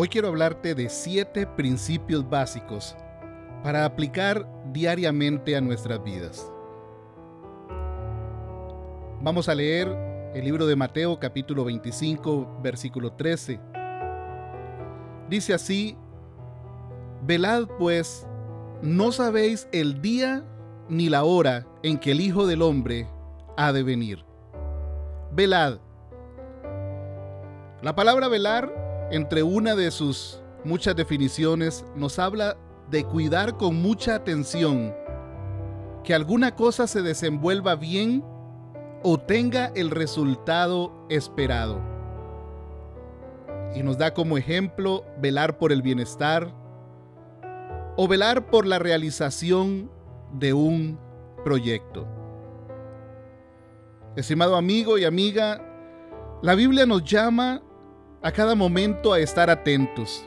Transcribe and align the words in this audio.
Hoy 0.00 0.06
quiero 0.06 0.28
hablarte 0.28 0.76
de 0.76 0.88
siete 0.90 1.44
principios 1.44 2.30
básicos 2.30 2.94
para 3.64 3.84
aplicar 3.84 4.48
diariamente 4.72 5.56
a 5.56 5.60
nuestras 5.60 6.00
vidas. 6.04 6.52
Vamos 9.20 9.48
a 9.48 9.56
leer 9.56 9.88
el 10.36 10.44
libro 10.44 10.68
de 10.68 10.76
Mateo 10.76 11.18
capítulo 11.18 11.64
25 11.64 12.60
versículo 12.62 13.14
13. 13.14 13.58
Dice 15.28 15.52
así, 15.52 15.96
Velad 17.26 17.66
pues, 17.76 18.24
no 18.80 19.10
sabéis 19.10 19.66
el 19.72 20.00
día 20.00 20.44
ni 20.88 21.08
la 21.08 21.24
hora 21.24 21.66
en 21.82 21.98
que 21.98 22.12
el 22.12 22.20
Hijo 22.20 22.46
del 22.46 22.62
Hombre 22.62 23.08
ha 23.56 23.72
de 23.72 23.82
venir. 23.82 24.24
Velad. 25.32 25.80
La 27.82 27.96
palabra 27.96 28.28
velar, 28.28 28.87
entre 29.10 29.42
una 29.42 29.74
de 29.74 29.90
sus 29.90 30.40
muchas 30.64 30.94
definiciones, 30.94 31.84
nos 31.94 32.18
habla 32.18 32.56
de 32.90 33.04
cuidar 33.04 33.56
con 33.56 33.80
mucha 33.80 34.14
atención 34.14 34.94
que 36.04 36.14
alguna 36.14 36.54
cosa 36.54 36.86
se 36.86 37.02
desenvuelva 37.02 37.74
bien 37.74 38.24
o 39.02 39.18
tenga 39.18 39.66
el 39.74 39.90
resultado 39.90 41.06
esperado. 41.08 41.80
Y 43.74 43.82
nos 43.82 43.98
da 43.98 44.14
como 44.14 44.38
ejemplo 44.38 45.04
velar 45.20 45.58
por 45.58 45.72
el 45.72 45.82
bienestar 45.82 46.52
o 47.96 48.08
velar 48.08 48.46
por 48.46 48.66
la 48.66 48.78
realización 48.78 49.90
de 50.32 50.52
un 50.52 50.98
proyecto. 51.44 52.06
Estimado 54.16 54.56
amigo 54.56 54.98
y 54.98 55.04
amiga, 55.04 55.64
la 56.42 56.54
Biblia 56.54 56.86
nos 56.86 57.04
llama 57.04 57.62
a 58.22 58.32
cada 58.32 58.54
momento 58.54 59.12
a 59.12 59.20
estar 59.20 59.50
atentos. 59.50 60.24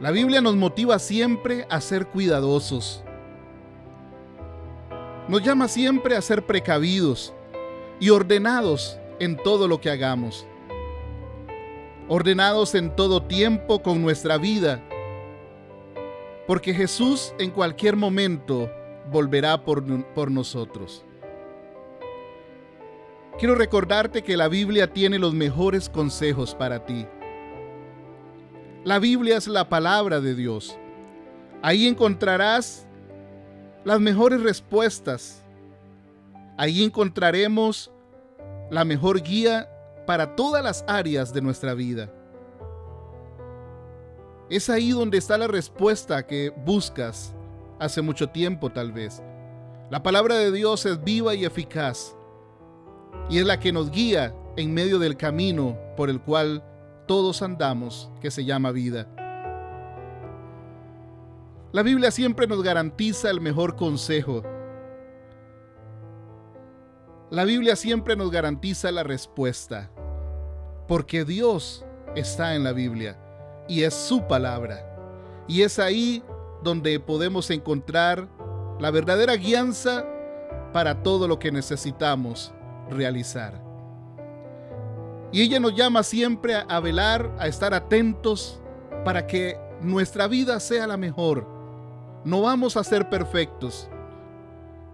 La 0.00 0.10
Biblia 0.10 0.40
nos 0.40 0.56
motiva 0.56 0.98
siempre 0.98 1.66
a 1.68 1.80
ser 1.80 2.06
cuidadosos. 2.06 3.04
Nos 5.28 5.42
llama 5.42 5.68
siempre 5.68 6.16
a 6.16 6.22
ser 6.22 6.44
precavidos 6.44 7.32
y 8.00 8.10
ordenados 8.10 8.98
en 9.20 9.36
todo 9.36 9.68
lo 9.68 9.80
que 9.80 9.90
hagamos. 9.90 10.46
Ordenados 12.08 12.74
en 12.74 12.96
todo 12.96 13.22
tiempo 13.22 13.82
con 13.82 14.02
nuestra 14.02 14.38
vida. 14.38 14.82
Porque 16.48 16.74
Jesús 16.74 17.32
en 17.38 17.50
cualquier 17.50 17.94
momento 17.94 18.68
volverá 19.12 19.64
por, 19.64 19.84
por 20.14 20.30
nosotros. 20.30 21.04
Quiero 23.38 23.54
recordarte 23.54 24.22
que 24.22 24.36
la 24.36 24.48
Biblia 24.48 24.92
tiene 24.92 25.18
los 25.18 25.34
mejores 25.34 25.88
consejos 25.88 26.54
para 26.54 26.84
ti. 26.84 27.06
La 28.84 28.98
Biblia 28.98 29.36
es 29.36 29.48
la 29.48 29.68
palabra 29.68 30.20
de 30.20 30.34
Dios. 30.34 30.78
Ahí 31.62 31.86
encontrarás 31.86 32.86
las 33.84 34.00
mejores 34.00 34.42
respuestas. 34.42 35.42
Ahí 36.58 36.84
encontraremos 36.84 37.90
la 38.70 38.84
mejor 38.84 39.22
guía 39.22 39.68
para 40.06 40.36
todas 40.36 40.62
las 40.62 40.84
áreas 40.86 41.32
de 41.32 41.40
nuestra 41.40 41.74
vida. 41.74 42.12
Es 44.50 44.68
ahí 44.68 44.90
donde 44.90 45.18
está 45.18 45.38
la 45.38 45.46
respuesta 45.46 46.26
que 46.26 46.52
buscas 46.64 47.34
hace 47.78 48.02
mucho 48.02 48.28
tiempo 48.28 48.70
tal 48.70 48.92
vez. 48.92 49.22
La 49.90 50.02
palabra 50.02 50.36
de 50.36 50.52
Dios 50.52 50.84
es 50.84 51.02
viva 51.02 51.34
y 51.34 51.44
eficaz 51.44 52.14
y 53.28 53.38
es 53.38 53.46
la 53.46 53.58
que 53.58 53.72
nos 53.72 53.90
guía 53.90 54.34
en 54.56 54.74
medio 54.74 54.98
del 54.98 55.16
camino 55.16 55.78
por 55.96 56.10
el 56.10 56.20
cual 56.20 56.62
todos 57.06 57.42
andamos, 57.42 58.10
que 58.20 58.30
se 58.30 58.44
llama 58.44 58.70
vida. 58.70 59.08
La 61.72 61.82
Biblia 61.82 62.10
siempre 62.10 62.46
nos 62.46 62.62
garantiza 62.62 63.30
el 63.30 63.40
mejor 63.40 63.76
consejo. 63.76 64.42
La 67.30 67.44
Biblia 67.44 67.76
siempre 67.76 68.14
nos 68.14 68.30
garantiza 68.30 68.92
la 68.92 69.02
respuesta, 69.02 69.90
porque 70.86 71.24
Dios 71.24 71.84
está 72.14 72.54
en 72.54 72.64
la 72.64 72.72
Biblia 72.72 73.18
y 73.68 73.84
es 73.84 73.94
su 73.94 74.26
palabra. 74.26 74.86
Y 75.48 75.62
es 75.62 75.78
ahí 75.78 76.22
donde 76.62 77.00
podemos 77.00 77.50
encontrar 77.50 78.28
la 78.78 78.90
verdadera 78.90 79.34
guianza 79.36 80.06
para 80.72 81.02
todo 81.02 81.26
lo 81.26 81.38
que 81.38 81.50
necesitamos 81.50 82.52
realizar. 82.92 83.60
Y 85.32 85.40
ella 85.40 85.58
nos 85.58 85.74
llama 85.74 86.02
siempre 86.02 86.54
a, 86.54 86.80
velar, 86.80 87.34
a 87.38 87.48
estar 87.48 87.72
atentos 87.72 88.60
para 89.04 89.26
que 89.26 89.58
nuestra 89.80 90.28
vida 90.28 90.60
sea 90.60 90.86
la 90.86 90.98
mejor. 90.98 91.46
No 92.24 92.42
vamos 92.42 92.76
a 92.76 92.84
ser 92.84 93.08
perfectos. 93.08 93.88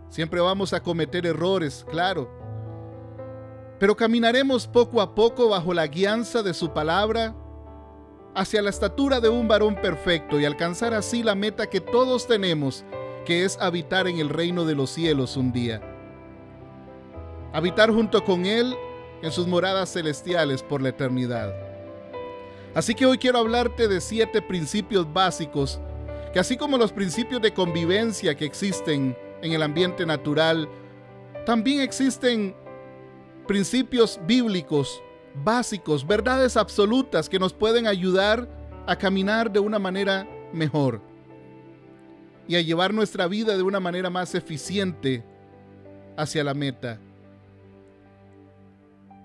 Siempre 0.09 0.41
vamos 0.41 0.73
a 0.73 0.81
cometer 0.81 1.27
errores, 1.27 1.85
claro. 1.91 2.31
Pero 3.81 3.97
caminaremos 3.97 4.67
poco 4.67 5.01
a 5.01 5.15
poco 5.15 5.49
bajo 5.49 5.75
la 5.75 5.87
guianza 5.89 6.43
de 6.43 6.55
su 6.55 6.73
palabra 6.73 7.35
hacia 8.35 8.63
la 8.63 8.71
estatura 8.71 9.21
de 9.21 9.29
un 9.29 9.49
varón 9.49 9.75
perfecto 9.75 10.39
y 10.39 10.45
alcanzar 10.45 10.95
así 10.95 11.25
la 11.25 11.35
meta 11.35 11.69
que 11.69 11.81
todos 11.81 12.29
tenemos, 12.29 12.85
que 13.27 13.45
es 13.45 13.59
habitar 13.61 14.07
en 14.07 14.19
el 14.19 14.29
reino 14.29 14.65
de 14.65 14.77
los 14.77 14.91
cielos 14.91 15.37
un 15.37 15.53
día 15.53 15.98
habitar 17.53 17.91
junto 17.91 18.25
con 18.25 18.47
Él 18.47 18.75
en 19.23 19.33
sus 19.33 19.47
moradas 19.47 19.93
celestiales 19.93 20.63
por 20.63 20.83
la 20.83 20.91
eternidad. 20.91 21.55
Así 22.75 22.95
que 22.95 23.07
hoy 23.07 23.19
quiero 23.19 23.39
hablarte 23.39 23.89
de 23.89 24.01
siete 24.01 24.43
principios 24.43 25.13
básicos 25.13 25.81
que 26.33 26.39
así 26.39 26.57
como 26.57 26.77
los 26.77 26.93
principios 26.93 27.41
de 27.41 27.55
convivencia 27.55 28.35
que 28.35 28.45
existen 28.45 29.17
en 29.41 29.53
el 29.53 29.63
ambiente 29.63 30.05
natural, 30.05 30.69
también 31.47 31.81
existen 31.81 32.55
principios 33.47 34.21
bíblicos 34.27 35.03
básicos, 35.43 36.07
verdades 36.07 36.57
absolutas 36.57 37.29
que 37.29 37.39
nos 37.39 37.55
pueden 37.55 37.87
ayudar 37.87 38.49
a 38.87 38.97
caminar 38.97 39.51
de 39.51 39.61
una 39.61 39.79
manera 39.79 40.29
mejor 40.53 41.01
y 42.47 42.57
a 42.57 42.61
llevar 42.61 42.93
nuestra 42.93 43.27
vida 43.27 43.57
de 43.57 43.63
una 43.63 43.81
manera 43.81 44.11
más 44.11 44.35
eficiente 44.35 45.23
hacia 46.17 46.45
la 46.45 46.55
meta 46.55 46.99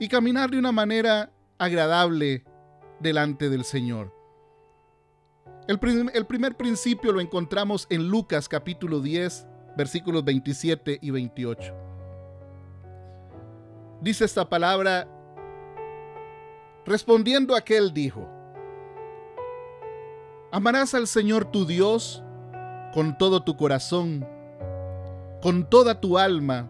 y 0.03 0.09
caminar 0.09 0.51
de 0.51 0.59
una 0.59 0.73
manera 0.73 1.31
agradable 1.57 2.43
delante 2.99 3.49
del 3.49 3.63
Señor. 3.63 4.13
El, 5.65 5.79
primer 5.79 6.57
principio 6.57 7.13
lo 7.13 7.21
encontramos 7.21 7.87
en 7.89 8.09
Lucas 8.09 8.49
capítulo 8.49 8.99
10, 8.99 9.47
versículos 9.77 10.25
27 10.25 10.99
y 11.01 11.09
28. 11.09 11.73
Dice 14.01 14.25
esta 14.25 14.49
palabra, 14.49 15.07
respondiendo 16.85 17.55
aquel 17.55 17.93
dijo, 17.93 18.27
amarás 20.51 20.93
al 20.95 21.07
Señor 21.07 21.45
tu 21.45 21.65
Dios 21.65 22.21
con 22.93 23.17
todo 23.17 23.41
tu 23.41 23.55
corazón, 23.55 24.27
con 25.41 25.69
toda 25.69 26.01
tu 26.01 26.17
alma 26.17 26.69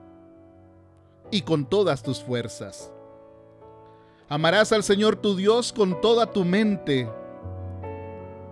y 1.32 1.42
con 1.42 1.68
todas 1.68 2.04
tus 2.04 2.22
fuerzas. 2.22 2.93
Amarás 4.34 4.72
al 4.72 4.82
Señor 4.82 5.16
tu 5.18 5.36
Dios 5.36 5.72
con 5.72 6.02
toda 6.02 6.26
tu 6.26 6.44
mente 6.44 7.08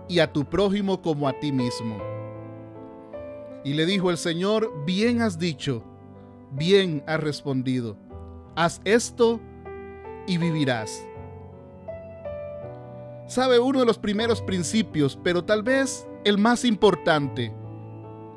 y 0.06 0.20
a 0.20 0.32
tu 0.32 0.44
prójimo 0.44 1.02
como 1.02 1.26
a 1.26 1.32
ti 1.40 1.50
mismo. 1.50 2.00
Y 3.64 3.74
le 3.74 3.84
dijo 3.84 4.08
el 4.08 4.16
Señor, 4.16 4.72
bien 4.86 5.22
has 5.22 5.40
dicho, 5.40 5.82
bien 6.52 7.02
has 7.08 7.18
respondido, 7.18 7.96
haz 8.54 8.80
esto 8.84 9.40
y 10.28 10.38
vivirás. 10.38 11.04
Sabe 13.26 13.58
uno 13.58 13.80
de 13.80 13.86
los 13.86 13.98
primeros 13.98 14.40
principios, 14.40 15.18
pero 15.24 15.42
tal 15.42 15.64
vez 15.64 16.06
el 16.22 16.38
más 16.38 16.64
importante, 16.64 17.52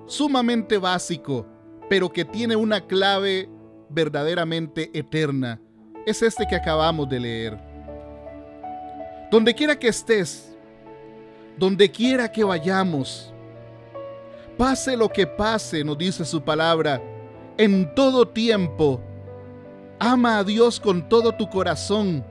sumamente 0.07 0.79
básico, 0.79 1.45
pero 1.91 2.11
que 2.11 2.25
tiene 2.25 2.55
una 2.55 2.87
clave 2.87 3.47
verdaderamente 3.91 4.89
eterna 4.97 5.61
es 6.05 6.21
este 6.21 6.45
que 6.45 6.55
acabamos 6.55 7.09
de 7.09 7.19
leer. 7.19 7.57
Donde 9.31 9.53
quiera 9.53 9.77
que 9.77 9.87
estés, 9.87 10.55
donde 11.57 11.89
quiera 11.89 12.31
que 12.31 12.43
vayamos, 12.43 13.33
pase 14.57 14.95
lo 14.95 15.09
que 15.09 15.25
pase, 15.25 15.83
nos 15.83 15.97
dice 15.97 16.23
su 16.23 16.41
palabra, 16.41 17.01
en 17.57 17.93
todo 17.95 18.27
tiempo, 18.27 19.01
ama 19.99 20.39
a 20.39 20.43
Dios 20.43 20.79
con 20.79 21.09
todo 21.09 21.31
tu 21.31 21.49
corazón. 21.49 22.23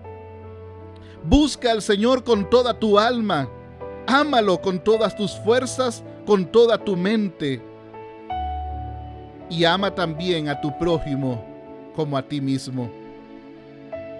Busca 1.24 1.72
al 1.72 1.82
Señor 1.82 2.22
con 2.22 2.48
toda 2.48 2.78
tu 2.78 2.98
alma. 2.98 3.48
Ámalo 4.06 4.60
con 4.60 4.78
todas 4.78 5.16
tus 5.16 5.32
fuerzas, 5.40 6.04
con 6.26 6.44
toda 6.44 6.76
tu 6.76 6.94
mente. 6.96 7.62
Y 9.48 9.64
ama 9.64 9.94
también 9.94 10.48
a 10.48 10.60
tu 10.60 10.76
prójimo 10.78 11.42
como 11.96 12.18
a 12.18 12.22
ti 12.22 12.40
mismo. 12.40 13.03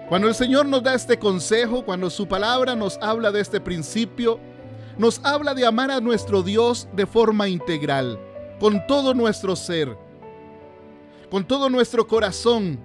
Cuando 0.08 0.28
el 0.28 0.34
Señor 0.34 0.66
nos 0.66 0.82
da 0.82 0.94
este 0.94 1.18
consejo, 1.18 1.84
cuando 1.84 2.10
su 2.10 2.28
palabra 2.28 2.74
nos 2.74 2.98
habla 3.00 3.32
de 3.32 3.40
este 3.40 3.60
principio, 3.60 4.38
nos 4.98 5.20
habla 5.24 5.54
de 5.54 5.66
amar 5.66 5.90
a 5.90 6.00
nuestro 6.00 6.42
Dios 6.42 6.88
de 6.92 7.06
forma 7.06 7.48
integral, 7.48 8.20
con 8.60 8.86
todo 8.86 9.14
nuestro 9.14 9.56
ser, 9.56 9.96
con 11.30 11.44
todo 11.44 11.70
nuestro 11.70 12.06
corazón. 12.06 12.78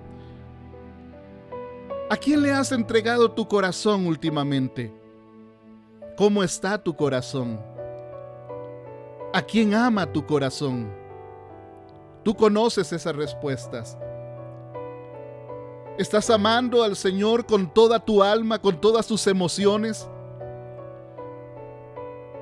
¿A 2.09 2.15
quién 2.15 2.41
le 2.41 2.51
has 2.51 2.71
entregado 2.71 3.29
tu 3.31 3.47
corazón 3.47 4.07
últimamente? 4.07 4.91
¿Cómo 6.17 6.41
está 6.41 6.81
tu 6.81 6.95
corazón? 6.95 7.59
¿A 9.33 9.41
quién 9.41 9.75
ama 9.75 10.11
tu 10.11 10.25
corazón? 10.25 10.91
Tú 12.23 12.33
conoces 12.33 12.91
esas 12.91 13.15
respuestas. 13.15 13.97
¿Estás 15.99 16.29
amando 16.29 16.81
al 16.81 16.95
Señor 16.95 17.45
con 17.45 17.73
toda 17.73 17.99
tu 17.99 18.23
alma, 18.23 18.61
con 18.61 18.79
todas 18.79 19.05
tus 19.05 19.27
emociones? 19.27 20.07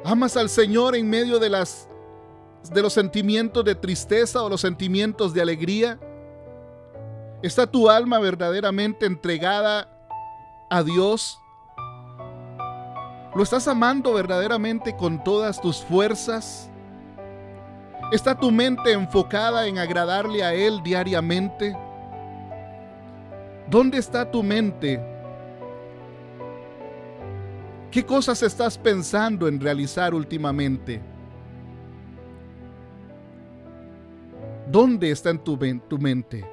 ¿Amas 0.06 0.38
al 0.38 0.48
Señor 0.50 0.96
en 0.96 1.10
medio 1.10 1.40
de 1.40 1.50
las 1.50 1.90
de 2.72 2.84
los 2.84 2.94
sentimientos 2.94 3.66
de 3.66 3.74
tristeza 3.74 4.44
o 4.44 4.50
los 4.50 4.62
sentimientos 4.62 5.34
de 5.34 5.42
alegría? 5.42 6.00
¿Está 7.42 7.66
tu 7.66 7.90
alma 7.90 8.20
verdaderamente 8.20 9.08
entregada 9.08 9.90
a 10.70 10.84
Dios? 10.84 11.40
¿Lo 13.34 13.42
estás 13.42 13.68
amando 13.68 14.14
verdaderamente 14.14 14.96
con 14.96 15.24
todas 15.24 15.60
tus 15.60 15.78
fuerzas? 15.78 16.70
¿Está 18.12 18.38
tu 18.38 18.52
mente 18.52 18.92
enfocada 18.92 19.66
en 19.66 19.80
agradarle 19.80 20.44
a 20.44 20.54
Él 20.54 20.84
diariamente? 20.84 21.76
¿Dónde 23.70 23.98
está 23.98 24.30
tu 24.30 24.42
mente? 24.42 25.00
¿Qué 27.92 28.06
cosas 28.06 28.42
estás 28.44 28.78
pensando 28.78 29.48
en 29.48 29.60
realizar 29.60 30.14
últimamente? 30.14 31.02
¿Dónde 34.70 35.12
está 35.12 35.32
en 35.32 35.40
tu, 35.40 35.58
tu 35.88 35.98
mente? 35.98 36.46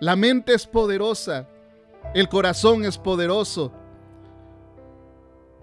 La 0.00 0.16
mente 0.16 0.54
es 0.54 0.66
poderosa, 0.66 1.48
el 2.14 2.28
corazón 2.28 2.84
es 2.84 2.96
poderoso. 2.96 3.72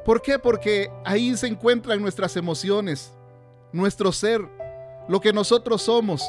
¿Por 0.06 0.22
qué? 0.22 0.38
Porque 0.38 0.92
ahí 1.06 1.36
se 1.38 1.48
encuentran 1.48 2.02
nuestras 2.02 2.36
emociones, 2.36 3.14
nuestro 3.72 4.12
ser, 4.12 4.42
lo 5.08 5.20
que 5.20 5.34
nosotros 5.34 5.82
somos. 5.82 6.24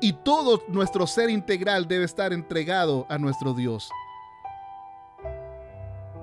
Y 0.00 0.12
todo 0.12 0.62
nuestro 0.68 1.06
ser 1.06 1.30
integral 1.30 1.86
debe 1.86 2.04
estar 2.04 2.32
entregado 2.32 3.06
a 3.08 3.18
nuestro 3.18 3.54
Dios. 3.54 3.90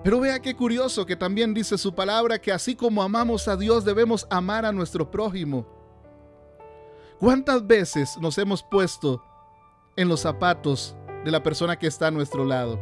Pero 0.03 0.19
vea 0.19 0.39
qué 0.39 0.55
curioso 0.55 1.05
que 1.05 1.15
también 1.15 1.53
dice 1.53 1.77
su 1.77 1.93
palabra 1.93 2.39
que 2.39 2.51
así 2.51 2.75
como 2.75 3.03
amamos 3.03 3.47
a 3.47 3.57
Dios 3.57 3.83
debemos 3.83 4.25
amar 4.29 4.65
a 4.65 4.71
nuestro 4.71 5.09
prójimo. 5.11 5.65
¿Cuántas 7.19 7.65
veces 7.65 8.17
nos 8.19 8.37
hemos 8.37 8.63
puesto 8.63 9.21
en 9.97 10.07
los 10.07 10.21
zapatos 10.21 10.95
de 11.25 11.31
la 11.31 11.43
persona 11.43 11.77
que 11.77 11.87
está 11.87 12.07
a 12.07 12.11
nuestro 12.11 12.45
lado. 12.45 12.79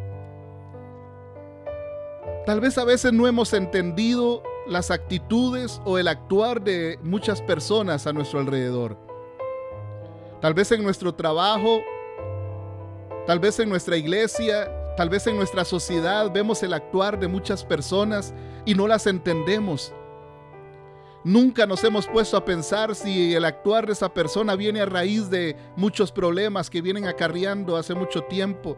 Tal 2.45 2.59
vez 2.59 2.77
a 2.77 2.83
veces 2.83 3.11
no 3.11 3.25
hemos 3.25 3.53
entendido 3.53 4.43
las 4.67 4.91
actitudes 4.91 5.81
o 5.85 5.97
el 5.97 6.07
actuar 6.07 6.61
de 6.61 6.99
muchas 7.01 7.41
personas 7.41 8.05
a 8.05 8.13
nuestro 8.13 8.39
alrededor. 8.39 8.99
Tal 10.45 10.53
vez 10.53 10.71
en 10.71 10.83
nuestro 10.83 11.11
trabajo, 11.11 11.81
tal 13.25 13.39
vez 13.39 13.59
en 13.59 13.67
nuestra 13.67 13.97
iglesia, 13.97 14.71
tal 14.95 15.09
vez 15.09 15.25
en 15.25 15.37
nuestra 15.37 15.65
sociedad 15.65 16.31
vemos 16.31 16.61
el 16.61 16.73
actuar 16.73 17.19
de 17.19 17.27
muchas 17.27 17.63
personas 17.63 18.31
y 18.63 18.75
no 18.75 18.87
las 18.87 19.07
entendemos. 19.07 19.91
Nunca 21.23 21.65
nos 21.65 21.83
hemos 21.83 22.05
puesto 22.05 22.37
a 22.37 22.45
pensar 22.45 22.93
si 22.93 23.33
el 23.33 23.43
actuar 23.43 23.87
de 23.87 23.93
esa 23.93 24.13
persona 24.13 24.55
viene 24.55 24.81
a 24.81 24.85
raíz 24.85 25.31
de 25.31 25.57
muchos 25.75 26.11
problemas 26.11 26.69
que 26.69 26.83
vienen 26.83 27.07
acarreando 27.07 27.75
hace 27.75 27.95
mucho 27.95 28.21
tiempo. 28.25 28.77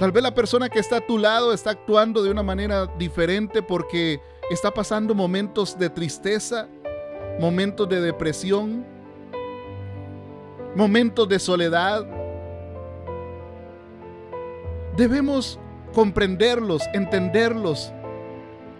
Tal 0.00 0.10
vez 0.10 0.24
la 0.24 0.34
persona 0.34 0.68
que 0.68 0.80
está 0.80 0.96
a 0.96 1.06
tu 1.06 1.18
lado 1.18 1.52
está 1.52 1.70
actuando 1.70 2.20
de 2.20 2.32
una 2.32 2.42
manera 2.42 2.88
diferente 2.98 3.62
porque 3.62 4.20
está 4.50 4.74
pasando 4.74 5.14
momentos 5.14 5.78
de 5.78 5.88
tristeza, 5.88 6.66
momentos 7.38 7.88
de 7.88 8.00
depresión, 8.00 8.93
momentos 10.74 11.28
de 11.28 11.38
soledad. 11.38 12.04
Debemos 14.96 15.58
comprenderlos, 15.92 16.82
entenderlos, 16.92 17.92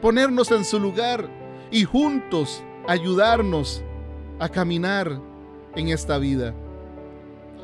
ponernos 0.02 0.50
en 0.50 0.64
su 0.64 0.78
lugar 0.78 1.28
y 1.70 1.84
juntos 1.84 2.62
ayudarnos 2.86 3.82
a 4.38 4.48
caminar 4.48 5.20
en 5.76 5.88
esta 5.88 6.18
vida. 6.18 6.52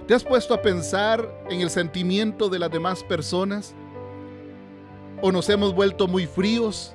¿Te 0.07 0.15
has 0.15 0.25
puesto 0.25 0.55
a 0.55 0.63
pensar 0.63 1.29
en 1.49 1.61
el 1.61 1.71
sentimiento 1.71 2.49
de 2.49 2.59
las 2.59 2.71
demás 2.71 3.05
personas? 3.05 3.75
¿O 5.23 5.31
nos 5.31 5.49
hemos 5.49 5.75
vuelto 5.75 6.09
muy 6.09 6.27
fríos? 6.27 6.95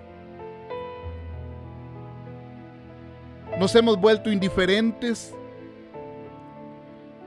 ¿Nos 3.59 3.73
hemos 3.75 3.99
vuelto 3.99 4.29
indiferentes? 4.31 5.34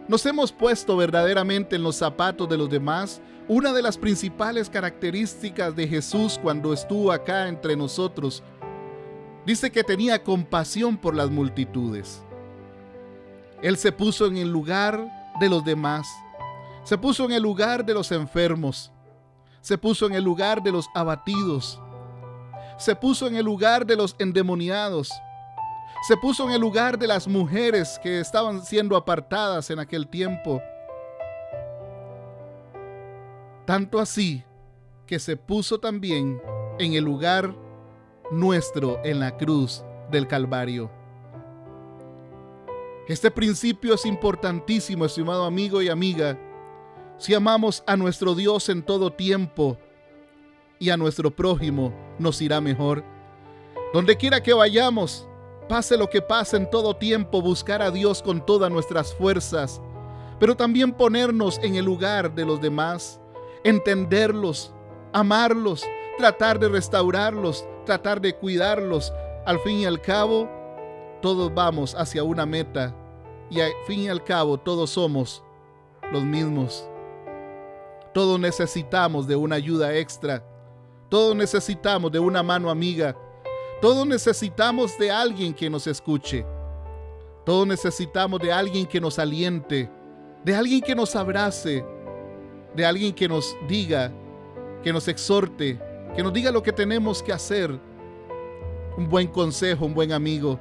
¿Nos 0.09 0.25
hemos 0.27 0.51
puesto 0.51 0.97
verdaderamente 0.97 1.77
en 1.77 1.83
los 1.83 1.97
zapatos 1.97 2.49
de 2.49 2.57
los 2.57 2.69
demás? 2.69 3.21
Una 3.47 3.73
de 3.73 3.83
las 3.83 3.97
principales 3.97 4.69
características 4.69 5.77
de 5.77 5.87
Jesús 5.87 6.39
cuando 6.43 6.73
estuvo 6.73 7.13
acá 7.13 7.49
entre 7.49 7.77
nosotros 7.77 8.43
Dice 9.49 9.73
que 9.73 9.83
tenía 9.83 10.23
compasión 10.23 10.99
por 10.99 11.17
las 11.17 11.31
multitudes. 11.31 12.23
Él 13.63 13.79
se 13.79 13.93
puso 13.93 14.27
en 14.27 14.37
el 14.37 14.51
lugar 14.51 15.03
de 15.41 15.49
los 15.49 15.65
demás. 15.65 16.07
Se 16.85 16.99
puso 16.99 17.25
en 17.25 17.33
el 17.33 17.43
lugar 17.43 17.83
de 17.87 17.95
los 17.95 18.13
enfermos. 18.13 18.93
Se 19.63 19.79
puso 19.79 20.05
en 20.07 20.13
el 20.13 20.23
lugar 20.23 20.63
de 20.63 20.71
los 20.71 20.91
abatidos. 20.95 21.81
Se 22.77 22.95
puso 22.95 23.27
en 23.27 23.37
el 23.37 23.47
lugar 23.47 23.87
de 23.87 23.97
los 23.97 24.17
endemoniados. 24.19 25.11
Se 26.07 26.17
puso 26.17 26.47
en 26.47 26.53
el 26.53 26.61
lugar 26.61 26.99
de 26.99 27.07
las 27.07 27.27
mujeres 27.27 27.99
que 28.03 28.21
estaban 28.21 28.65
siendo 28.65 28.97
apartadas 28.97 29.71
en 29.71 29.79
aquel 29.79 30.09
tiempo. 30.09 30.63
Tanto 33.67 33.99
así 33.99 34.45
que 35.07 35.19
se 35.19 35.37
puso 35.37 35.79
también 35.79 36.41
en 36.79 36.95
el 36.95 37.05
lugar 37.05 37.55
nuestro 38.31 39.01
en 39.05 39.21
la 39.21 39.37
cruz 39.37 39.85
del 40.11 40.27
Calvario. 40.27 40.91
Este 43.07 43.31
principio 43.31 43.95
es 43.95 44.07
importantísimo, 44.07 45.05
estimado 45.05 45.45
amigo 45.45 45.83
y 45.83 45.89
amiga. 45.89 46.39
Si 47.19 47.35
amamos 47.35 47.83
a 47.87 47.97
nuestro 47.97 48.35
Dios 48.35 48.69
en 48.69 48.83
todo 48.83 49.13
tiempo 49.13 49.77
y 50.79 50.91
a 50.91 50.97
nuestro 50.97 51.31
prójimo, 51.31 51.93
nos 52.19 52.41
irá 52.41 52.61
mejor. 52.61 53.05
Donde 53.93 54.17
quiera 54.17 54.43
que 54.43 54.55
vayamos, 54.55 55.28
pase 55.69 55.97
lo 55.97 56.09
que 56.09 56.23
pase 56.23 56.57
en 56.57 56.69
todo 56.69 56.97
tiempo, 56.97 57.43
buscar 57.43 57.83
a 57.83 57.91
Dios 57.91 58.23
con 58.23 58.45
todas 58.45 58.71
nuestras 58.71 59.15
fuerzas, 59.15 59.81
pero 60.41 60.57
también 60.57 60.93
ponernos 60.93 61.59
en 61.63 61.77
el 61.77 61.85
lugar 61.85 62.35
de 62.35 62.45
los 62.45 62.61
demás, 62.61 63.21
entenderlos, 63.63 64.73
amarlos, 65.13 65.85
tratar 66.17 66.59
de 66.59 66.69
restaurarlos, 66.69 67.67
tratar 67.85 68.21
de 68.21 68.35
cuidarlos. 68.35 69.13
Al 69.47 69.61
fin 69.61 69.81
y 69.81 69.87
al 69.87 70.01
cabo, 70.01 70.49
todos 71.23 71.53
vamos 71.55 71.95
hacia 71.95 72.23
una 72.23 72.47
meta 72.47 72.95
y 73.51 73.61
al 73.61 73.73
fin 73.87 74.01
y 74.01 74.09
al 74.09 74.23
cabo 74.25 74.59
todos 74.59 74.91
somos 74.91 75.43
los 76.13 76.25
mismos. 76.25 76.89
Todos 78.13 78.41
necesitamos 78.41 79.27
de 79.27 79.37
una 79.37 79.57
ayuda 79.57 79.95
extra. 79.97 80.45
Todos 81.09 81.37
necesitamos 81.37 82.11
de 82.13 82.19
una 82.19 82.43
mano 82.43 82.71
amiga. 82.71 83.17
Todos 83.81 84.07
necesitamos 84.07 84.99
de 84.99 85.11
alguien 85.11 85.55
que 85.55 85.71
nos 85.71 85.87
escuche. 85.87 86.45
Todos 87.45 87.67
necesitamos 87.67 88.41
de 88.41 88.53
alguien 88.53 88.87
que 88.87 89.01
nos 89.01 89.19
aliente, 89.19 89.89
de 90.45 90.55
alguien 90.55 90.81
que 90.81 90.95
nos 90.95 91.15
abrace, 91.15 91.85
de 92.75 92.85
alguien 92.85 93.15
que 93.15 93.29
nos 93.29 93.57
diga, 93.69 94.13
que 94.83 94.93
nos 94.93 95.07
exhorte, 95.07 95.79
que 96.15 96.23
nos 96.23 96.33
diga 96.33 96.51
lo 96.51 96.63
que 96.63 96.73
tenemos 96.73 97.23
que 97.23 97.33
hacer. 97.33 97.71
Un 98.97 99.09
buen 99.09 99.29
consejo, 99.29 99.87
un 99.87 99.95
buen 99.95 100.13
amigo. 100.13 100.59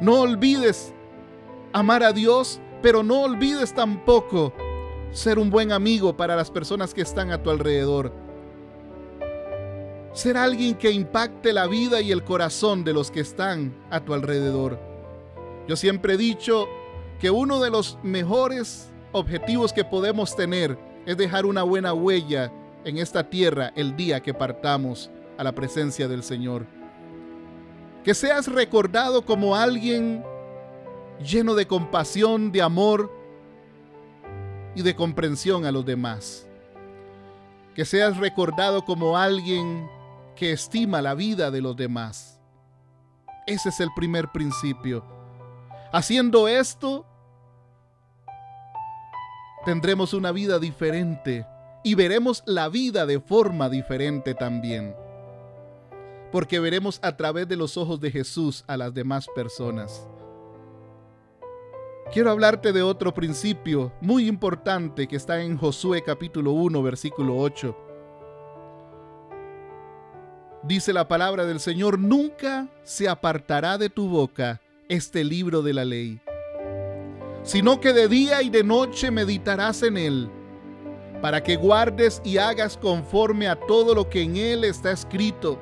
No 0.00 0.22
olvides 0.22 0.94
amar 1.72 2.02
a 2.02 2.12
Dios, 2.12 2.60
pero 2.80 3.02
no 3.02 3.22
olvides 3.22 3.74
tampoco 3.74 4.54
ser 5.10 5.38
un 5.38 5.50
buen 5.50 5.70
amigo 5.70 6.16
para 6.16 6.34
las 6.34 6.50
personas 6.50 6.94
que 6.94 7.02
están 7.02 7.30
a 7.30 7.42
tu 7.42 7.50
alrededor. 7.50 8.21
Ser 10.12 10.36
alguien 10.36 10.74
que 10.74 10.90
impacte 10.90 11.52
la 11.52 11.66
vida 11.66 12.02
y 12.02 12.12
el 12.12 12.22
corazón 12.22 12.84
de 12.84 12.92
los 12.92 13.10
que 13.10 13.20
están 13.20 13.74
a 13.90 14.00
tu 14.00 14.12
alrededor. 14.12 14.78
Yo 15.66 15.74
siempre 15.76 16.14
he 16.14 16.16
dicho 16.18 16.68
que 17.18 17.30
uno 17.30 17.60
de 17.60 17.70
los 17.70 17.98
mejores 18.02 18.90
objetivos 19.12 19.72
que 19.72 19.84
podemos 19.84 20.36
tener 20.36 20.78
es 21.06 21.16
dejar 21.16 21.46
una 21.46 21.62
buena 21.62 21.94
huella 21.94 22.52
en 22.84 22.98
esta 22.98 23.30
tierra 23.30 23.72
el 23.74 23.96
día 23.96 24.20
que 24.20 24.34
partamos 24.34 25.10
a 25.38 25.44
la 25.44 25.52
presencia 25.52 26.08
del 26.08 26.22
Señor. 26.22 26.66
Que 28.04 28.12
seas 28.12 28.48
recordado 28.48 29.24
como 29.24 29.56
alguien 29.56 30.24
lleno 31.24 31.54
de 31.54 31.66
compasión, 31.66 32.52
de 32.52 32.60
amor 32.60 33.10
y 34.74 34.82
de 34.82 34.94
comprensión 34.94 35.64
a 35.64 35.72
los 35.72 35.86
demás. 35.86 36.46
Que 37.74 37.84
seas 37.84 38.18
recordado 38.18 38.84
como 38.84 39.16
alguien 39.16 39.88
que 40.36 40.52
estima 40.52 41.02
la 41.02 41.14
vida 41.14 41.50
de 41.50 41.60
los 41.60 41.76
demás. 41.76 42.40
Ese 43.46 43.70
es 43.70 43.80
el 43.80 43.88
primer 43.94 44.30
principio. 44.32 45.04
Haciendo 45.92 46.48
esto, 46.48 47.04
tendremos 49.64 50.14
una 50.14 50.32
vida 50.32 50.58
diferente 50.58 51.46
y 51.84 51.94
veremos 51.94 52.42
la 52.46 52.68
vida 52.68 53.06
de 53.06 53.20
forma 53.20 53.68
diferente 53.68 54.34
también. 54.34 54.94
Porque 56.30 56.60
veremos 56.60 56.98
a 57.02 57.16
través 57.16 57.48
de 57.48 57.56
los 57.56 57.76
ojos 57.76 58.00
de 58.00 58.10
Jesús 58.10 58.64
a 58.66 58.76
las 58.76 58.94
demás 58.94 59.26
personas. 59.34 60.06
Quiero 62.12 62.30
hablarte 62.30 62.72
de 62.72 62.82
otro 62.82 63.14
principio 63.14 63.92
muy 64.00 64.28
importante 64.28 65.08
que 65.08 65.16
está 65.16 65.42
en 65.42 65.56
Josué 65.56 66.02
capítulo 66.02 66.52
1 66.52 66.82
versículo 66.82 67.38
8. 67.38 67.81
Dice 70.62 70.92
la 70.92 71.08
palabra 71.08 71.44
del 71.44 71.60
Señor, 71.60 71.98
nunca 71.98 72.68
se 72.84 73.08
apartará 73.08 73.78
de 73.78 73.88
tu 73.88 74.08
boca 74.08 74.60
este 74.88 75.24
libro 75.24 75.62
de 75.62 75.74
la 75.74 75.84
ley, 75.84 76.20
sino 77.42 77.80
que 77.80 77.92
de 77.92 78.08
día 78.08 78.42
y 78.42 78.50
de 78.50 78.62
noche 78.62 79.10
meditarás 79.10 79.82
en 79.82 79.96
él, 79.96 80.30
para 81.20 81.42
que 81.42 81.56
guardes 81.56 82.20
y 82.24 82.38
hagas 82.38 82.76
conforme 82.76 83.48
a 83.48 83.56
todo 83.56 83.94
lo 83.94 84.08
que 84.08 84.22
en 84.22 84.36
él 84.36 84.64
está 84.64 84.92
escrito. 84.92 85.58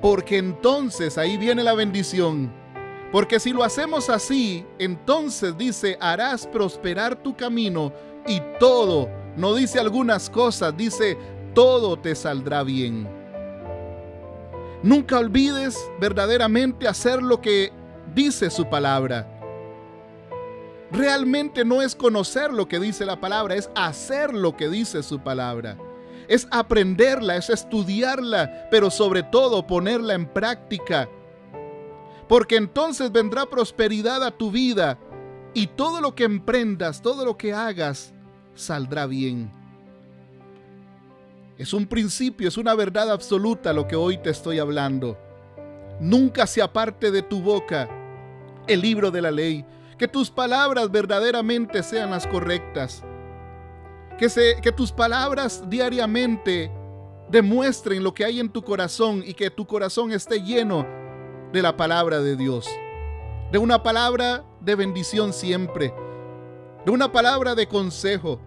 Porque 0.00 0.38
entonces 0.38 1.16
ahí 1.16 1.36
viene 1.36 1.62
la 1.62 1.74
bendición 1.74 2.52
porque 3.12 3.38
si 3.38 3.52
lo 3.52 3.62
hacemos 3.62 4.08
así, 4.08 4.64
entonces 4.78 5.56
dice, 5.58 5.98
harás 6.00 6.46
prosperar 6.46 7.14
tu 7.14 7.36
camino 7.36 7.92
y 8.26 8.40
todo, 8.58 9.10
no 9.36 9.54
dice 9.54 9.78
algunas 9.78 10.30
cosas, 10.30 10.74
dice, 10.74 11.18
todo 11.54 11.98
te 11.98 12.14
saldrá 12.14 12.62
bien. 12.62 13.21
Nunca 14.82 15.18
olvides 15.18 15.78
verdaderamente 16.00 16.88
hacer 16.88 17.22
lo 17.22 17.40
que 17.40 17.72
dice 18.14 18.50
su 18.50 18.68
palabra. 18.68 19.28
Realmente 20.90 21.64
no 21.64 21.80
es 21.80 21.94
conocer 21.94 22.52
lo 22.52 22.68
que 22.68 22.78
dice 22.78 23.06
la 23.06 23.20
palabra, 23.20 23.54
es 23.54 23.70
hacer 23.74 24.34
lo 24.34 24.56
que 24.56 24.68
dice 24.68 25.02
su 25.02 25.20
palabra. 25.20 25.78
Es 26.28 26.46
aprenderla, 26.50 27.36
es 27.36 27.50
estudiarla, 27.50 28.68
pero 28.70 28.90
sobre 28.90 29.22
todo 29.22 29.66
ponerla 29.66 30.14
en 30.14 30.26
práctica 30.26 31.08
porque 32.32 32.56
entonces 32.56 33.12
vendrá 33.12 33.44
prosperidad 33.44 34.24
a 34.24 34.30
tu 34.30 34.50
vida 34.50 34.98
y 35.52 35.66
todo 35.66 36.00
lo 36.00 36.14
que 36.14 36.24
emprendas, 36.24 37.02
todo 37.02 37.26
lo 37.26 37.36
que 37.36 37.52
hagas, 37.52 38.14
saldrá 38.54 39.04
bien. 39.04 39.52
Es 41.58 41.74
un 41.74 41.86
principio, 41.86 42.48
es 42.48 42.56
una 42.56 42.74
verdad 42.74 43.10
absoluta 43.10 43.72
lo 43.72 43.86
que 43.86 43.96
hoy 43.96 44.18
te 44.18 44.30
estoy 44.30 44.58
hablando. 44.58 45.18
Nunca 46.00 46.46
se 46.46 46.62
aparte 46.62 47.10
de 47.10 47.22
tu 47.22 47.42
boca 47.42 47.88
el 48.66 48.80
libro 48.80 49.10
de 49.10 49.22
la 49.22 49.30
ley, 49.30 49.64
que 49.98 50.08
tus 50.08 50.30
palabras 50.30 50.90
verdaderamente 50.90 51.82
sean 51.82 52.10
las 52.10 52.26
correctas, 52.26 53.04
que, 54.18 54.28
se, 54.28 54.60
que 54.62 54.72
tus 54.72 54.92
palabras 54.92 55.64
diariamente 55.68 56.70
demuestren 57.30 58.02
lo 58.02 58.14
que 58.14 58.24
hay 58.24 58.40
en 58.40 58.48
tu 58.48 58.62
corazón 58.62 59.22
y 59.24 59.34
que 59.34 59.50
tu 59.50 59.66
corazón 59.66 60.12
esté 60.12 60.42
lleno 60.42 60.86
de 61.52 61.62
la 61.62 61.76
palabra 61.76 62.20
de 62.20 62.36
Dios, 62.36 62.68
de 63.50 63.58
una 63.58 63.82
palabra 63.82 64.44
de 64.60 64.74
bendición 64.74 65.32
siempre, 65.32 65.92
de 66.84 66.90
una 66.90 67.12
palabra 67.12 67.54
de 67.54 67.68
consejo. 67.68 68.40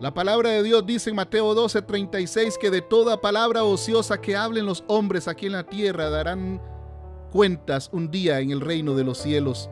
La 0.00 0.14
palabra 0.14 0.48
de 0.48 0.62
Dios 0.62 0.86
dice 0.86 1.10
en 1.10 1.16
Mateo 1.16 1.54
12:36 1.54 2.56
que 2.56 2.70
de 2.70 2.80
toda 2.80 3.20
palabra 3.20 3.64
ociosa 3.64 4.18
que 4.18 4.34
hablen 4.34 4.64
los 4.64 4.82
hombres 4.86 5.28
aquí 5.28 5.44
en 5.44 5.52
la 5.52 5.64
tierra 5.64 6.08
darán 6.08 6.58
cuentas 7.30 7.90
un 7.92 8.10
día 8.10 8.40
en 8.40 8.50
el 8.50 8.62
reino 8.62 8.94
de 8.94 9.04
los 9.04 9.18
cielos. 9.18 9.68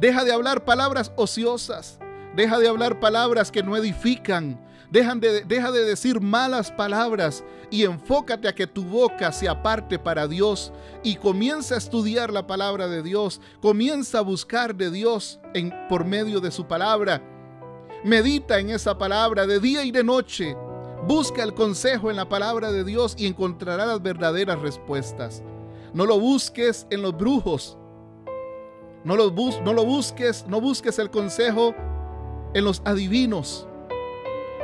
Deja 0.00 0.24
de 0.24 0.32
hablar 0.32 0.64
palabras 0.64 1.12
ociosas, 1.16 1.98
deja 2.36 2.58
de 2.58 2.68
hablar 2.68 3.00
palabras 3.00 3.52
que 3.52 3.62
no 3.62 3.76
edifican, 3.76 4.64
de, 4.90 5.44
deja 5.46 5.72
de 5.72 5.84
decir 5.84 6.22
malas 6.22 6.72
palabras 6.72 7.44
y 7.70 7.84
enfócate 7.84 8.48
a 8.48 8.54
que 8.54 8.66
tu 8.66 8.82
boca 8.82 9.30
se 9.30 9.46
aparte 9.46 9.98
para 9.98 10.26
Dios 10.26 10.72
y 11.02 11.16
comienza 11.16 11.74
a 11.74 11.78
estudiar 11.78 12.32
la 12.32 12.46
palabra 12.46 12.88
de 12.88 13.02
Dios. 13.02 13.42
Comienza 13.60 14.20
a 14.20 14.22
buscar 14.22 14.74
de 14.74 14.90
Dios 14.90 15.38
en, 15.52 15.70
por 15.90 16.06
medio 16.06 16.40
de 16.40 16.50
su 16.50 16.66
palabra. 16.66 17.22
Medita 18.04 18.60
en 18.60 18.70
esa 18.70 18.96
palabra 18.96 19.46
de 19.46 19.58
día 19.58 19.84
y 19.84 19.90
de 19.90 20.04
noche. 20.04 20.56
Busca 21.06 21.42
el 21.42 21.54
consejo 21.54 22.10
en 22.10 22.16
la 22.16 22.28
palabra 22.28 22.70
de 22.70 22.84
Dios 22.84 23.14
y 23.18 23.26
encontrarás 23.26 23.88
las 23.88 24.02
verdaderas 24.02 24.60
respuestas. 24.60 25.42
No 25.94 26.06
lo 26.06 26.18
busques 26.20 26.86
en 26.90 27.02
los 27.02 27.16
brujos. 27.16 27.76
No 29.04 29.16
lo, 29.16 29.30
no 29.30 29.72
lo 29.72 29.84
busques, 29.84 30.44
no 30.46 30.60
busques 30.60 30.98
el 30.98 31.10
consejo 31.10 31.74
en 32.54 32.64
los 32.64 32.82
adivinos. 32.84 33.66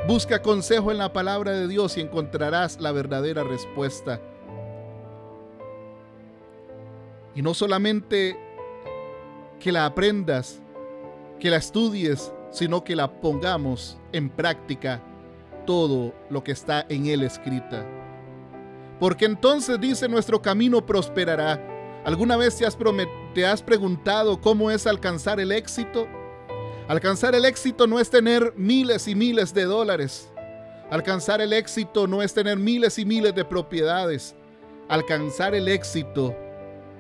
Busca 0.07 0.43
consejo 0.43 0.91
en 0.91 0.99
la 0.99 1.13
palabra 1.13 1.53
de 1.53 1.67
Dios 1.67 1.97
y 1.97 2.03
encontrarás 2.03 2.81
la 2.81 2.93
verdadera 2.93 3.43
respuesta. 3.43 4.21
Y 7.35 7.43
no 7.43 7.55
solamente 7.55 8.39
que 9.59 9.73
la 9.73 9.87
aprendas, 9.87 10.61
que 11.41 11.49
la 11.51 11.57
estudies, 11.57 12.33
sino 12.55 12.85
que 12.85 12.95
la 12.95 13.21
pongamos 13.21 13.99
en 14.13 14.31
práctica 14.31 15.03
todo 15.67 16.15
lo 16.31 16.45
que 16.45 16.53
está 16.53 16.87
en 16.89 17.07
él 17.07 17.25
escrita. 17.25 17.85
Porque 19.01 19.25
entonces 19.25 19.81
dice 19.81 20.09
nuestro 20.09 20.41
camino 20.41 20.87
prosperará. 20.87 21.61
¿Alguna 22.05 22.37
vez 22.37 22.57
te 22.57 22.65
has, 22.65 22.79
te 23.35 23.45
has 23.45 23.61
preguntado 23.61 24.41
cómo 24.41 24.71
es 24.71 24.87
alcanzar 24.87 25.41
el 25.41 25.51
éxito? 25.51 26.07
Alcanzar 26.87 27.35
el 27.35 27.45
éxito 27.45 27.89
no 27.89 27.99
es 27.99 28.09
tener 28.09 28.53
miles 28.57 29.09
y 29.09 29.17
miles 29.17 29.53
de 29.53 29.65
dólares. 29.65 30.31
Alcanzar 30.91 31.41
el 31.41 31.53
éxito 31.53 32.07
no 32.07 32.23
es 32.23 32.35
tener 32.35 32.57
miles 32.57 33.01
y 33.01 33.05
miles 33.05 33.35
de 33.35 33.45
propiedades. 33.45 34.37
Alcanzar 34.89 35.57
el 35.57 35.67
éxito 35.67 36.37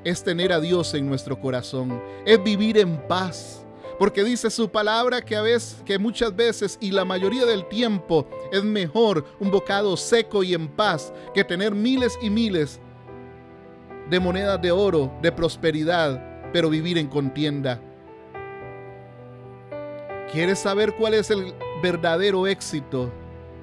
es 0.02 0.24
tener 0.24 0.52
a 0.52 0.58
Dios 0.58 0.94
en 0.94 1.06
nuestro 1.06 1.40
corazón, 1.40 2.02
es 2.26 2.42
vivir 2.42 2.76
en 2.76 2.96
paz. 3.06 3.63
Porque 3.98 4.24
dice 4.24 4.50
su 4.50 4.68
palabra 4.68 5.22
que 5.22 5.36
a 5.36 5.42
veces, 5.42 5.82
que 5.84 5.98
muchas 5.98 6.34
veces 6.34 6.78
y 6.80 6.90
la 6.90 7.04
mayoría 7.04 7.46
del 7.46 7.66
tiempo 7.68 8.26
es 8.50 8.64
mejor 8.64 9.24
un 9.38 9.50
bocado 9.50 9.96
seco 9.96 10.42
y 10.42 10.54
en 10.54 10.68
paz 10.68 11.12
que 11.32 11.44
tener 11.44 11.74
miles 11.74 12.18
y 12.20 12.30
miles 12.30 12.80
de 14.10 14.20
monedas 14.20 14.60
de 14.60 14.72
oro, 14.72 15.12
de 15.22 15.32
prosperidad, 15.32 16.50
pero 16.52 16.68
vivir 16.68 16.98
en 16.98 17.06
contienda. 17.06 17.80
¿Quieres 20.32 20.58
saber 20.58 20.96
cuál 20.96 21.14
es 21.14 21.30
el 21.30 21.54
verdadero 21.82 22.46
éxito? 22.46 23.12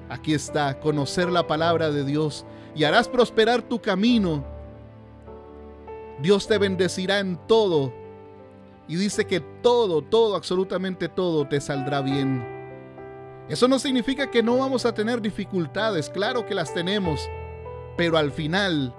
Aquí 0.08 0.34
está, 0.34 0.80
conocer 0.80 1.30
la 1.30 1.46
palabra 1.46 1.90
de 1.90 2.04
Dios 2.04 2.46
y 2.74 2.84
harás 2.84 3.08
prosperar 3.08 3.62
tu 3.62 3.80
camino. 3.80 4.44
Dios 6.20 6.46
te 6.46 6.58
bendecirá 6.58 7.18
en 7.18 7.36
todo. 7.46 7.92
Y 8.92 8.96
dice 8.96 9.24
que 9.24 9.40
todo, 9.40 10.02
todo, 10.02 10.36
absolutamente 10.36 11.08
todo 11.08 11.48
te 11.48 11.62
saldrá 11.62 12.02
bien. 12.02 12.44
Eso 13.48 13.66
no 13.66 13.78
significa 13.78 14.30
que 14.30 14.42
no 14.42 14.58
vamos 14.58 14.84
a 14.84 14.92
tener 14.92 15.22
dificultades, 15.22 16.10
claro 16.10 16.44
que 16.44 16.54
las 16.54 16.74
tenemos, 16.74 17.26
pero 17.96 18.18
al 18.18 18.32
final 18.32 18.94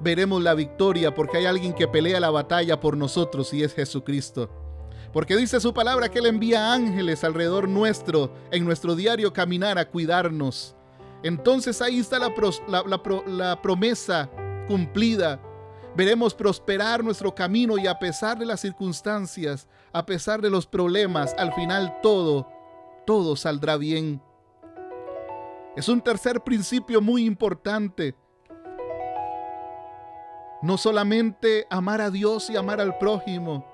veremos 0.00 0.42
la 0.42 0.54
victoria 0.54 1.14
porque 1.14 1.36
hay 1.36 1.44
alguien 1.44 1.74
que 1.74 1.86
pelea 1.86 2.20
la 2.20 2.30
batalla 2.30 2.80
por 2.80 2.96
nosotros 2.96 3.52
y 3.52 3.64
es 3.64 3.74
Jesucristo. 3.74 4.48
Porque 5.12 5.36
dice 5.36 5.60
su 5.60 5.74
palabra 5.74 6.08
que 6.08 6.20
Él 6.20 6.24
envía 6.24 6.72
ángeles 6.72 7.24
alrededor 7.24 7.68
nuestro, 7.68 8.32
en 8.50 8.64
nuestro 8.64 8.96
diario 8.96 9.34
caminar 9.34 9.76
a 9.76 9.90
cuidarnos. 9.90 10.74
Entonces 11.22 11.82
ahí 11.82 11.98
está 11.98 12.18
la, 12.18 12.32
la, 13.26 13.60
promesa 13.60 14.30
cumplida. 14.68 15.38
Veremos 15.94 16.32
prosperar 16.34 17.04
nuestro 17.04 17.34
camino 17.34 17.76
y 17.76 17.86
a 17.86 17.98
pesar 17.98 18.38
de 18.38 18.46
las 18.46 18.60
circunstancias, 18.60 19.68
a 19.92 20.06
pesar 20.06 20.40
de 20.40 20.48
los 20.48 20.66
problemas, 20.66 21.34
al 21.36 21.52
final 21.52 21.98
todo, 22.02 22.48
todo 23.06 23.36
saldrá 23.36 23.76
bien. 23.76 24.22
Es 25.76 25.88
un 25.90 26.00
tercer 26.00 26.40
principio 26.40 27.02
muy 27.02 27.26
importante. 27.26 28.14
No 30.62 30.78
solamente 30.78 31.66
amar 31.68 32.00
a 32.00 32.10
Dios 32.10 32.48
y 32.48 32.56
amar 32.56 32.80
al 32.80 32.96
prójimo, 32.96 33.66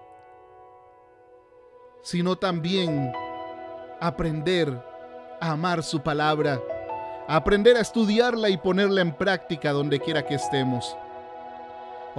sino 2.03 2.37
también 2.37 3.13
aprender 4.01 4.83
a 5.41 5.53
amar 5.53 5.85
su 5.85 6.01
palabra, 6.01 6.61
aprender 7.29 7.77
a 7.77 7.81
estudiarla 7.81 8.49
y 8.49 8.57
ponerla 8.57 9.03
en 9.03 9.13
práctica 9.13 9.71
donde 9.71 10.01
quiera 10.01 10.25
que 10.25 10.35
estemos. 10.35 10.97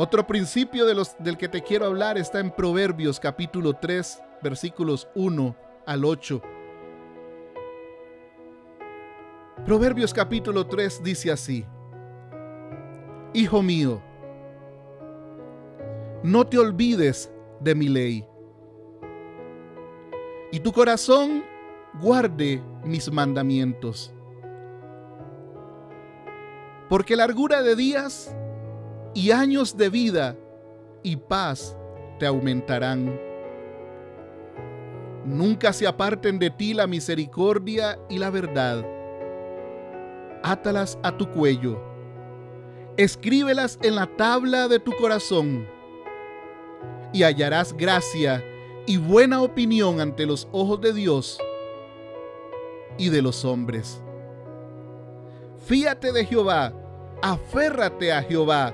Otro 0.02 0.26
principio 0.26 0.86
de 0.86 0.96
los, 0.96 1.18
del 1.20 1.36
que 1.36 1.50
te 1.50 1.62
quiero 1.62 1.86
hablar 1.86 2.18
está 2.18 2.40
en 2.40 2.52
Proverbios 2.52 3.20
capítulo 3.20 3.74
3, 3.74 4.24
versículos 4.42 5.10
1 5.14 5.58
al 5.86 6.06
8. 6.06 6.42
Proverbios 9.66 10.14
capítulo 10.14 10.66
3 10.68 11.04
dice 11.04 11.34
así, 11.34 11.66
Hijo 13.34 13.62
mío, 13.62 14.02
no 16.24 16.48
te 16.48 16.58
olvides 16.58 17.30
de 17.60 17.76
mi 17.76 17.90
ley, 17.90 18.26
y 20.54 20.62
tu 20.62 20.72
corazón 20.72 21.44
guarde 22.00 22.64
mis 22.86 23.12
mandamientos. 23.12 24.14
Porque 26.88 27.18
largura 27.18 27.62
de 27.62 27.76
días 27.76 28.34
y 29.14 29.32
años 29.32 29.76
de 29.76 29.90
vida 29.90 30.36
y 31.04 31.16
paz 31.16 31.76
te 32.20 32.26
aumentarán. 32.26 33.20
Nunca 35.26 35.74
se 35.74 35.88
aparten 35.88 36.40
de 36.40 36.50
ti 36.50 36.74
la 36.74 36.88
misericordia 36.88 38.00
y 38.10 38.20
la 38.20 38.30
verdad. 38.30 38.86
Átalas 40.44 40.98
a 41.04 41.16
tu 41.18 41.30
cuello. 41.30 41.82
Escríbelas 42.98 43.80
en 43.82 43.96
la 43.96 44.08
tabla 44.08 44.68
de 44.68 44.80
tu 44.80 44.92
corazón. 44.94 45.68
Y 47.12 47.24
hallarás 47.24 47.74
gracia 47.74 48.44
y 48.86 48.98
buena 48.98 49.42
opinión 49.42 50.00
ante 50.00 50.26
los 50.26 50.48
ojos 50.52 50.80
de 50.82 50.94
Dios 50.94 51.40
y 52.98 53.10
de 53.10 53.22
los 53.22 53.46
hombres. 53.46 54.02
Fíate 55.66 56.12
de 56.12 56.26
Jehová, 56.26 56.74
aférrate 57.22 58.14
a 58.14 58.22
Jehová 58.24 58.74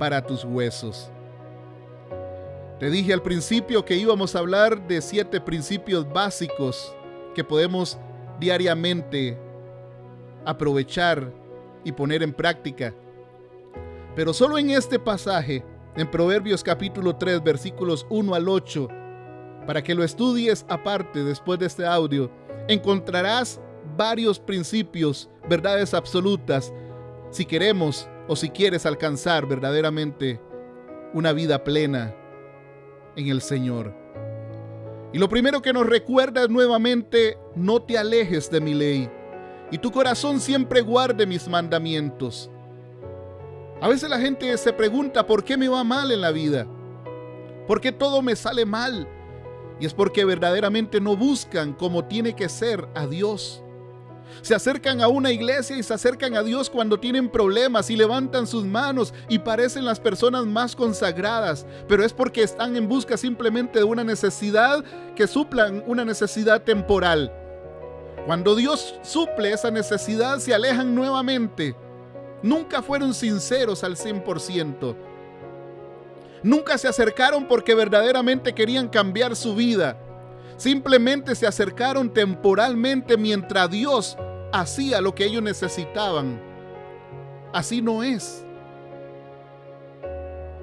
para 0.00 0.24
tus 0.24 0.46
huesos. 0.46 1.10
Te 2.78 2.88
dije 2.88 3.12
al 3.12 3.20
principio 3.20 3.84
que 3.84 3.96
íbamos 3.96 4.34
a 4.34 4.38
hablar 4.38 4.88
de 4.88 5.02
siete 5.02 5.42
principios 5.42 6.10
básicos 6.10 6.96
que 7.34 7.44
podemos 7.44 7.98
diariamente 8.38 9.38
aprovechar 10.46 11.30
y 11.84 11.92
poner 11.92 12.22
en 12.22 12.32
práctica. 12.32 12.94
Pero 14.16 14.32
solo 14.32 14.56
en 14.56 14.70
este 14.70 14.98
pasaje, 14.98 15.62
en 15.94 16.10
Proverbios 16.10 16.64
capítulo 16.64 17.16
3, 17.16 17.44
versículos 17.44 18.06
1 18.08 18.34
al 18.34 18.48
8, 18.48 18.88
para 19.66 19.82
que 19.82 19.94
lo 19.94 20.02
estudies 20.02 20.64
aparte 20.70 21.22
después 21.24 21.58
de 21.58 21.66
este 21.66 21.84
audio, 21.84 22.30
encontrarás 22.68 23.60
varios 23.98 24.40
principios, 24.40 25.28
verdades 25.46 25.92
absolutas, 25.92 26.72
si 27.30 27.44
queremos 27.44 28.08
o 28.30 28.36
si 28.36 28.48
quieres 28.48 28.86
alcanzar 28.86 29.44
verdaderamente 29.44 30.40
una 31.12 31.32
vida 31.32 31.64
plena 31.64 32.14
en 33.16 33.26
el 33.26 33.42
Señor. 33.42 33.92
Y 35.12 35.18
lo 35.18 35.28
primero 35.28 35.60
que 35.60 35.72
nos 35.72 35.84
recuerda 35.84 36.46
nuevamente, 36.46 37.36
no 37.56 37.82
te 37.82 37.98
alejes 37.98 38.48
de 38.48 38.60
mi 38.60 38.72
ley, 38.72 39.10
y 39.72 39.78
tu 39.78 39.90
corazón 39.90 40.38
siempre 40.38 40.80
guarde 40.80 41.26
mis 41.26 41.48
mandamientos. 41.48 42.48
A 43.80 43.88
veces 43.88 44.08
la 44.08 44.20
gente 44.20 44.56
se 44.58 44.72
pregunta, 44.72 45.26
¿por 45.26 45.42
qué 45.42 45.56
me 45.56 45.68
va 45.68 45.82
mal 45.82 46.12
en 46.12 46.20
la 46.20 46.30
vida? 46.30 46.68
¿Por 47.66 47.80
qué 47.80 47.90
todo 47.90 48.22
me 48.22 48.36
sale 48.36 48.64
mal? 48.64 49.08
Y 49.80 49.86
es 49.86 49.92
porque 49.92 50.24
verdaderamente 50.24 51.00
no 51.00 51.16
buscan 51.16 51.72
como 51.72 52.04
tiene 52.04 52.36
que 52.36 52.48
ser 52.48 52.86
a 52.94 53.08
Dios. 53.08 53.64
Se 54.42 54.54
acercan 54.54 55.00
a 55.00 55.08
una 55.08 55.30
iglesia 55.30 55.76
y 55.76 55.82
se 55.82 55.94
acercan 55.94 56.34
a 56.34 56.42
Dios 56.42 56.70
cuando 56.70 56.98
tienen 56.98 57.28
problemas 57.28 57.90
y 57.90 57.96
levantan 57.96 58.46
sus 58.46 58.64
manos 58.64 59.12
y 59.28 59.38
parecen 59.38 59.84
las 59.84 60.00
personas 60.00 60.46
más 60.46 60.74
consagradas, 60.74 61.66
pero 61.88 62.04
es 62.04 62.12
porque 62.12 62.42
están 62.42 62.76
en 62.76 62.88
busca 62.88 63.16
simplemente 63.16 63.78
de 63.78 63.84
una 63.84 64.04
necesidad 64.04 64.84
que 65.14 65.26
suplan 65.26 65.84
una 65.86 66.04
necesidad 66.04 66.62
temporal. 66.62 67.32
Cuando 68.26 68.54
Dios 68.54 68.94
suple 69.02 69.52
esa 69.52 69.70
necesidad 69.70 70.38
se 70.38 70.54
alejan 70.54 70.94
nuevamente. 70.94 71.74
Nunca 72.42 72.82
fueron 72.82 73.12
sinceros 73.14 73.84
al 73.84 73.96
100%. 73.96 74.96
Nunca 76.42 76.78
se 76.78 76.88
acercaron 76.88 77.46
porque 77.46 77.74
verdaderamente 77.74 78.54
querían 78.54 78.88
cambiar 78.88 79.36
su 79.36 79.54
vida. 79.54 79.98
Simplemente 80.60 81.34
se 81.34 81.46
acercaron 81.46 82.12
temporalmente 82.12 83.16
mientras 83.16 83.70
Dios 83.70 84.18
hacía 84.52 85.00
lo 85.00 85.14
que 85.14 85.24
ellos 85.24 85.42
necesitaban. 85.42 86.38
Así 87.50 87.80
no 87.80 88.02
es. 88.02 88.44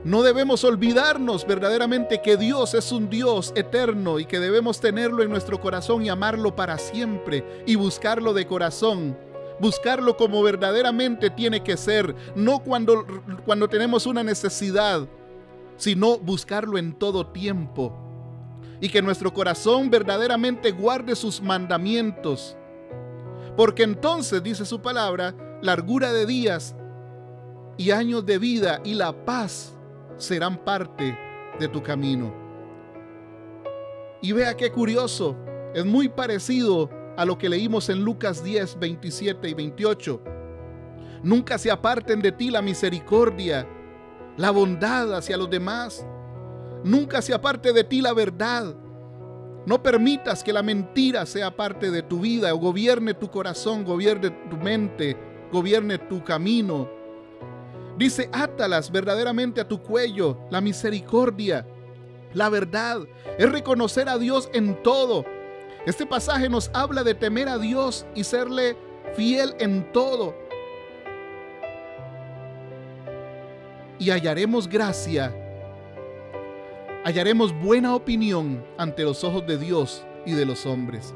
No 0.04 0.22
debemos 0.22 0.64
olvidarnos 0.64 1.48
verdaderamente 1.48 2.22
que 2.22 2.38
Dios 2.38 2.76
es 2.76 2.92
un 2.92 3.10
Dios 3.10 3.52
eterno 3.56 4.20
y 4.20 4.26
que 4.26 4.40
debemos 4.40 4.80
tenerlo 4.80 5.24
en 5.24 5.32
nuestro 5.32 5.60
corazón 5.60 6.06
y 6.06 6.10
amarlo 6.10 6.56
para 6.56 6.78
siempre 6.78 7.64
y 7.66 7.74
buscarlo 7.74 8.34
de 8.34 8.46
corazón. 8.46 9.18
Buscarlo 9.60 10.16
como 10.16 10.44
verdaderamente 10.44 11.32
tiene 11.32 11.64
que 11.64 11.76
ser, 11.76 12.14
no 12.36 12.60
cuando, 12.60 13.04
cuando 13.48 13.68
tenemos 13.68 14.06
una 14.06 14.24
necesidad, 14.24 15.08
sino 15.76 16.20
buscarlo 16.20 16.78
en 16.78 16.94
todo 16.94 17.26
tiempo. 17.26 18.07
Y 18.80 18.90
que 18.90 19.02
nuestro 19.02 19.34
corazón 19.34 19.90
verdaderamente 19.90 20.72
guarde 20.72 21.16
sus 21.16 21.42
mandamientos. 21.42 22.56
Porque 23.56 23.84
entonces, 23.84 24.44
dice 24.44 24.66
su 24.66 24.82
palabra, 24.82 25.36
largura 25.62 26.14
de 26.14 26.26
días 26.26 26.76
y 27.78 27.92
años 27.92 28.26
de 28.26 28.38
vida 28.38 28.82
y 28.84 28.94
la 28.94 29.26
paz 29.26 29.76
serán 30.18 30.58
parte 30.64 31.18
de 31.60 31.68
tu 31.68 31.82
camino. 31.82 32.34
Y 34.22 34.32
vea 34.32 34.56
qué 34.56 34.72
curioso, 34.72 35.36
es 35.74 35.86
muy 35.86 36.10
parecido 36.10 36.90
a 37.18 37.26
lo 37.26 37.38
que 37.38 37.50
leímos 37.50 37.90
en 37.90 38.04
Lucas 38.04 38.44
10, 38.44 38.80
27 38.80 39.50
y 39.50 39.54
28. 39.54 40.22
Nunca 41.24 41.58
se 41.58 41.72
aparten 41.72 42.22
de 42.22 42.32
ti 42.32 42.52
la 42.52 42.62
misericordia 42.62 43.68
la 44.38 44.52
bondad 44.52 45.16
hacia 45.16 45.36
los 45.36 45.50
demás. 45.50 46.06
Nunca 46.88 47.22
se 47.22 47.34
aparte 47.34 47.74
de 47.74 47.84
ti 47.84 48.02
la 48.02 48.14
verdad. 48.14 48.76
No 49.66 49.84
permitas 49.84 50.44
que 50.44 50.54
la 50.54 50.64
mentira 50.64 51.26
sea 51.26 51.56
parte 51.56 51.92
de 51.92 52.02
tu 52.02 52.22
vida 52.22 52.54
o 52.54 52.58
gobierne 52.58 53.14
tu 53.14 53.30
corazón, 53.30 53.84
gobierne 53.84 54.30
tu 54.50 54.56
mente, 54.56 55.18
gobierne 55.52 55.98
tu 55.98 56.24
camino. 56.24 56.90
Dice, 57.98 58.30
átalas 58.32 58.92
verdaderamente 58.92 59.60
a 59.60 59.68
tu 59.68 59.82
cuello, 59.82 60.38
la 60.50 60.62
misericordia, 60.62 61.68
la 62.34 62.48
verdad, 62.48 63.02
es 63.38 63.52
reconocer 63.52 64.08
a 64.08 64.18
Dios 64.18 64.50
en 64.54 64.82
todo. 64.84 65.26
Este 65.86 66.06
pasaje 66.06 66.48
nos 66.48 66.70
habla 66.74 67.04
de 67.04 67.16
temer 67.16 67.50
a 67.50 67.58
Dios 67.58 68.06
y 68.16 68.24
serle 68.24 68.78
fiel 69.16 69.56
en 69.60 69.92
todo. 69.92 70.48
y 74.00 74.12
hallaremos 74.12 74.68
gracia, 74.68 75.34
hallaremos 77.08 77.58
buena 77.62 77.96
opinión 77.96 78.66
ante 78.78 79.04
los 79.04 79.24
ojos 79.24 79.48
de 79.48 79.58
Dios 79.58 80.06
y 80.26 80.34
de 80.34 80.46
los 80.46 80.66
hombres. 80.66 81.14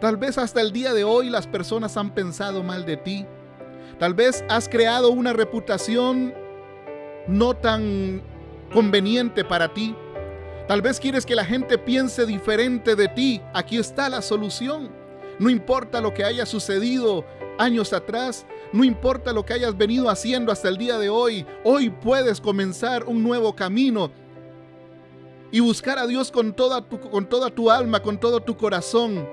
Tal 0.00 0.16
vez 0.16 0.38
hasta 0.38 0.62
el 0.62 0.72
día 0.72 0.94
de 0.94 1.04
hoy 1.04 1.28
las 1.28 1.46
personas 1.46 1.98
han 1.98 2.14
pensado 2.14 2.62
mal 2.62 2.86
de 2.86 2.96
ti. 2.96 3.26
Tal 3.98 4.14
vez 4.14 4.42
has 4.48 4.70
creado 4.70 5.10
una 5.10 5.34
reputación 5.34 6.32
no 7.28 7.52
tan 7.52 8.22
conveniente 8.72 9.44
para 9.44 9.74
ti. 9.74 9.94
Tal 10.66 10.80
vez 10.80 10.98
quieres 10.98 11.26
que 11.26 11.34
la 11.34 11.44
gente 11.44 11.76
piense 11.76 12.24
diferente 12.24 12.96
de 12.96 13.08
ti. 13.08 13.42
Aquí 13.52 13.76
está 13.76 14.08
la 14.08 14.22
solución. 14.22 14.88
No 15.38 15.50
importa 15.50 16.00
lo 16.00 16.14
que 16.14 16.24
haya 16.24 16.46
sucedido 16.46 17.26
años 17.58 17.92
atrás, 17.92 18.46
no 18.72 18.82
importa 18.82 19.34
lo 19.34 19.44
que 19.44 19.52
hayas 19.52 19.76
venido 19.76 20.08
haciendo 20.08 20.52
hasta 20.52 20.70
el 20.70 20.78
día 20.78 20.96
de 20.98 21.10
hoy, 21.10 21.44
hoy 21.64 21.90
puedes 21.90 22.40
comenzar 22.40 23.04
un 23.04 23.22
nuevo 23.22 23.54
camino 23.54 24.10
y 25.50 25.60
buscar 25.60 25.98
a 25.98 26.06
Dios 26.06 26.30
con 26.30 26.54
toda 26.54 26.82
tu, 26.88 27.00
con 27.00 27.28
toda 27.28 27.50
tu 27.50 27.70
alma, 27.70 28.02
con 28.02 28.18
todo 28.18 28.40
tu 28.40 28.56
corazón 28.56 29.26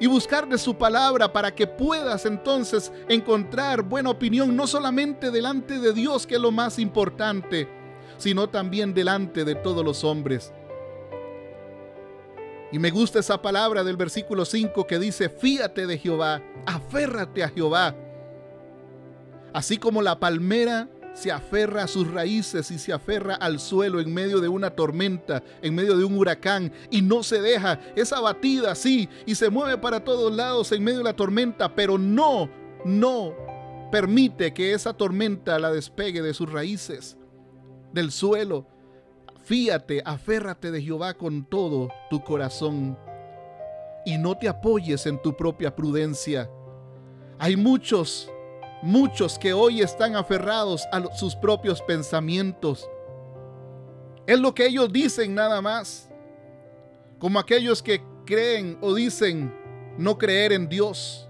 y 0.00 0.06
buscar 0.06 0.48
de 0.48 0.58
su 0.58 0.76
palabra 0.76 1.32
para 1.32 1.54
que 1.54 1.66
puedas 1.66 2.24
entonces 2.24 2.92
encontrar 3.08 3.82
buena 3.82 4.10
opinión, 4.10 4.54
no 4.54 4.66
solamente 4.66 5.30
delante 5.30 5.78
de 5.78 5.92
Dios, 5.92 6.26
que 6.26 6.36
es 6.36 6.40
lo 6.40 6.52
más 6.52 6.78
importante, 6.78 7.68
sino 8.16 8.48
también 8.48 8.94
delante 8.94 9.44
de 9.44 9.54
todos 9.54 9.84
los 9.84 10.04
hombres. 10.04 10.52
Y 12.70 12.78
me 12.78 12.90
gusta 12.90 13.20
esa 13.20 13.40
palabra 13.40 13.82
del 13.82 13.96
versículo 13.96 14.44
5 14.44 14.86
que 14.86 14.98
dice, 14.98 15.28
fíate 15.28 15.86
de 15.86 15.98
Jehová, 15.98 16.42
aférrate 16.66 17.42
a 17.42 17.48
Jehová. 17.48 17.96
Así 19.52 19.78
como 19.78 20.02
la 20.02 20.20
palmera 20.20 20.88
se 21.18 21.32
aferra 21.32 21.82
a 21.82 21.88
sus 21.88 22.08
raíces 22.08 22.70
y 22.70 22.78
se 22.78 22.92
aferra 22.92 23.34
al 23.34 23.58
suelo 23.58 23.98
en 23.98 24.14
medio 24.14 24.40
de 24.40 24.46
una 24.46 24.70
tormenta, 24.70 25.42
en 25.62 25.74
medio 25.74 25.96
de 25.96 26.04
un 26.04 26.16
huracán 26.16 26.72
y 26.92 27.02
no 27.02 27.24
se 27.24 27.40
deja, 27.40 27.80
es 27.96 28.12
abatida, 28.12 28.76
sí, 28.76 29.08
y 29.26 29.34
se 29.34 29.50
mueve 29.50 29.78
para 29.78 30.04
todos 30.04 30.32
lados 30.32 30.70
en 30.70 30.84
medio 30.84 30.98
de 30.98 31.04
la 31.04 31.16
tormenta, 31.16 31.74
pero 31.74 31.98
no, 31.98 32.48
no 32.84 33.34
permite 33.90 34.54
que 34.54 34.72
esa 34.74 34.92
tormenta 34.94 35.58
la 35.58 35.72
despegue 35.72 36.22
de 36.22 36.34
sus 36.34 36.52
raíces, 36.52 37.16
del 37.92 38.12
suelo. 38.12 38.66
Fíate, 39.42 40.02
aférrate 40.04 40.70
de 40.70 40.82
Jehová 40.82 41.14
con 41.14 41.44
todo 41.44 41.88
tu 42.10 42.22
corazón 42.22 42.96
y 44.06 44.18
no 44.18 44.36
te 44.36 44.48
apoyes 44.48 45.06
en 45.06 45.20
tu 45.20 45.36
propia 45.36 45.74
prudencia. 45.74 46.48
Hay 47.40 47.56
muchos, 47.56 48.30
muchos 48.82 49.38
que 49.38 49.52
hoy 49.52 49.80
están 49.80 50.16
aferrados 50.16 50.86
a 50.92 51.14
sus 51.14 51.34
propios 51.34 51.82
pensamientos. 51.82 52.88
Es 54.26 54.38
lo 54.38 54.54
que 54.54 54.66
ellos 54.66 54.92
dicen 54.92 55.34
nada 55.34 55.60
más. 55.60 56.08
Como 57.18 57.38
aquellos 57.38 57.82
que 57.82 58.02
creen 58.24 58.78
o 58.80 58.94
dicen 58.94 59.54
no 59.96 60.16
creer 60.16 60.52
en 60.52 60.68
Dios. 60.68 61.28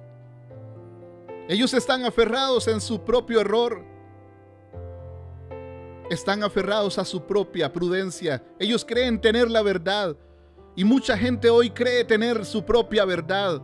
Ellos 1.48 1.72
están 1.72 2.04
aferrados 2.04 2.68
en 2.68 2.80
su 2.80 3.02
propio 3.02 3.40
error 3.40 3.88
están 6.10 6.42
aferrados 6.42 6.98
a 6.98 7.04
su 7.04 7.22
propia 7.22 7.72
prudencia. 7.72 8.42
Ellos 8.58 8.84
creen 8.84 9.20
tener 9.20 9.50
la 9.50 9.62
verdad. 9.62 10.16
Y 10.74 10.84
mucha 10.84 11.16
gente 11.18 11.50
hoy 11.50 11.70
cree 11.70 12.04
tener 12.04 12.44
su 12.44 12.64
propia 12.64 13.04
verdad. 13.04 13.60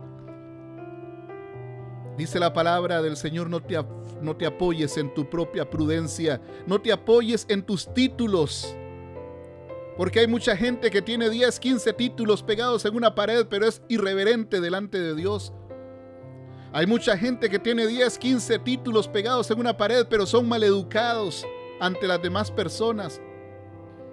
Dice 2.17 2.39
la 2.39 2.53
palabra 2.53 3.01
del 3.01 3.17
Señor, 3.17 3.49
no 3.49 3.59
te, 3.59 3.77
no 4.21 4.35
te 4.37 4.45
apoyes 4.45 4.97
en 4.97 5.13
tu 5.13 5.29
propia 5.29 5.69
prudencia, 5.69 6.41
no 6.65 6.79
te 6.79 6.91
apoyes 6.91 7.45
en 7.49 7.63
tus 7.63 7.93
títulos. 7.93 8.75
Porque 9.97 10.19
hay 10.19 10.27
mucha 10.27 10.55
gente 10.55 10.89
que 10.89 11.01
tiene 11.01 11.29
10, 11.29 11.59
15 11.59 11.93
títulos 11.93 12.43
pegados 12.43 12.85
en 12.85 12.95
una 12.95 13.15
pared, 13.15 13.45
pero 13.49 13.65
es 13.65 13.81
irreverente 13.89 14.61
delante 14.61 14.99
de 14.99 15.15
Dios. 15.15 15.53
Hay 16.73 16.87
mucha 16.87 17.17
gente 17.17 17.49
que 17.49 17.59
tiene 17.59 17.87
10, 17.87 18.17
15 18.17 18.59
títulos 18.59 19.07
pegados 19.07 19.49
en 19.51 19.59
una 19.59 19.77
pared, 19.77 20.05
pero 20.09 20.25
son 20.25 20.47
maleducados 20.47 21.45
ante 21.79 22.07
las 22.07 22.21
demás 22.21 22.51
personas. 22.51 23.21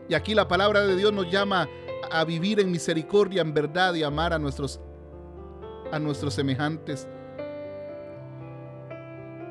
Y 0.08 0.14
aquí 0.14 0.34
la 0.34 0.46
palabra 0.46 0.86
de 0.86 0.96
Dios 0.96 1.12
nos 1.12 1.30
llama 1.30 1.68
a 2.10 2.24
vivir 2.24 2.60
en 2.60 2.70
misericordia, 2.70 3.42
en 3.42 3.54
verdad 3.54 3.94
y 3.94 4.02
amar 4.02 4.32
a 4.32 4.38
nuestros 4.38 4.80
a 5.90 5.98
nuestros 5.98 6.34
semejantes. 6.34 7.06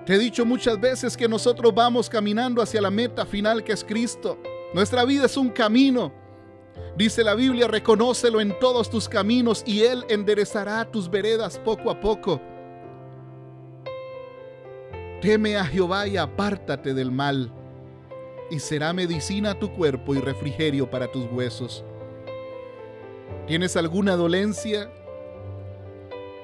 Te 0.05 0.15
he 0.15 0.19
dicho 0.19 0.45
muchas 0.45 0.79
veces 0.79 1.15
que 1.15 1.27
nosotros 1.27 1.73
vamos 1.75 2.09
caminando 2.09 2.61
hacia 2.61 2.81
la 2.81 2.89
meta 2.89 3.25
final 3.25 3.63
que 3.63 3.73
es 3.73 3.83
Cristo. 3.83 4.37
Nuestra 4.73 5.05
vida 5.05 5.25
es 5.25 5.37
un 5.37 5.49
camino. 5.49 6.11
Dice 6.97 7.23
la 7.23 7.35
Biblia, 7.35 7.67
reconócelo 7.67 8.41
en 8.41 8.57
todos 8.59 8.89
tus 8.89 9.07
caminos 9.07 9.63
y 9.65 9.83
Él 9.83 10.03
enderezará 10.09 10.89
tus 10.89 11.09
veredas 11.09 11.59
poco 11.59 11.91
a 11.91 11.99
poco. 11.99 12.41
Teme 15.21 15.55
a 15.55 15.65
Jehová 15.65 16.07
y 16.07 16.17
apártate 16.17 16.95
del 16.95 17.11
mal 17.11 17.53
y 18.49 18.59
será 18.59 18.91
medicina 18.91 19.51
a 19.51 19.59
tu 19.59 19.71
cuerpo 19.71 20.15
y 20.15 20.19
refrigerio 20.19 20.89
para 20.89 21.11
tus 21.11 21.25
huesos. 21.31 21.85
¿Tienes 23.45 23.77
alguna 23.77 24.15
dolencia? 24.15 24.91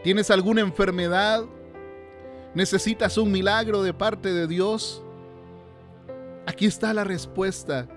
¿Tienes 0.03 0.29
alguna 0.29 0.61
enfermedad? 0.61 1.43
¿Necesitas 2.53 3.17
un 3.17 3.31
milagro 3.31 3.83
de 3.83 3.93
parte 3.93 4.33
de 4.33 4.47
Dios? 4.47 5.03
Aquí 6.45 6.65
está 6.65 6.93
la 6.93 7.03
respuesta. 7.03 7.87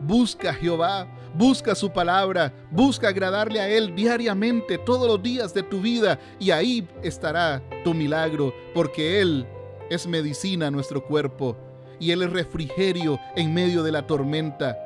Busca 0.00 0.50
a 0.50 0.54
Jehová, 0.54 1.06
busca 1.34 1.74
su 1.74 1.90
palabra, 1.90 2.52
busca 2.70 3.08
agradarle 3.08 3.60
a 3.60 3.68
Él 3.68 3.94
diariamente, 3.94 4.76
todos 4.78 5.06
los 5.06 5.22
días 5.22 5.54
de 5.54 5.62
tu 5.62 5.80
vida, 5.80 6.18
y 6.38 6.50
ahí 6.50 6.88
estará 7.02 7.62
tu 7.84 7.94
milagro, 7.94 8.52
porque 8.74 9.20
Él 9.20 9.46
es 9.90 10.06
medicina 10.06 10.66
a 10.66 10.70
nuestro 10.70 11.04
cuerpo 11.04 11.56
y 12.00 12.10
Él 12.10 12.22
es 12.22 12.32
refrigerio 12.32 13.18
en 13.36 13.54
medio 13.54 13.82
de 13.82 13.92
la 13.92 14.06
tormenta. 14.06 14.76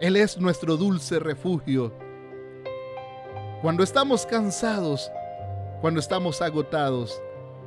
Él 0.00 0.16
es 0.16 0.38
nuestro 0.38 0.76
dulce 0.76 1.18
refugio. 1.18 1.92
Cuando 3.62 3.82
estamos 3.82 4.26
cansados, 4.26 5.10
cuando 5.84 6.00
estamos 6.00 6.40
agotados, 6.40 7.20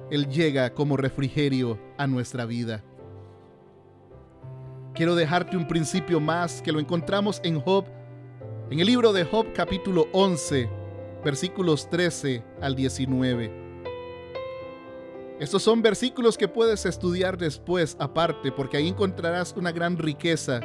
Él 0.10 0.28
llega 0.28 0.74
como 0.74 0.98
refrigerio 0.98 1.78
a 2.00 2.08
nuestra 2.08 2.48
vida. 2.48 2.84
Quiero 4.96 5.14
dejarte 5.14 5.56
un 5.56 5.68
principio 5.68 6.20
más 6.20 6.64
que 6.64 6.72
lo 6.72 6.80
encontramos 6.80 7.40
en 7.44 7.62
Job, 7.62 7.86
en 8.72 8.80
el 8.80 8.88
libro 8.88 9.14
de 9.14 9.24
Job 9.24 9.54
capítulo 9.54 10.08
11, 10.14 10.68
versículos 11.24 11.92
13 11.92 12.44
al 12.60 12.76
19. 12.76 13.52
Estos 15.40 15.62
son 15.62 15.84
versículos 15.84 16.40
que 16.40 16.48
puedes 16.48 16.88
estudiar 16.88 17.38
después 17.38 17.96
aparte 18.00 18.52
porque 18.52 18.78
ahí 18.78 18.88
encontrarás 18.88 19.54
una 19.56 19.72
gran 19.72 19.96
riqueza. 19.96 20.62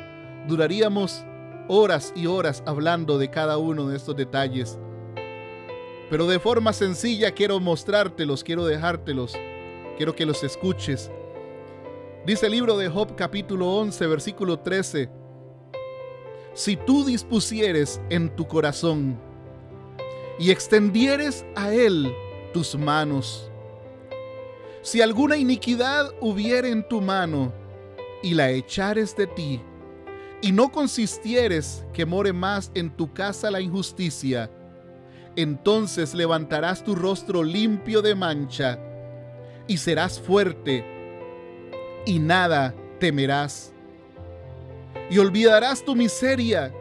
Duraríamos 0.48 1.22
horas 1.68 2.14
y 2.16 2.24
horas 2.28 2.62
hablando 2.64 3.18
de 3.18 3.28
cada 3.28 3.58
uno 3.58 3.88
de 3.88 3.98
estos 3.98 4.16
detalles. 4.16 4.78
Pero 6.12 6.26
de 6.26 6.38
forma 6.38 6.74
sencilla 6.74 7.30
quiero 7.30 7.58
mostrártelos, 7.58 8.44
quiero 8.44 8.66
dejártelos, 8.66 9.34
quiero 9.96 10.14
que 10.14 10.26
los 10.26 10.44
escuches. 10.44 11.10
Dice 12.26 12.44
el 12.44 12.52
libro 12.52 12.76
de 12.76 12.90
Job 12.90 13.16
capítulo 13.16 13.66
11 13.76 14.06
versículo 14.08 14.58
13. 14.58 15.08
Si 16.52 16.76
tú 16.76 17.06
dispusieres 17.06 17.98
en 18.10 18.28
tu 18.36 18.46
corazón 18.46 19.18
y 20.38 20.50
extendieres 20.50 21.46
a 21.56 21.72
él 21.72 22.12
tus 22.52 22.76
manos, 22.76 23.50
si 24.82 25.00
alguna 25.00 25.38
iniquidad 25.38 26.12
hubiere 26.20 26.68
en 26.68 26.86
tu 26.86 27.00
mano 27.00 27.54
y 28.22 28.34
la 28.34 28.50
echares 28.50 29.16
de 29.16 29.28
ti, 29.28 29.62
y 30.42 30.52
no 30.52 30.70
consistieres 30.70 31.86
que 31.94 32.04
more 32.04 32.34
más 32.34 32.70
en 32.74 32.94
tu 32.94 33.14
casa 33.14 33.50
la 33.50 33.62
injusticia, 33.62 34.50
entonces 35.36 36.14
levantarás 36.14 36.84
tu 36.84 36.94
rostro 36.94 37.42
limpio 37.42 38.02
de 38.02 38.14
mancha 38.14 38.78
y 39.66 39.76
serás 39.78 40.20
fuerte 40.20 40.84
y 42.04 42.18
nada 42.18 42.74
temerás. 42.98 43.72
Y 45.10 45.18
olvidarás 45.18 45.84
tu 45.84 45.94
miseria. 45.94 46.72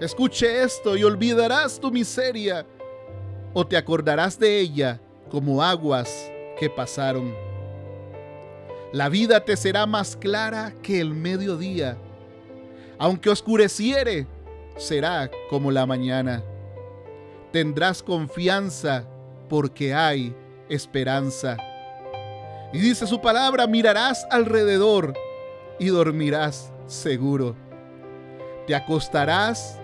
Escuche 0.00 0.62
esto 0.62 0.96
y 0.96 1.04
olvidarás 1.04 1.80
tu 1.80 1.90
miseria 1.90 2.66
o 3.52 3.66
te 3.66 3.76
acordarás 3.76 4.38
de 4.38 4.60
ella 4.60 5.00
como 5.30 5.62
aguas 5.62 6.30
que 6.58 6.70
pasaron. 6.70 7.34
La 8.92 9.08
vida 9.08 9.44
te 9.44 9.56
será 9.56 9.86
más 9.86 10.16
clara 10.16 10.72
que 10.82 11.00
el 11.00 11.12
mediodía. 11.12 11.98
Aunque 12.98 13.30
oscureciere, 13.30 14.26
será 14.76 15.30
como 15.50 15.70
la 15.70 15.84
mañana. 15.86 16.42
Tendrás 17.52 18.02
confianza 18.02 19.04
porque 19.48 19.94
hay 19.94 20.34
esperanza. 20.68 21.56
Y 22.72 22.78
dice 22.78 23.06
su 23.06 23.20
palabra, 23.20 23.66
mirarás 23.66 24.26
alrededor 24.30 25.14
y 25.78 25.86
dormirás 25.86 26.72
seguro. 26.86 27.56
Te 28.66 28.74
acostarás 28.74 29.80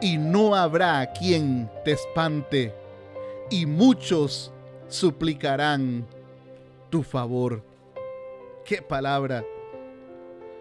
y 0.00 0.18
no 0.18 0.54
habrá 0.54 1.12
quien 1.12 1.70
te 1.84 1.92
espante, 1.92 2.74
y 3.50 3.64
muchos 3.64 4.52
suplicarán 4.88 6.06
tu 6.90 7.02
favor. 7.02 7.62
¡Qué 8.64 8.82
palabra! 8.82 9.44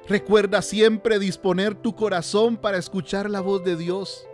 Recuerda 0.07 0.61
siempre 0.61 1.17
disponer 1.17 1.75
tu 1.75 1.95
corazón 1.95 2.57
para 2.57 2.77
escuchar 2.77 3.29
la 3.29 3.41
voz 3.41 3.63
de 3.63 3.75
Dios. 3.75 4.27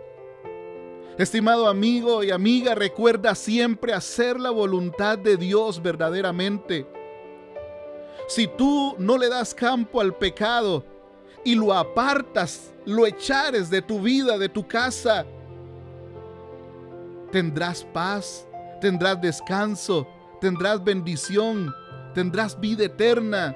Estimado 1.20 1.68
amigo 1.68 2.24
y 2.24 2.30
amiga, 2.30 2.74
recuerda 2.74 3.34
siempre 3.34 3.92
hacer 3.92 4.40
la 4.40 4.50
voluntad 4.50 5.18
de 5.18 5.36
Dios 5.36 5.82
verdaderamente. 5.82 6.86
Si 8.26 8.46
tú 8.46 8.94
no 8.98 9.18
le 9.18 9.28
das 9.28 9.54
campo 9.54 10.00
al 10.00 10.14
pecado 10.14 10.84
y 11.44 11.54
lo 11.54 11.74
apartas, 11.74 12.72
lo 12.86 13.06
echares 13.06 13.68
de 13.68 13.82
tu 13.82 14.00
vida, 14.00 14.38
de 14.38 14.48
tu 14.48 14.66
casa, 14.66 15.26
tendrás 17.30 17.84
paz 17.84 18.46
tendrás 18.80 19.20
descanso, 19.20 20.08
tendrás 20.40 20.82
bendición, 20.82 21.72
tendrás 22.14 22.58
vida 22.58 22.84
eterna. 22.84 23.54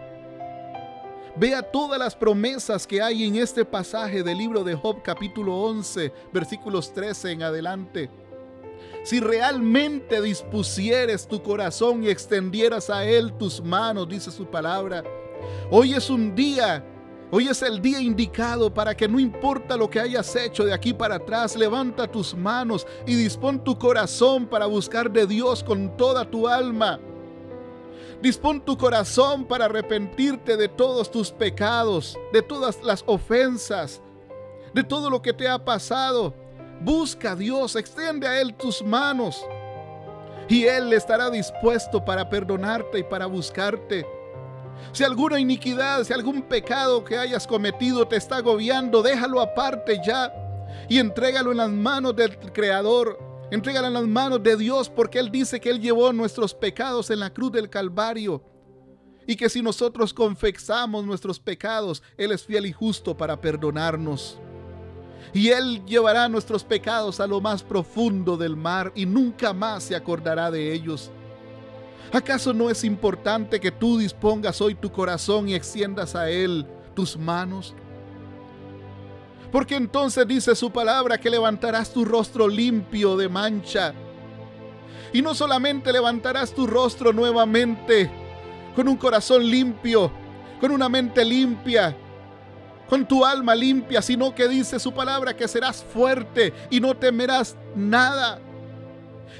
Vea 1.36 1.62
todas 1.62 1.98
las 1.98 2.14
promesas 2.14 2.86
que 2.86 3.02
hay 3.02 3.24
en 3.24 3.34
este 3.34 3.64
pasaje 3.64 4.22
del 4.22 4.38
libro 4.38 4.62
de 4.62 4.76
Job 4.76 5.02
capítulo 5.02 5.56
11, 5.62 6.12
versículos 6.32 6.92
13 6.92 7.32
en 7.32 7.42
adelante. 7.42 8.08
Si 9.02 9.18
realmente 9.18 10.22
dispusieres 10.22 11.26
tu 11.26 11.42
corazón 11.42 12.04
y 12.04 12.08
extendieras 12.08 12.88
a 12.88 13.04
Él 13.04 13.32
tus 13.36 13.60
manos, 13.60 14.08
dice 14.08 14.30
su 14.30 14.46
palabra, 14.46 15.02
hoy 15.70 15.94
es 15.94 16.08
un 16.08 16.34
día 16.34 16.84
Hoy 17.30 17.48
es 17.48 17.62
el 17.62 17.82
día 17.82 18.00
indicado 18.00 18.72
para 18.72 18.96
que 18.96 19.08
no 19.08 19.18
importa 19.18 19.76
lo 19.76 19.90
que 19.90 19.98
hayas 19.98 20.36
hecho 20.36 20.64
de 20.64 20.72
aquí 20.72 20.92
para 20.92 21.16
atrás, 21.16 21.56
levanta 21.56 22.06
tus 22.06 22.32
manos 22.32 22.86
y 23.06 23.16
dispón 23.16 23.64
tu 23.64 23.76
corazón 23.76 24.46
para 24.46 24.66
buscar 24.66 25.10
de 25.10 25.26
Dios 25.26 25.64
con 25.64 25.96
toda 25.96 26.30
tu 26.30 26.46
alma. 26.46 27.00
Dispón 28.24 28.58
tu 28.62 28.78
corazón 28.78 29.44
para 29.44 29.66
arrepentirte 29.66 30.56
de 30.56 30.66
todos 30.66 31.10
tus 31.10 31.30
pecados, 31.30 32.18
de 32.32 32.40
todas 32.40 32.82
las 32.82 33.04
ofensas, 33.06 34.00
de 34.72 34.82
todo 34.82 35.10
lo 35.10 35.20
que 35.20 35.34
te 35.34 35.46
ha 35.46 35.62
pasado. 35.62 36.32
Busca 36.80 37.32
a 37.32 37.36
Dios, 37.36 37.76
extiende 37.76 38.26
a 38.26 38.40
Él 38.40 38.54
tus 38.54 38.82
manos 38.82 39.44
y 40.48 40.64
Él 40.64 40.94
estará 40.94 41.28
dispuesto 41.28 42.02
para 42.02 42.30
perdonarte 42.30 43.00
y 43.00 43.02
para 43.02 43.26
buscarte. 43.26 44.06
Si 44.92 45.04
alguna 45.04 45.38
iniquidad, 45.38 46.02
si 46.04 46.14
algún 46.14 46.40
pecado 46.40 47.04
que 47.04 47.18
hayas 47.18 47.46
cometido 47.46 48.08
te 48.08 48.16
está 48.16 48.36
agobiando, 48.36 49.02
déjalo 49.02 49.38
aparte 49.38 50.00
ya 50.02 50.32
y 50.88 50.98
entrégalo 50.98 51.50
en 51.50 51.58
las 51.58 51.70
manos 51.70 52.16
del 52.16 52.38
Creador. 52.54 53.33
Entrégalo 53.50 53.88
en 53.88 53.94
las 53.94 54.06
manos 54.06 54.42
de 54.42 54.56
Dios 54.56 54.88
porque 54.88 55.18
Él 55.18 55.30
dice 55.30 55.60
que 55.60 55.70
Él 55.70 55.80
llevó 55.80 56.12
nuestros 56.12 56.54
pecados 56.54 57.10
en 57.10 57.20
la 57.20 57.32
cruz 57.32 57.52
del 57.52 57.68
Calvario. 57.68 58.42
Y 59.26 59.36
que 59.36 59.48
si 59.48 59.62
nosotros 59.62 60.12
confesamos 60.12 61.04
nuestros 61.04 61.40
pecados, 61.40 62.02
Él 62.16 62.32
es 62.32 62.44
fiel 62.44 62.66
y 62.66 62.72
justo 62.72 63.16
para 63.16 63.40
perdonarnos. 63.40 64.38
Y 65.32 65.48
Él 65.48 65.84
llevará 65.86 66.28
nuestros 66.28 66.64
pecados 66.64 67.20
a 67.20 67.26
lo 67.26 67.40
más 67.40 67.62
profundo 67.62 68.36
del 68.36 68.56
mar 68.56 68.92
y 68.94 69.06
nunca 69.06 69.52
más 69.52 69.84
se 69.84 69.96
acordará 69.96 70.50
de 70.50 70.72
ellos. 70.72 71.10
¿Acaso 72.12 72.52
no 72.52 72.70
es 72.70 72.84
importante 72.84 73.58
que 73.58 73.72
tú 73.72 73.98
dispongas 73.98 74.60
hoy 74.60 74.74
tu 74.74 74.92
corazón 74.92 75.48
y 75.48 75.54
extiendas 75.54 76.14
a 76.14 76.30
Él 76.30 76.66
tus 76.94 77.16
manos? 77.16 77.74
Porque 79.54 79.76
entonces 79.76 80.26
dice 80.26 80.56
su 80.56 80.72
palabra 80.72 81.16
que 81.16 81.30
levantarás 81.30 81.92
tu 81.92 82.04
rostro 82.04 82.48
limpio 82.48 83.16
de 83.16 83.28
mancha. 83.28 83.94
Y 85.12 85.22
no 85.22 85.32
solamente 85.32 85.92
levantarás 85.92 86.52
tu 86.52 86.66
rostro 86.66 87.12
nuevamente 87.12 88.10
con 88.74 88.88
un 88.88 88.96
corazón 88.96 89.48
limpio, 89.48 90.10
con 90.60 90.72
una 90.72 90.88
mente 90.88 91.24
limpia, 91.24 91.96
con 92.88 93.06
tu 93.06 93.24
alma 93.24 93.54
limpia, 93.54 94.02
sino 94.02 94.34
que 94.34 94.48
dice 94.48 94.80
su 94.80 94.92
palabra 94.92 95.36
que 95.36 95.46
serás 95.46 95.84
fuerte 95.84 96.52
y 96.68 96.80
no 96.80 96.96
temerás 96.96 97.56
nada. 97.76 98.40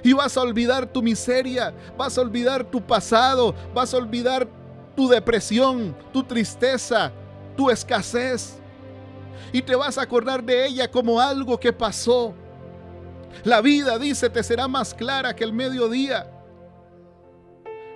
Y 0.04 0.12
vas 0.12 0.36
a 0.36 0.42
olvidar 0.42 0.86
tu 0.86 1.02
miseria, 1.02 1.74
vas 1.98 2.16
a 2.16 2.20
olvidar 2.20 2.62
tu 2.62 2.80
pasado, 2.80 3.52
vas 3.74 3.92
a 3.92 3.96
olvidar 3.96 4.46
tu 4.94 5.08
depresión, 5.08 5.92
tu 6.12 6.22
tristeza, 6.22 7.10
tu 7.56 7.68
escasez. 7.68 8.60
Y 9.54 9.62
te 9.62 9.76
vas 9.76 9.98
a 9.98 10.02
acordar 10.02 10.42
de 10.42 10.66
ella 10.66 10.90
como 10.90 11.20
algo 11.20 11.60
que 11.60 11.72
pasó. 11.72 12.34
La 13.44 13.60
vida, 13.60 14.00
dice, 14.00 14.28
te 14.28 14.42
será 14.42 14.66
más 14.66 14.92
clara 14.92 15.36
que 15.36 15.44
el 15.44 15.52
mediodía. 15.52 16.28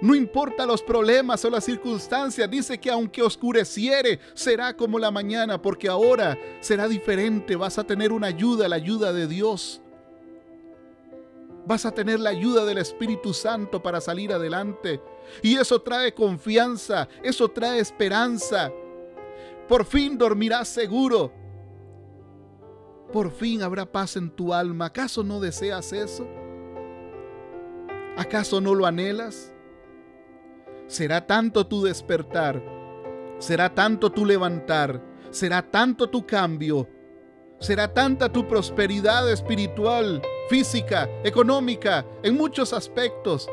No 0.01 0.15
importa 0.15 0.65
los 0.65 0.81
problemas 0.81 1.45
o 1.45 1.51
las 1.51 1.65
circunstancias, 1.65 2.49
dice 2.49 2.79
que 2.79 2.93
aunque 2.93 3.23
oscureciere, 3.23 4.21
será 4.35 4.77
como 4.77 5.01
la 5.01 5.11
mañana, 5.11 5.61
porque 5.61 5.89
ahora 5.89 6.39
será 6.61 6.87
diferente, 6.87 7.57
vas 7.57 7.77
a 7.77 7.83
tener 7.83 8.13
una 8.13 8.29
ayuda, 8.29 8.69
la 8.69 8.77
ayuda 8.77 9.13
de 9.13 9.27
Dios. 9.27 9.81
Vas 11.67 11.85
a 11.85 11.91
tener 11.91 12.21
la 12.21 12.31
ayuda 12.31 12.65
del 12.67 12.79
Espíritu 12.79 13.35
Santo 13.35 13.83
para 13.83 14.01
salir 14.01 14.33
adelante. 14.33 15.01
Y 15.43 15.57
eso 15.57 15.83
trae 15.83 16.15
confianza, 16.15 17.09
eso 17.21 17.49
trae 17.49 17.81
esperanza. 17.81 18.71
Por 19.67 19.85
fin 19.85 20.17
dormirás 20.17 20.69
seguro. 20.69 21.48
Por 23.13 23.31
fin 23.31 23.63
habrá 23.63 23.87
paz 23.87 24.17
en 24.17 24.31
tu 24.31 24.53
alma. 24.53 24.87
¿Acaso 24.87 25.23
no 25.23 25.41
deseas 25.41 25.93
eso? 25.93 26.27
¿Acaso 28.17 28.61
no 28.61 28.75
lo 28.75 28.85
anhelas? 28.85 29.53
Será 30.87 31.27
tanto 31.27 31.67
tu 31.67 31.83
despertar, 31.83 32.63
será 33.39 33.75
tanto 33.75 34.11
tu 34.11 34.25
levantar, 34.25 35.03
será 35.31 35.63
tanto 35.63 36.09
tu 36.09 36.27
cambio, 36.27 36.89
será 37.61 37.93
tanta 37.93 38.29
tu 38.29 38.49
prosperidad 38.49 39.31
espiritual 39.31 40.23
física, 40.49 41.09
económica, 41.25 42.07
en 42.23 42.37
muchos 42.37 42.73
aspectos, 42.73 43.49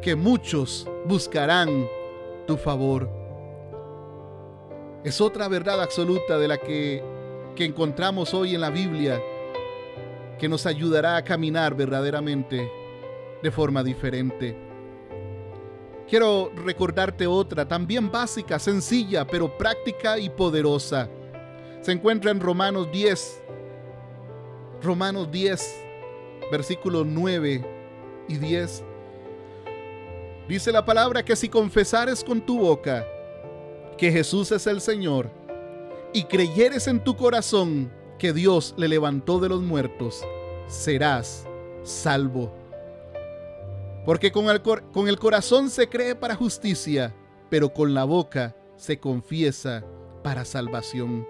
que 0.00 0.16
muchos 0.16 0.88
buscarán 1.04 1.86
tu 2.46 2.56
favor. 2.56 3.08
Es 5.04 5.20
otra 5.20 5.48
verdad 5.48 5.82
absoluta 5.82 6.38
de 6.38 6.48
la 6.48 6.58
que, 6.58 7.04
que 7.54 7.64
encontramos 7.64 8.32
hoy 8.34 8.54
en 8.54 8.60
la 8.60 8.70
Biblia 8.70 9.20
que 10.38 10.48
nos 10.48 10.66
ayudará 10.66 11.16
a 11.16 11.24
caminar 11.24 11.74
verdaderamente 11.74 12.70
de 13.42 13.50
forma 13.50 13.84
diferente. 13.84 14.56
Quiero 16.08 16.50
recordarte 16.54 17.26
otra, 17.26 17.66
también 17.66 18.10
básica, 18.10 18.58
sencilla, 18.58 19.26
pero 19.26 19.56
práctica 19.56 20.18
y 20.18 20.28
poderosa. 20.28 21.08
Se 21.80 21.92
encuentra 21.92 22.30
en 22.30 22.40
Romanos 22.40 22.90
10. 22.92 23.42
Romanos 24.82 25.30
10, 25.30 25.84
versículos 26.50 27.06
9 27.06 27.64
y 28.28 28.36
10. 28.36 28.84
Dice 30.48 30.72
la 30.72 30.84
palabra 30.84 31.24
que 31.24 31.36
si 31.36 31.48
confesares 31.48 32.24
con 32.24 32.40
tu 32.40 32.58
boca 32.58 33.06
que 33.96 34.10
Jesús 34.10 34.50
es 34.50 34.66
el 34.66 34.80
Señor 34.80 35.41
y 36.12 36.24
creyeres 36.24 36.86
en 36.86 37.02
tu 37.02 37.16
corazón 37.16 37.90
que 38.18 38.32
Dios 38.32 38.74
le 38.76 38.88
levantó 38.88 39.40
de 39.40 39.48
los 39.48 39.62
muertos, 39.62 40.24
serás 40.68 41.46
salvo. 41.82 42.54
Porque 44.04 44.32
con 44.32 44.48
el, 44.48 45.18
corazón 45.18 45.70
se 45.70 45.88
cree 45.88 46.14
para 46.14 46.34
justicia, 46.34 47.14
pero 47.50 47.72
con 47.72 47.94
la 47.94 48.04
boca 48.04 48.56
se 48.76 48.98
confiesa 48.98 49.84
para 50.22 50.44
salvación. 50.44 51.26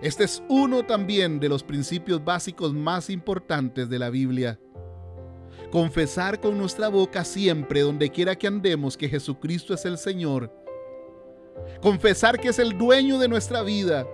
Este 0.00 0.24
es 0.24 0.42
uno 0.48 0.84
también 0.84 1.40
de 1.40 1.48
los 1.48 1.62
principios 1.62 2.24
básicos 2.24 2.72
más 2.72 3.10
importantes 3.10 3.88
de 3.88 3.98
la 3.98 4.10
Biblia. 4.10 4.58
Confesar 5.70 6.40
con 6.40 6.56
nuestra 6.58 6.88
boca 6.88 7.24
siempre, 7.24 7.80
donde 7.80 8.10
quiera 8.10 8.36
que 8.36 8.46
andemos, 8.46 8.96
que 8.96 9.08
Jesucristo 9.08 9.74
es 9.74 9.84
el 9.84 9.98
Señor. 9.98 10.63
Confesar 11.80 12.40
que 12.40 12.48
es 12.48 12.58
el 12.58 12.76
dueño 12.76 13.18
de 13.18 13.28
nuestra 13.28 13.62
vida. 13.62 14.06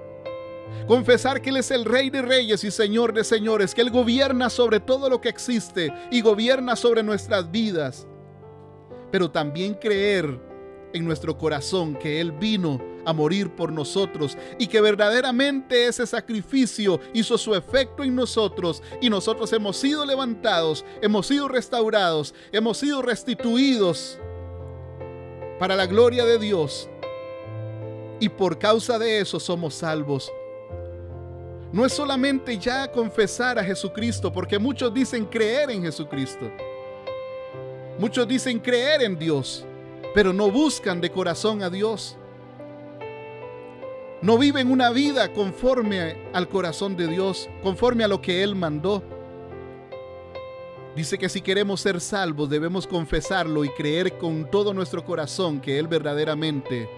Confesar 0.87 1.41
que 1.41 1.51
Él 1.51 1.59
es 1.59 1.71
el 1.71 1.85
Rey 1.85 2.11
de 2.11 2.23
Reyes 2.23 2.65
y 2.65 2.71
Señor 2.71 3.13
de 3.13 3.25
Señores, 3.25 3.75
que 3.75 3.81
Él 3.81 3.91
gobierna 3.91 4.51
sobre 4.51 4.81
todo 4.81 5.09
lo 5.09 5.21
que 5.21 5.29
existe 5.29 5.93
y 6.11 6.21
gobierna 6.21 6.77
sobre 6.77 7.03
nuestras 7.03 7.51
vidas. 7.51 8.07
Pero 9.11 9.31
también 9.31 9.75
creer 9.75 10.41
en 10.93 11.05
nuestro 11.05 11.37
corazón 11.37 11.95
que 11.95 12.21
Él 12.21 12.33
vino 12.33 12.81
a 13.05 13.13
morir 13.13 13.51
por 13.51 13.73
nosotros 13.73 14.37
y 14.59 14.67
que 14.67 14.81
verdaderamente 14.81 15.87
ese 15.87 16.07
sacrificio 16.07 17.01
hizo 17.15 17.39
su 17.39 17.55
efecto 17.55 18.05
en 18.05 18.15
nosotros 18.15 18.83
y 19.01 19.09
nosotros 19.09 19.53
hemos 19.53 19.77
sido 19.77 20.05
levantados, 20.05 20.85
hemos 21.01 21.27
sido 21.27 21.49
restaurados, 21.49 22.35
hemos 22.53 22.79
sido 22.79 23.01
restituidos 23.03 24.19
para 25.59 25.77
la 25.77 25.87
gloria 25.87 26.25
de 26.25 26.39
Dios 26.39 26.89
y 28.21 28.29
por 28.29 28.59
causa 28.59 28.99
de 28.99 29.21
eso 29.21 29.41
somos 29.41 29.75
salvos. 29.75 30.31
No 31.73 31.87
es 31.87 31.93
solamente 31.93 32.59
ya 32.59 32.91
confesar 32.91 33.59
a 33.59 33.65
Jesucristo, 33.65 34.33
porque 34.33 34.59
muchos 34.59 34.93
dicen 34.93 35.25
creer 35.25 35.71
en 35.71 35.83
Jesucristo. 35.83 36.51
Muchos 37.99 38.29
dicen 38.29 38.59
creer 38.59 39.03
en 39.03 39.19
Dios, 39.19 39.65
pero 40.15 40.33
no 40.33 40.51
buscan 40.51 41.01
de 41.01 41.11
corazón 41.11 41.63
a 41.63 41.71
Dios. 41.71 42.17
No 44.21 44.37
viven 44.37 44.71
una 44.71 44.91
vida 44.91 45.33
conforme 45.33 46.29
al 46.35 46.49
corazón 46.49 46.97
de 46.97 47.07
Dios, 47.07 47.49
conforme 47.63 48.05
a 48.05 48.09
lo 48.09 48.21
que 48.21 48.43
Él 48.43 48.55
mandó. 48.55 49.03
Dice 50.95 51.17
que 51.17 51.29
si 51.29 51.41
queremos 51.41 51.81
ser 51.81 52.01
salvos 52.01 52.51
debemos 52.51 52.87
confesarlo 52.87 53.65
y 53.65 53.71
creer 53.71 54.19
con 54.19 54.51
todo 54.51 54.75
nuestro 54.75 55.05
corazón 55.05 55.61
que 55.61 55.79
Él 55.79 55.87
verdaderamente 55.87 56.89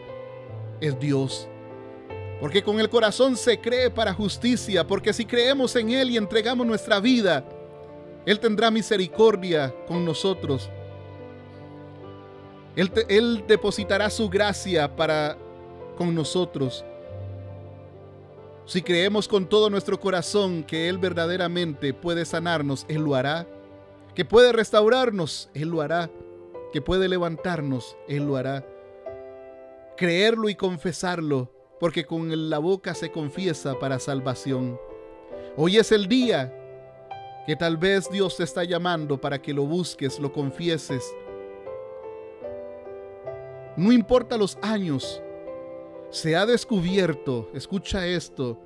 es 0.83 0.99
Dios. 0.99 1.49
Porque 2.41 2.63
con 2.63 2.81
el 2.81 2.91
corazón 2.91 3.37
se 3.37 3.61
cree 3.61 3.89
para 3.89 4.13
justicia, 4.13 4.85
porque 4.85 5.13
si 5.13 5.25
creemos 5.25 5.77
en 5.77 5.91
Él 5.91 6.11
y 6.11 6.17
entregamos 6.17 6.67
nuestra 6.67 6.99
vida, 6.99 7.45
Él 8.27 8.41
tendrá 8.41 8.71
misericordia 8.71 9.73
con 9.87 10.05
nosotros. 10.05 10.69
Él, 12.75 12.91
Él 13.09 13.45
depositará 13.47 14.11
su 14.11 14.29
gracia 14.29 14.97
para 14.97 15.39
con 15.97 16.15
nosotros. 16.15 16.85
Si 18.67 18.83
creemos 18.83 19.29
con 19.29 19.47
todo 19.47 19.71
nuestro 19.71 20.01
corazón 20.01 20.65
que 20.65 20.89
Él 20.89 20.99
verdaderamente 20.99 21.95
puede 21.95 22.25
sanarnos, 22.25 22.87
Él 22.89 23.03
lo 23.03 23.15
hará. 23.15 23.47
Que 24.17 24.25
puede 24.25 24.53
restaurarnos, 24.53 25.49
Él 25.55 25.69
lo 25.69 25.81
hará. 25.81 26.11
Que 26.73 26.83
puede 26.83 27.09
levantarnos, 27.09 27.97
Él 28.09 28.27
lo 28.27 28.37
hará. 28.37 28.67
Creerlo 30.03 30.49
y 30.49 30.57
confesarlo, 30.57 31.49
porque 31.79 32.05
con 32.05 32.51
la 32.51 32.59
boca 32.59 32.93
se 32.93 33.13
confiesa 33.13 33.79
para 33.79 34.01
salvación. 34.01 34.77
Hoy 35.57 35.77
es 35.77 35.93
el 35.93 36.09
día 36.09 36.53
que 37.47 37.55
tal 37.55 37.77
vez 37.77 38.11
Dios 38.11 38.37
te 38.37 38.43
está 38.43 38.65
llamando 38.65 39.21
para 39.21 39.41
que 39.41 39.55
lo 39.55 39.65
busques, 39.65 40.19
lo 40.19 40.33
confieses. 40.33 41.05
No 43.77 43.93
importa 43.93 44.37
los 44.37 44.59
años, 44.61 45.23
se 46.11 46.35
ha 46.35 46.47
descubierto, 46.47 47.49
escucha 47.55 48.05
esto, 48.05 48.59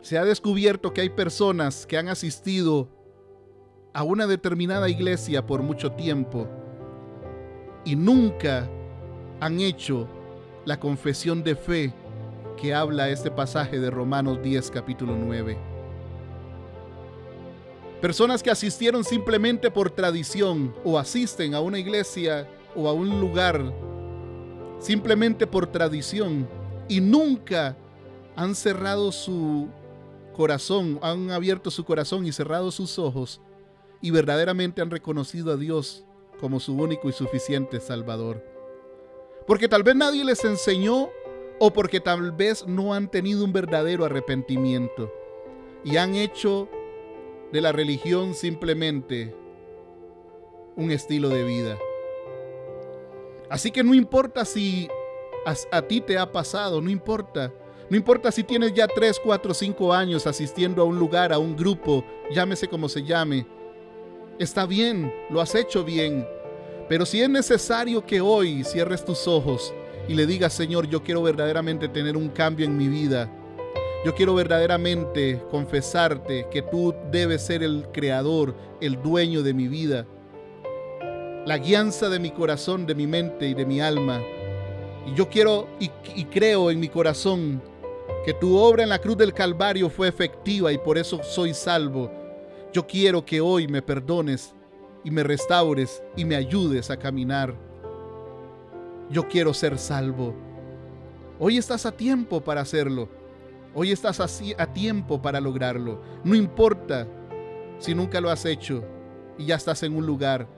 se 0.00 0.18
ha 0.18 0.24
descubierto 0.24 0.92
que 0.92 1.02
hay 1.02 1.10
personas 1.10 1.86
que 1.86 1.96
han 1.96 2.08
asistido 2.08 2.88
a 3.92 4.02
una 4.02 4.26
determinada 4.26 4.88
iglesia 4.88 5.46
por 5.46 5.62
mucho 5.62 5.92
tiempo 5.92 6.48
y 7.84 7.94
nunca 7.94 8.68
han 9.38 9.60
hecho 9.60 10.08
la 10.64 10.80
confesión 10.80 11.42
de 11.42 11.56
fe 11.56 11.92
que 12.56 12.74
habla 12.74 13.10
este 13.10 13.30
pasaje 13.30 13.78
de 13.78 13.90
Romanos 13.90 14.42
10 14.42 14.70
capítulo 14.70 15.14
9. 15.16 15.58
Personas 18.00 18.42
que 18.42 18.50
asistieron 18.50 19.04
simplemente 19.04 19.70
por 19.70 19.90
tradición 19.90 20.74
o 20.84 20.98
asisten 20.98 21.54
a 21.54 21.60
una 21.60 21.78
iglesia 21.78 22.48
o 22.74 22.88
a 22.88 22.92
un 22.92 23.20
lugar 23.20 23.62
simplemente 24.78 25.46
por 25.46 25.66
tradición 25.66 26.48
y 26.88 27.00
nunca 27.00 27.76
han 28.36 28.54
cerrado 28.54 29.12
su 29.12 29.68
corazón, 30.34 30.98
han 31.02 31.30
abierto 31.30 31.70
su 31.70 31.84
corazón 31.84 32.26
y 32.26 32.32
cerrado 32.32 32.70
sus 32.70 32.98
ojos 32.98 33.40
y 34.02 34.10
verdaderamente 34.10 34.82
han 34.82 34.90
reconocido 34.90 35.52
a 35.52 35.56
Dios 35.56 36.04
como 36.40 36.60
su 36.60 36.74
único 36.74 37.08
y 37.08 37.12
suficiente 37.12 37.80
Salvador. 37.80 38.53
Porque 39.46 39.68
tal 39.68 39.82
vez 39.82 39.94
nadie 39.94 40.24
les 40.24 40.44
enseñó 40.44 41.10
o 41.58 41.72
porque 41.72 42.00
tal 42.00 42.32
vez 42.32 42.66
no 42.66 42.94
han 42.94 43.10
tenido 43.10 43.44
un 43.44 43.52
verdadero 43.52 44.04
arrepentimiento 44.04 45.12
y 45.84 45.96
han 45.96 46.14
hecho 46.14 46.68
de 47.52 47.60
la 47.60 47.72
religión 47.72 48.34
simplemente 48.34 49.34
un 50.76 50.90
estilo 50.90 51.28
de 51.28 51.44
vida. 51.44 51.78
Así 53.50 53.70
que 53.70 53.84
no 53.84 53.94
importa 53.94 54.44
si 54.44 54.88
a, 55.70 55.82
ti 55.82 56.00
te 56.00 56.18
ha 56.18 56.32
pasado, 56.32 56.80
no 56.80 56.90
importa. 56.90 57.52
No 57.90 57.96
importa 57.96 58.32
si 58.32 58.42
tienes 58.42 58.72
ya 58.72 58.88
3, 58.88 59.20
4, 59.22 59.54
5 59.54 59.92
años 59.92 60.26
asistiendo 60.26 60.82
a 60.82 60.86
un 60.86 60.98
lugar, 60.98 61.32
a 61.32 61.38
un 61.38 61.54
grupo, 61.54 62.04
llámese 62.30 62.66
como 62.66 62.88
se 62.88 63.02
llame. 63.02 63.46
Está 64.38 64.66
bien, 64.66 65.12
lo 65.30 65.40
has 65.40 65.54
hecho 65.54 65.84
bien. 65.84 66.26
Pero 66.88 67.06
si 67.06 67.22
es 67.22 67.28
necesario 67.28 68.04
que 68.04 68.20
hoy 68.20 68.64
cierres 68.64 69.04
tus 69.04 69.26
ojos 69.26 69.72
y 70.08 70.14
le 70.14 70.26
digas, 70.26 70.52
Señor, 70.52 70.88
yo 70.88 71.02
quiero 71.02 71.22
verdaderamente 71.22 71.88
tener 71.88 72.16
un 72.16 72.28
cambio 72.28 72.66
en 72.66 72.76
mi 72.76 72.88
vida. 72.88 73.30
Yo 74.04 74.14
quiero 74.14 74.34
verdaderamente 74.34 75.42
confesarte 75.50 76.46
que 76.50 76.60
tú 76.62 76.94
debes 77.10 77.42
ser 77.42 77.62
el 77.62 77.86
creador, 77.92 78.54
el 78.80 79.00
dueño 79.00 79.42
de 79.42 79.54
mi 79.54 79.66
vida 79.66 80.06
la 81.46 81.58
guianza 81.58 82.08
de 82.08 82.18
mi 82.18 82.30
corazón, 82.30 82.86
de 82.86 82.94
mi 82.94 83.06
mente 83.06 83.46
y 83.46 83.54
de 83.54 83.66
mi 83.66 83.80
alma. 83.80 84.22
Y 85.06 85.14
yo 85.14 85.28
quiero 85.28 85.68
y, 85.78 85.88
creo 86.24 86.70
en 86.70 86.80
mi 86.80 86.88
corazón 86.88 87.62
que 88.24 88.32
tu 88.32 88.56
obra 88.56 88.82
en 88.82 88.88
la 88.88 88.98
cruz 88.98 89.18
del 89.18 89.34
Calvario 89.34 89.90
fue 89.90 90.08
efectiva 90.08 90.72
y 90.72 90.78
por 90.78 90.96
eso 90.96 91.22
soy 91.22 91.52
salvo. 91.52 92.10
Yo 92.72 92.86
quiero 92.86 93.24
que 93.24 93.40
hoy 93.40 93.68
me 93.68 93.82
perdones 93.82 94.54
y 95.04 95.10
me 95.10 95.22
restaures 95.22 96.02
y 96.16 96.24
me 96.24 96.34
ayudes 96.34 96.90
a 96.90 96.98
caminar. 96.98 97.54
Yo 99.10 99.28
quiero 99.28 99.54
ser 99.54 99.78
salvo. 99.78 100.34
Hoy 101.38 101.58
estás 101.58 101.86
a 101.86 101.92
tiempo 101.92 102.40
para 102.40 102.62
hacerlo. 102.62 103.08
Hoy 103.74 103.92
estás 103.92 104.18
así 104.20 104.54
a 104.58 104.72
tiempo 104.72 105.20
para 105.20 105.40
lograrlo. 105.40 106.00
No 106.24 106.34
importa 106.34 107.06
si 107.78 107.94
nunca 107.94 108.20
lo 108.20 108.30
has 108.30 108.44
hecho 108.44 108.82
y 109.36 109.46
ya 109.46 109.56
estás 109.56 109.82
en 109.82 109.94
un 109.96 110.06
lugar 110.06 110.48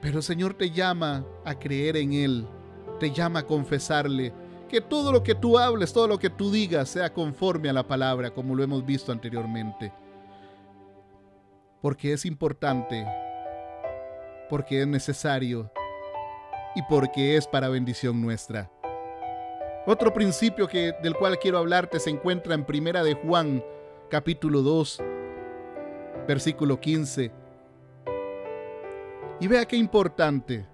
pero 0.00 0.18
el 0.18 0.22
Señor 0.22 0.54
te 0.54 0.70
llama 0.70 1.24
a 1.44 1.58
creer 1.58 1.96
en 1.96 2.12
Él, 2.12 2.46
te 3.00 3.10
llama 3.10 3.40
a 3.40 3.46
confesarle, 3.46 4.32
que 4.68 4.80
todo 4.80 5.12
lo 5.12 5.22
que 5.22 5.34
tú 5.34 5.58
hables, 5.58 5.92
todo 5.92 6.06
lo 6.06 6.18
que 6.18 6.30
tú 6.30 6.50
digas 6.50 6.90
sea 6.90 7.12
conforme 7.12 7.68
a 7.68 7.72
la 7.72 7.86
palabra, 7.86 8.30
como 8.30 8.54
lo 8.54 8.62
hemos 8.62 8.84
visto 8.84 9.10
anteriormente. 9.10 9.92
Porque 11.80 12.12
es 12.12 12.24
importante, 12.24 13.06
porque 14.50 14.82
es 14.82 14.86
necesario 14.86 15.70
y 16.74 16.82
porque 16.82 17.36
es 17.36 17.46
para 17.46 17.68
bendición 17.68 18.20
nuestra. 18.20 18.70
Otro 19.86 20.12
principio 20.12 20.68
que, 20.68 20.92
del 21.02 21.14
cual 21.14 21.38
quiero 21.38 21.58
hablarte 21.58 22.00
se 22.00 22.10
encuentra 22.10 22.54
en 22.54 22.64
Primera 22.64 23.02
de 23.02 23.14
Juan, 23.14 23.64
capítulo 24.10 24.62
2, 24.62 25.02
versículo 26.26 26.78
15 26.78 27.32
y 29.40 29.46
vea 29.46 29.64
qué 29.66 29.76
importante. 29.76 30.66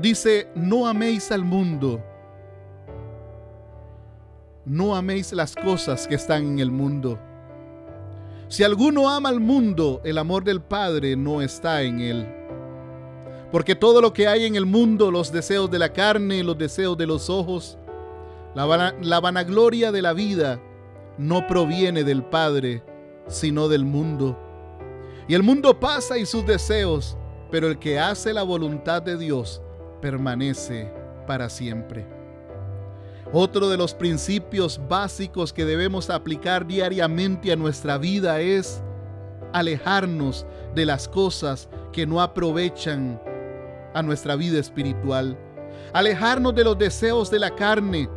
Dice, 0.00 0.48
no 0.54 0.86
améis 0.86 1.30
al 1.30 1.44
mundo. 1.44 2.02
No 4.64 4.94
améis 4.94 5.32
las 5.32 5.54
cosas 5.54 6.06
que 6.06 6.14
están 6.14 6.44
en 6.46 6.58
el 6.60 6.70
mundo. 6.70 7.18
Si 8.48 8.64
alguno 8.64 9.10
ama 9.10 9.28
al 9.28 9.40
mundo, 9.40 10.00
el 10.04 10.16
amor 10.16 10.42
del 10.42 10.62
Padre 10.62 11.16
no 11.16 11.42
está 11.42 11.82
en 11.82 12.00
él. 12.00 12.26
Porque 13.52 13.74
todo 13.74 14.00
lo 14.00 14.14
que 14.14 14.26
hay 14.26 14.46
en 14.46 14.56
el 14.56 14.64
mundo, 14.64 15.10
los 15.10 15.30
deseos 15.30 15.70
de 15.70 15.78
la 15.78 15.92
carne, 15.92 16.42
los 16.42 16.56
deseos 16.56 16.96
de 16.96 17.06
los 17.06 17.28
ojos, 17.28 17.76
la, 18.54 18.94
la 19.02 19.20
vanagloria 19.20 19.92
de 19.92 20.00
la 20.00 20.14
vida, 20.14 20.60
no 21.18 21.46
proviene 21.46 22.04
del 22.04 22.22
Padre, 22.24 22.82
sino 23.26 23.68
del 23.68 23.84
mundo. 23.84 24.38
Y 25.28 25.34
el 25.34 25.42
mundo 25.42 25.78
pasa 25.78 26.16
y 26.16 26.24
sus 26.24 26.46
deseos, 26.46 27.18
pero 27.50 27.68
el 27.68 27.78
que 27.78 27.98
hace 27.98 28.32
la 28.32 28.44
voluntad 28.44 29.02
de 29.02 29.18
Dios 29.18 29.60
permanece 30.00 30.90
para 31.26 31.50
siempre. 31.50 32.17
Otro 33.32 33.68
de 33.68 33.76
los 33.76 33.92
principios 33.92 34.80
básicos 34.88 35.52
que 35.52 35.66
debemos 35.66 36.08
aplicar 36.08 36.66
diariamente 36.66 37.52
a 37.52 37.56
nuestra 37.56 37.98
vida 37.98 38.40
es 38.40 38.82
alejarnos 39.52 40.46
de 40.74 40.86
las 40.86 41.08
cosas 41.08 41.68
que 41.92 42.06
no 42.06 42.22
aprovechan 42.22 43.20
a 43.92 44.02
nuestra 44.02 44.34
vida 44.34 44.58
espiritual. 44.58 45.36
Alejarnos 45.92 46.54
de 46.54 46.64
los 46.64 46.78
deseos 46.78 47.30
de 47.30 47.38
la 47.38 47.54
carne. 47.54 48.08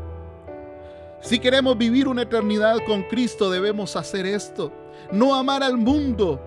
Si 1.19 1.39
queremos 1.39 1.77
vivir 1.77 2.07
una 2.07 2.23
eternidad 2.23 2.77
con 2.85 3.03
Cristo 3.03 3.51
debemos 3.51 3.95
hacer 3.97 4.25
esto. 4.25 4.71
No 5.11 5.35
amar 5.35 5.61
al 5.61 5.77
mundo, 5.77 6.39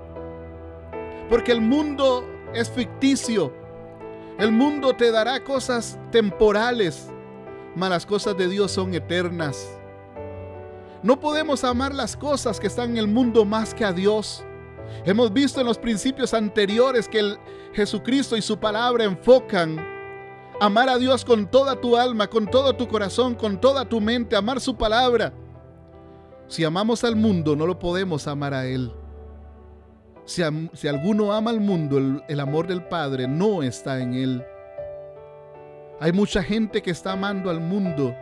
porque 1.29 1.53
el 1.53 1.61
mundo 1.61 2.25
es 2.55 2.71
ficticio. 2.71 3.53
El 4.39 4.53
mundo 4.53 4.95
te 4.95 5.11
dará 5.11 5.43
cosas 5.45 5.99
temporales, 6.11 7.11
las 7.77 8.07
cosas 8.07 8.37
de 8.37 8.49
Dios 8.49 8.71
son 8.71 8.95
eternas. 8.95 9.79
No 11.03 11.21
podemos 11.21 11.65
amar 11.65 11.95
las 11.95 12.17
cosas 12.17 12.59
que 12.59 12.67
están 12.67 12.93
en 12.93 12.99
el 12.99 13.09
mundo 13.09 13.45
más 13.45 13.75
que 13.75 13.85
a 13.85 13.93
Dios. 13.93 14.45
Hemos 15.05 15.33
visto 15.33 15.61
en 15.61 15.67
los 15.67 15.79
principios 15.79 16.33
anteriores 16.33 17.09
que 17.09 17.19
el 17.19 17.39
Jesucristo 17.75 18.37
y 18.37 18.43
su 18.43 18.59
palabra 18.59 19.05
enfocan 19.05 19.85
amar 20.61 20.89
a 20.89 20.97
Dios 20.97 21.25
con 21.25 21.47
toda 21.51 21.81
tu 21.81 21.97
alma, 21.97 22.29
con 22.29 22.47
todo 22.47 22.75
tu 22.75 22.89
corazón, 22.89 23.35
con 23.35 23.61
toda 23.61 23.85
tu 23.85 24.01
mente, 24.01 24.37
amar 24.37 24.61
su 24.61 24.77
palabra. 24.77 25.33
Si 26.47 26.65
amamos 26.65 27.05
al 27.05 27.17
mundo, 27.17 27.57
no 27.57 27.67
lo 27.67 27.79
podemos 27.79 28.27
amar 28.27 28.55
a 28.55 28.67
Él. 28.67 28.93
Si, 30.27 30.43
alguno 30.89 31.33
ama 31.33 31.51
al 31.51 31.61
mundo, 31.61 32.23
el, 32.27 32.41
amor 32.41 32.67
del 32.67 32.85
Padre 32.85 33.29
no 33.29 33.63
está 33.63 34.01
en 34.01 34.15
él. 34.15 34.45
Hay 36.01 36.13
mucha 36.13 36.43
gente 36.43 36.83
que 36.83 36.91
está 36.91 37.13
amando 37.13 37.51
al 37.51 37.61
mundo, 37.61 38.15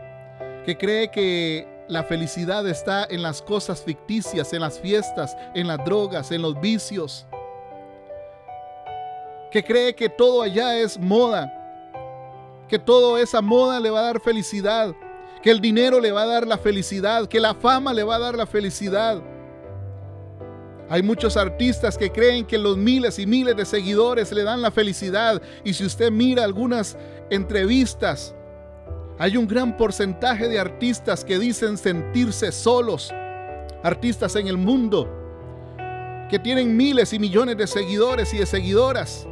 que 0.64 0.76
cree 0.76 1.10
que 1.10 1.66
la 1.88 2.04
felicidad 2.04 2.66
está 2.68 3.06
en 3.08 3.22
las 3.22 3.40
cosas 3.40 3.82
ficticias, 3.82 4.52
en 4.52 4.60
las 4.60 4.78
fiestas, 4.78 5.36
en 5.54 5.66
las 5.66 5.84
drogas, 5.84 6.30
en 6.32 6.42
los 6.42 6.60
vicios. 6.60 7.26
Que 9.50 9.64
cree 9.64 9.94
que 9.94 10.08
todo 10.08 10.42
allá 10.42 10.76
es 10.76 10.98
moda, 10.98 11.52
que 12.68 12.78
toda 12.78 13.20
esa 13.20 13.40
moda 13.40 13.80
le 13.80 13.90
va 13.90 14.00
a 14.00 14.04
dar 14.04 14.20
felicidad, 14.20 14.94
que 15.42 15.50
el 15.50 15.60
dinero 15.60 15.98
le 15.98 16.12
va 16.12 16.22
a 16.22 16.26
dar 16.26 16.46
la 16.46 16.58
felicidad, 16.58 17.26
que 17.26 17.40
la 17.40 17.54
fama 17.54 17.92
le 17.92 18.02
va 18.02 18.16
a 18.16 18.20
dar 18.20 18.36
la 18.36 18.46
felicidad. 18.46 19.22
Hay 20.88 21.02
muchos 21.02 21.36
artistas 21.36 21.96
que 21.96 22.10
creen 22.10 22.44
que 22.44 22.58
los 22.58 22.76
miles 22.76 23.18
y 23.18 23.26
miles 23.26 23.56
de 23.56 23.64
seguidores 23.64 24.32
le 24.32 24.42
dan 24.42 24.60
la 24.60 24.70
felicidad. 24.70 25.40
Y 25.64 25.74
si 25.74 25.84
usted 25.84 26.10
mira 26.10 26.44
algunas 26.44 26.96
entrevistas, 27.30 28.34
hay 29.18 29.36
un 29.36 29.46
gran 29.46 29.76
porcentaje 29.76 30.48
de 30.48 30.58
artistas 30.58 31.24
que 31.24 31.38
dicen 31.38 31.78
sentirse 31.78 32.52
solos. 32.52 33.12
Artistas 33.82 34.36
en 34.36 34.48
el 34.48 34.56
mundo 34.56 35.18
que 36.28 36.38
tienen 36.38 36.76
miles 36.76 37.12
y 37.12 37.18
millones 37.18 37.56
de 37.58 37.66
seguidores 37.66 38.32
y 38.32 38.38
de 38.38 38.46
seguidoras 38.46 39.26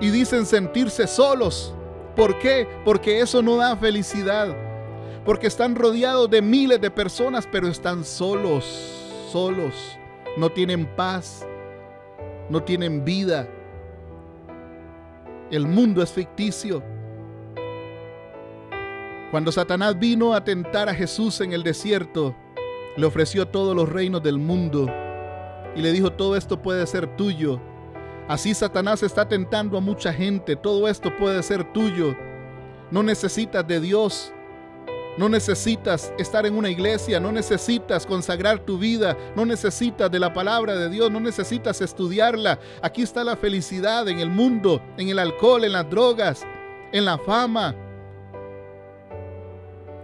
y 0.00 0.10
dicen 0.10 0.46
sentirse 0.46 1.06
solos. 1.06 1.74
¿Por 2.14 2.38
qué? 2.38 2.66
Porque 2.84 3.20
eso 3.20 3.42
no 3.42 3.56
da 3.56 3.76
felicidad. 3.76 4.56
Porque 5.24 5.48
están 5.48 5.74
rodeados 5.74 6.30
de 6.30 6.40
miles 6.40 6.80
de 6.80 6.90
personas, 6.90 7.48
pero 7.50 7.68
están 7.68 8.04
solos, 8.04 8.64
solos 9.30 9.98
no 10.36 10.50
tienen 10.50 10.86
paz, 10.96 11.46
no 12.50 12.62
tienen 12.62 13.04
vida. 13.04 13.48
El 15.50 15.66
mundo 15.66 16.02
es 16.02 16.12
ficticio. 16.12 16.82
Cuando 19.30 19.50
Satanás 19.50 19.98
vino 19.98 20.34
a 20.34 20.44
tentar 20.44 20.88
a 20.88 20.94
Jesús 20.94 21.40
en 21.40 21.52
el 21.52 21.62
desierto, 21.62 22.34
le 22.96 23.06
ofreció 23.06 23.48
todos 23.48 23.74
los 23.74 23.88
reinos 23.88 24.22
del 24.22 24.38
mundo 24.38 24.86
y 25.74 25.82
le 25.82 25.92
dijo, 25.92 26.12
todo 26.12 26.36
esto 26.36 26.62
puede 26.62 26.86
ser 26.86 27.16
tuyo. 27.16 27.60
Así 28.28 28.54
Satanás 28.54 29.02
está 29.02 29.28
tentando 29.28 29.76
a 29.76 29.80
mucha 29.80 30.12
gente, 30.12 30.56
todo 30.56 30.88
esto 30.88 31.14
puede 31.16 31.42
ser 31.42 31.72
tuyo. 31.72 32.16
No 32.90 33.02
necesitas 33.02 33.66
de 33.66 33.80
Dios, 33.80 34.32
no 35.18 35.28
necesitas 35.28 36.12
estar 36.18 36.44
en 36.44 36.56
una 36.56 36.68
iglesia, 36.68 37.18
no 37.18 37.32
necesitas 37.32 38.04
consagrar 38.04 38.58
tu 38.58 38.78
vida, 38.78 39.16
no 39.34 39.46
necesitas 39.46 40.10
de 40.10 40.18
la 40.18 40.32
palabra 40.32 40.76
de 40.76 40.90
Dios, 40.90 41.10
no 41.10 41.20
necesitas 41.20 41.80
estudiarla. 41.80 42.58
Aquí 42.82 43.02
está 43.02 43.24
la 43.24 43.36
felicidad 43.36 44.06
en 44.08 44.18
el 44.18 44.28
mundo, 44.28 44.82
en 44.98 45.08
el 45.08 45.18
alcohol, 45.18 45.64
en 45.64 45.72
las 45.72 45.88
drogas, 45.88 46.46
en 46.92 47.04
la 47.04 47.16
fama. 47.16 47.74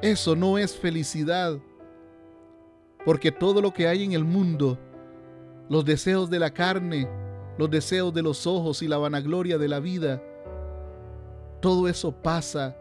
Eso 0.00 0.34
no 0.34 0.56
es 0.56 0.76
felicidad, 0.76 1.58
porque 3.04 3.30
todo 3.30 3.60
lo 3.60 3.72
que 3.72 3.86
hay 3.86 4.04
en 4.04 4.12
el 4.12 4.24
mundo, 4.24 4.78
los 5.68 5.84
deseos 5.84 6.30
de 6.30 6.38
la 6.38 6.50
carne, 6.52 7.06
los 7.58 7.70
deseos 7.70 8.14
de 8.14 8.22
los 8.22 8.46
ojos 8.46 8.82
y 8.82 8.88
la 8.88 8.96
vanagloria 8.96 9.58
de 9.58 9.68
la 9.68 9.78
vida, 9.78 10.22
todo 11.60 11.86
eso 11.86 12.10
pasa 12.10 12.76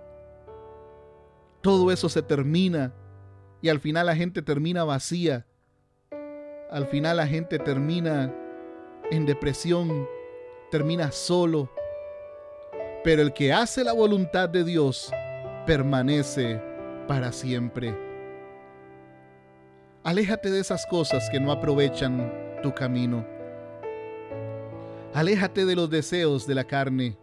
todo 1.62 1.92
eso 1.92 2.10
se 2.10 2.22
termina 2.22 2.94
y 3.62 3.70
al 3.70 3.80
final 3.80 4.08
la 4.08 4.16
gente 4.16 4.42
termina 4.42 4.84
vacía. 4.84 5.46
Al 6.72 6.88
final 6.88 7.18
la 7.18 7.28
gente 7.28 7.60
termina 7.60 8.34
en 9.12 9.26
depresión, 9.26 10.08
termina 10.72 11.12
solo. 11.12 11.70
Pero 13.04 13.22
el 13.22 13.34
que 13.34 13.54
hace 13.54 13.84
la 13.84 13.94
voluntad 13.94 14.50
de 14.50 14.64
Dios 14.64 15.12
permanece 15.66 16.62
para 17.08 17.32
siempre. 17.32 17.96
Aléjate 20.04 20.50
de 20.50 20.60
esas 20.60 20.86
cosas 20.88 21.30
que 21.30 21.40
no 21.40 21.52
aprovechan 21.52 22.32
tu 22.64 22.74
camino. 22.74 23.26
Aléjate 25.14 25.66
de 25.66 25.76
los 25.76 25.90
deseos 25.90 26.48
de 26.48 26.56
la 26.56 26.64
carne. 26.64 27.18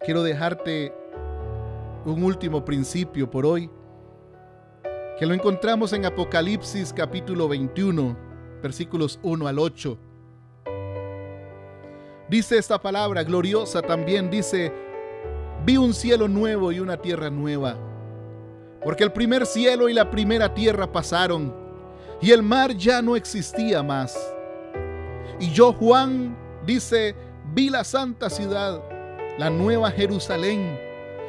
Quiero 0.00 0.22
dejarte 0.24 0.92
un 2.04 2.22
último 2.24 2.64
principio 2.64 3.30
por 3.30 3.46
hoy, 3.46 3.70
que 5.18 5.26
lo 5.26 5.34
encontramos 5.34 5.92
en 5.92 6.04
Apocalipsis 6.04 6.92
capítulo 6.92 7.48
21, 7.48 8.16
versículos 8.62 9.20
1 9.22 9.46
al 9.46 9.58
8. 9.58 9.98
Dice 12.28 12.58
esta 12.58 12.80
palabra 12.80 13.22
gloriosa 13.22 13.82
también, 13.82 14.30
dice, 14.30 14.72
vi 15.64 15.76
un 15.76 15.94
cielo 15.94 16.26
nuevo 16.26 16.72
y 16.72 16.80
una 16.80 16.96
tierra 16.96 17.30
nueva, 17.30 17.76
porque 18.82 19.04
el 19.04 19.12
primer 19.12 19.46
cielo 19.46 19.88
y 19.88 19.92
la 19.92 20.10
primera 20.10 20.52
tierra 20.52 20.90
pasaron, 20.90 21.54
y 22.20 22.30
el 22.30 22.42
mar 22.42 22.74
ya 22.76 23.00
no 23.00 23.14
existía 23.14 23.82
más. 23.82 24.18
Y 25.38 25.50
yo, 25.50 25.72
Juan, 25.72 26.36
dice, 26.66 27.14
vi 27.52 27.68
la 27.68 27.84
santa 27.84 28.28
ciudad, 28.28 28.82
la 29.38 29.50
nueva 29.50 29.90
Jerusalén 29.90 30.91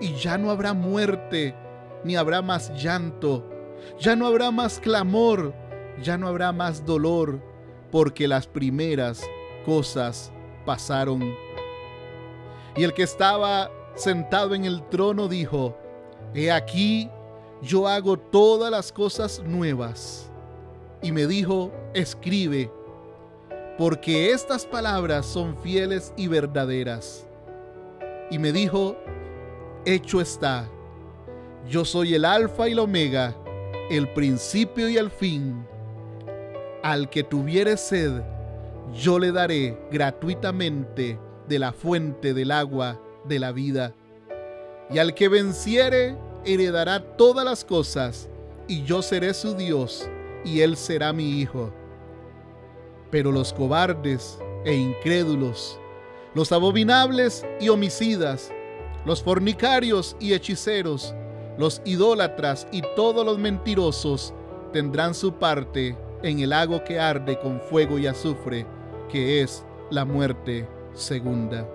y 0.00 0.14
ya 0.14 0.38
no 0.38 0.50
habrá 0.50 0.74
muerte, 0.74 1.54
ni 2.04 2.16
habrá 2.16 2.42
más 2.42 2.72
llanto, 2.80 3.48
ya 3.98 4.16
no 4.16 4.26
habrá 4.26 4.50
más 4.50 4.80
clamor, 4.80 5.54
ya 6.02 6.16
no 6.16 6.28
habrá 6.28 6.52
más 6.52 6.84
dolor, 6.84 7.40
porque 7.90 8.28
las 8.28 8.46
primeras 8.46 9.22
cosas 9.64 10.32
pasaron. 10.64 11.34
Y 12.76 12.84
el 12.84 12.94
que 12.94 13.02
estaba 13.02 13.70
sentado 13.94 14.54
en 14.54 14.64
el 14.64 14.82
trono 14.88 15.28
dijo, 15.28 15.76
He 16.34 16.52
aquí, 16.52 17.10
yo 17.62 17.88
hago 17.88 18.18
todas 18.18 18.70
las 18.70 18.92
cosas 18.92 19.42
nuevas. 19.44 20.30
Y 21.02 21.12
me 21.12 21.26
dijo, 21.26 21.72
escribe, 21.94 22.70
porque 23.78 24.32
estas 24.32 24.66
palabras 24.66 25.26
son 25.26 25.56
fieles 25.62 26.12
y 26.16 26.26
verdaderas. 26.26 27.26
Y 28.30 28.38
me 28.38 28.52
dijo, 28.52 28.96
hecho 29.94 30.20
está. 30.20 30.68
Yo 31.68 31.84
soy 31.84 32.14
el 32.14 32.24
alfa 32.24 32.68
y 32.68 32.72
el 32.72 32.78
omega, 32.78 33.34
el 33.90 34.08
principio 34.12 34.88
y 34.88 34.96
el 34.96 35.10
fin. 35.10 35.66
Al 36.82 37.08
que 37.10 37.24
tuviere 37.24 37.76
sed, 37.76 38.22
yo 38.94 39.18
le 39.18 39.32
daré 39.32 39.78
gratuitamente 39.90 41.18
de 41.48 41.58
la 41.58 41.72
fuente 41.72 42.34
del 42.34 42.50
agua 42.50 43.00
de 43.24 43.38
la 43.38 43.52
vida. 43.52 43.94
Y 44.90 44.98
al 44.98 45.14
que 45.14 45.28
venciere, 45.28 46.16
heredará 46.44 47.00
todas 47.16 47.44
las 47.44 47.64
cosas, 47.64 48.28
y 48.66 48.84
yo 48.84 49.02
seré 49.02 49.34
su 49.34 49.54
Dios, 49.54 50.08
y 50.44 50.60
él 50.60 50.76
será 50.76 51.12
mi 51.12 51.40
hijo. 51.40 51.72
Pero 53.10 53.32
los 53.32 53.52
cobardes 53.52 54.38
e 54.64 54.74
incrédulos, 54.74 55.78
los 56.34 56.52
abominables 56.52 57.44
y 57.60 57.68
homicidas, 57.70 58.52
los 59.04 59.22
fornicarios 59.22 60.16
y 60.20 60.34
hechiceros, 60.34 61.14
los 61.56 61.82
idólatras 61.84 62.66
y 62.72 62.82
todos 62.94 63.24
los 63.24 63.38
mentirosos 63.38 64.34
tendrán 64.72 65.14
su 65.14 65.34
parte 65.34 65.96
en 66.22 66.40
el 66.40 66.50
lago 66.50 66.84
que 66.84 66.98
arde 66.98 67.38
con 67.38 67.60
fuego 67.60 67.98
y 67.98 68.06
azufre, 68.06 68.66
que 69.08 69.42
es 69.42 69.64
la 69.90 70.04
muerte 70.04 70.68
segunda. 70.92 71.68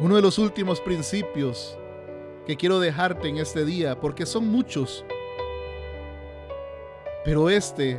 Uno 0.00 0.16
de 0.16 0.22
los 0.22 0.38
últimos 0.38 0.80
principios 0.80 1.78
que 2.46 2.56
quiero 2.56 2.80
dejarte 2.80 3.28
en 3.28 3.38
este 3.38 3.64
día, 3.64 3.98
porque 4.00 4.26
son 4.26 4.48
muchos, 4.48 5.04
pero 7.24 7.50
este 7.50 7.98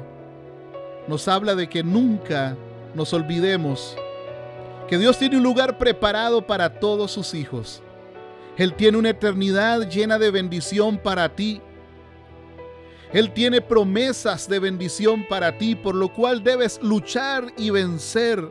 nos 1.07 1.27
habla 1.27 1.55
de 1.55 1.67
que 1.67 1.83
nunca 1.83 2.55
nos 2.93 3.13
olvidemos 3.13 3.97
que 4.87 4.97
Dios 4.97 5.17
tiene 5.17 5.37
un 5.37 5.43
lugar 5.43 5.77
preparado 5.77 6.45
para 6.45 6.79
todos 6.79 7.11
sus 7.11 7.33
hijos. 7.33 7.81
Él 8.57 8.73
tiene 8.73 8.97
una 8.97 9.09
eternidad 9.09 9.87
llena 9.89 10.17
de 10.17 10.31
bendición 10.31 10.97
para 10.97 11.35
ti. 11.35 11.61
Él 13.13 13.31
tiene 13.33 13.61
promesas 13.61 14.49
de 14.49 14.59
bendición 14.59 15.25
para 15.29 15.57
ti, 15.57 15.75
por 15.75 15.95
lo 15.95 16.13
cual 16.13 16.43
debes 16.43 16.79
luchar 16.81 17.53
y 17.57 17.69
vencer. 17.69 18.49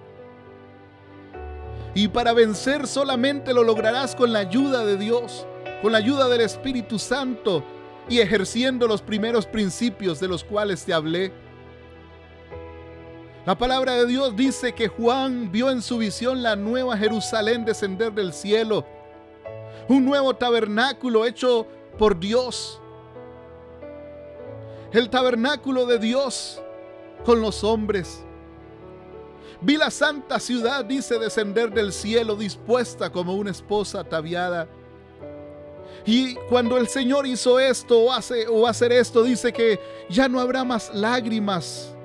Y 1.94 2.08
para 2.08 2.32
vencer 2.32 2.86
solamente 2.86 3.54
lo 3.54 3.64
lograrás 3.64 4.14
con 4.14 4.32
la 4.32 4.40
ayuda 4.40 4.84
de 4.84 4.96
Dios, 4.96 5.46
con 5.82 5.92
la 5.92 5.98
ayuda 5.98 6.28
del 6.28 6.42
Espíritu 6.42 6.98
Santo 6.98 7.64
y 8.08 8.20
ejerciendo 8.20 8.86
los 8.86 9.02
primeros 9.02 9.46
principios 9.46 10.20
de 10.20 10.28
los 10.28 10.44
cuales 10.44 10.84
te 10.84 10.92
hablé. 10.92 11.32
La 13.46 13.56
palabra 13.56 13.94
de 13.94 14.06
Dios 14.06 14.34
dice 14.34 14.72
que 14.72 14.88
Juan 14.88 15.52
vio 15.52 15.70
en 15.70 15.80
su 15.80 15.98
visión 15.98 16.42
la 16.42 16.56
nueva 16.56 16.98
Jerusalén 16.98 17.64
descender 17.64 18.12
del 18.12 18.32
cielo, 18.32 18.84
un 19.86 20.04
nuevo 20.04 20.34
tabernáculo 20.34 21.24
hecho 21.24 21.64
por 21.96 22.18
Dios. 22.18 22.80
El 24.90 25.08
tabernáculo 25.10 25.86
de 25.86 26.00
Dios 26.00 26.60
con 27.24 27.40
los 27.40 27.62
hombres. 27.62 28.24
Vi 29.60 29.76
la 29.76 29.92
santa 29.92 30.40
ciudad, 30.40 30.84
dice, 30.84 31.20
descender 31.20 31.72
del 31.72 31.92
cielo 31.92 32.34
dispuesta 32.34 33.10
como 33.10 33.34
una 33.34 33.52
esposa 33.52 34.00
ataviada. 34.00 34.66
Y 36.04 36.34
cuando 36.48 36.78
el 36.78 36.88
Señor 36.88 37.28
hizo 37.28 37.60
esto 37.60 37.96
o 38.00 38.12
hace 38.12 38.48
o 38.48 38.66
hacer 38.66 38.90
esto, 38.90 39.22
dice 39.22 39.52
que 39.52 39.78
ya 40.10 40.28
no 40.28 40.40
habrá 40.40 40.64
más 40.64 40.92
lágrimas, 40.92 41.95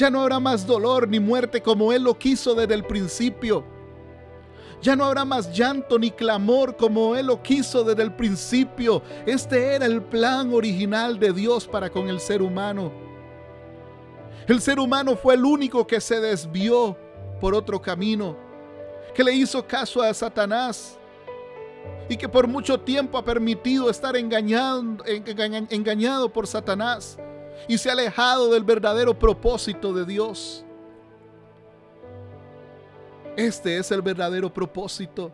ya 0.00 0.08
no 0.08 0.22
habrá 0.22 0.40
más 0.40 0.66
dolor 0.66 1.06
ni 1.06 1.20
muerte 1.20 1.60
como 1.60 1.92
Él 1.92 2.04
lo 2.04 2.18
quiso 2.18 2.54
desde 2.54 2.72
el 2.72 2.84
principio. 2.84 3.62
Ya 4.80 4.96
no 4.96 5.04
habrá 5.04 5.26
más 5.26 5.54
llanto 5.54 5.98
ni 5.98 6.10
clamor 6.10 6.74
como 6.74 7.14
Él 7.14 7.26
lo 7.26 7.42
quiso 7.42 7.84
desde 7.84 8.04
el 8.04 8.14
principio. 8.14 9.02
Este 9.26 9.74
era 9.74 9.84
el 9.84 10.02
plan 10.02 10.54
original 10.54 11.18
de 11.18 11.34
Dios 11.34 11.68
para 11.68 11.90
con 11.90 12.08
el 12.08 12.18
ser 12.18 12.40
humano. 12.40 12.90
El 14.46 14.62
ser 14.62 14.80
humano 14.80 15.16
fue 15.16 15.34
el 15.34 15.44
único 15.44 15.86
que 15.86 16.00
se 16.00 16.18
desvió 16.18 16.96
por 17.38 17.54
otro 17.54 17.78
camino, 17.82 18.38
que 19.14 19.22
le 19.22 19.34
hizo 19.34 19.66
caso 19.66 20.00
a 20.00 20.14
Satanás 20.14 20.98
y 22.08 22.16
que 22.16 22.26
por 22.26 22.48
mucho 22.48 22.80
tiempo 22.80 23.18
ha 23.18 23.24
permitido 23.24 23.90
estar 23.90 24.16
engañado, 24.16 24.82
engañado 25.04 26.32
por 26.32 26.46
Satanás 26.46 27.18
y 27.68 27.78
se 27.78 27.88
ha 27.88 27.92
alejado 27.92 28.50
del 28.50 28.64
verdadero 28.64 29.18
propósito 29.18 29.92
de 29.92 30.04
Dios. 30.04 30.64
Este 33.36 33.78
es 33.78 33.90
el 33.90 34.02
verdadero 34.02 34.52
propósito. 34.52 35.32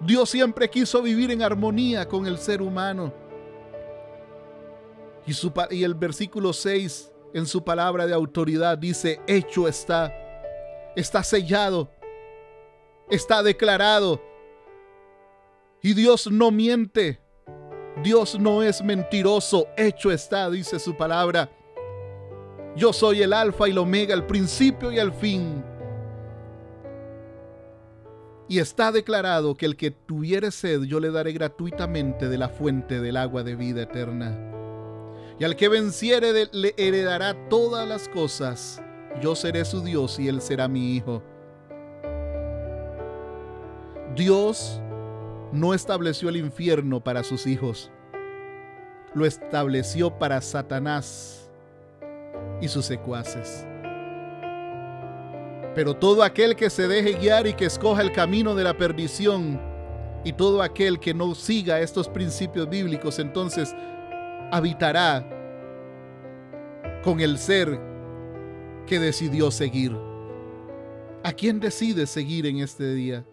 Dios 0.00 0.30
siempre 0.30 0.70
quiso 0.70 1.02
vivir 1.02 1.30
en 1.30 1.42
armonía 1.42 2.08
con 2.08 2.26
el 2.26 2.38
ser 2.38 2.62
humano. 2.62 3.12
Y, 5.26 5.32
y, 5.76 5.84
el 5.84 5.94
versículo 5.94 6.52
6 6.52 7.12
en 7.34 7.46
su 7.46 7.62
palabra 7.62 8.06
de 8.06 8.14
autoridad 8.14 8.78
dice, 8.78 9.20
hecho 9.26 9.68
está, 9.68 10.12
está 10.96 11.22
sellado, 11.22 11.90
está 13.10 13.42
declarado. 13.42 14.20
Y 15.82 15.94
Dios 15.94 16.30
no 16.30 16.50
miente, 16.50 17.20
Dios 18.02 18.38
no 18.38 18.62
es 18.62 18.82
mentiroso, 18.82 19.66
hecho 19.76 20.10
está, 20.10 20.48
dice 20.50 20.78
su 20.78 20.96
palabra. 20.96 21.50
Yo 22.76 22.92
soy 22.92 23.22
el 23.22 23.32
alfa 23.32 23.68
y 23.68 23.72
el 23.72 23.78
omega, 23.78 24.14
el 24.14 24.24
principio 24.24 24.92
y 24.92 24.98
el 24.98 25.12
fin 25.12 25.62
y 28.50 28.58
está 28.58 28.90
declarado 28.90 29.54
que 29.54 29.64
el 29.64 29.76
que 29.76 29.92
tuviere 29.92 30.50
sed 30.50 30.82
yo 30.82 30.98
le 30.98 31.12
daré 31.12 31.32
gratuitamente 31.32 32.28
de 32.28 32.36
la 32.36 32.48
fuente 32.48 32.98
del 32.98 33.16
agua 33.16 33.44
de 33.44 33.54
vida 33.54 33.82
eterna. 33.82 34.36
Y 35.38 35.44
al 35.44 35.54
que 35.54 35.68
venciere 35.68 36.48
le 36.50 36.74
heredará 36.76 37.48
todas 37.48 37.88
las 37.88 38.08
cosas. 38.08 38.82
Yo 39.22 39.36
seré 39.36 39.64
su 39.64 39.82
Dios 39.82 40.18
y 40.18 40.26
él 40.26 40.40
será 40.40 40.66
mi 40.66 40.96
hijo. 40.96 41.22
Dios 44.16 44.80
no 45.52 45.74
estableció 45.74 46.28
el 46.28 46.36
infierno 46.36 47.00
para 47.00 47.22
sus 47.22 47.46
hijos. 47.46 47.90
Lo 49.14 49.26
estableció 49.26 50.18
para 50.18 50.40
Satanás 50.40 51.50
y 52.60 52.68
sus 52.68 52.86
secuaces. 52.86 53.66
Pero 55.74 55.94
todo 55.94 56.22
aquel 56.22 56.56
que 56.56 56.70
se 56.70 56.88
deje 56.88 57.18
guiar 57.18 57.46
y 57.46 57.54
que 57.54 57.66
escoja 57.66 58.02
el 58.02 58.12
camino 58.12 58.54
de 58.54 58.64
la 58.64 58.76
perdición, 58.76 59.60
y 60.24 60.32
todo 60.32 60.62
aquel 60.62 61.00
que 61.00 61.14
no 61.14 61.34
siga 61.34 61.80
estos 61.80 62.08
principios 62.08 62.68
bíblicos, 62.68 63.18
entonces 63.18 63.74
habitará 64.50 65.26
con 67.02 67.20
el 67.20 67.38
ser 67.38 67.80
que 68.86 68.98
decidió 68.98 69.50
seguir. 69.50 69.96
¿A 71.22 71.32
quién 71.32 71.60
decide 71.60 72.06
seguir 72.06 72.46
en 72.46 72.58
este 72.58 72.92
día? 72.94 73.24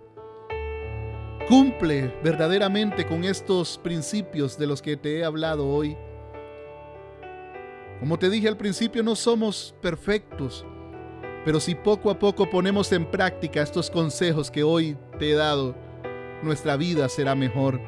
Cumple 1.47 2.13
verdaderamente 2.23 3.05
con 3.05 3.23
estos 3.23 3.77
principios 3.77 4.57
de 4.57 4.67
los 4.67 4.81
que 4.81 4.97
te 4.97 5.19
he 5.19 5.23
hablado 5.23 5.67
hoy. 5.67 5.95
Como 7.99 8.19
te 8.19 8.29
dije 8.29 8.47
al 8.47 8.57
principio, 8.57 9.01
no 9.01 9.15
somos 9.15 9.73
perfectos 9.81 10.65
pero 11.47 11.61
si 11.61 11.75
poco 11.75 12.09
a 12.09 12.19
poco 12.19 12.49
ponemos 12.49 12.91
en 12.91 13.05
práctica 13.05 13.61
estos 13.61 13.89
consejos 13.89 14.51
que 14.51 14.63
hoy 14.63 14.97
te 15.17 15.31
he 15.31 15.33
dado, 15.33 15.75
nuestra 16.43 16.75
vida 16.75 17.07
será 17.07 17.35
mejor. 17.35 17.79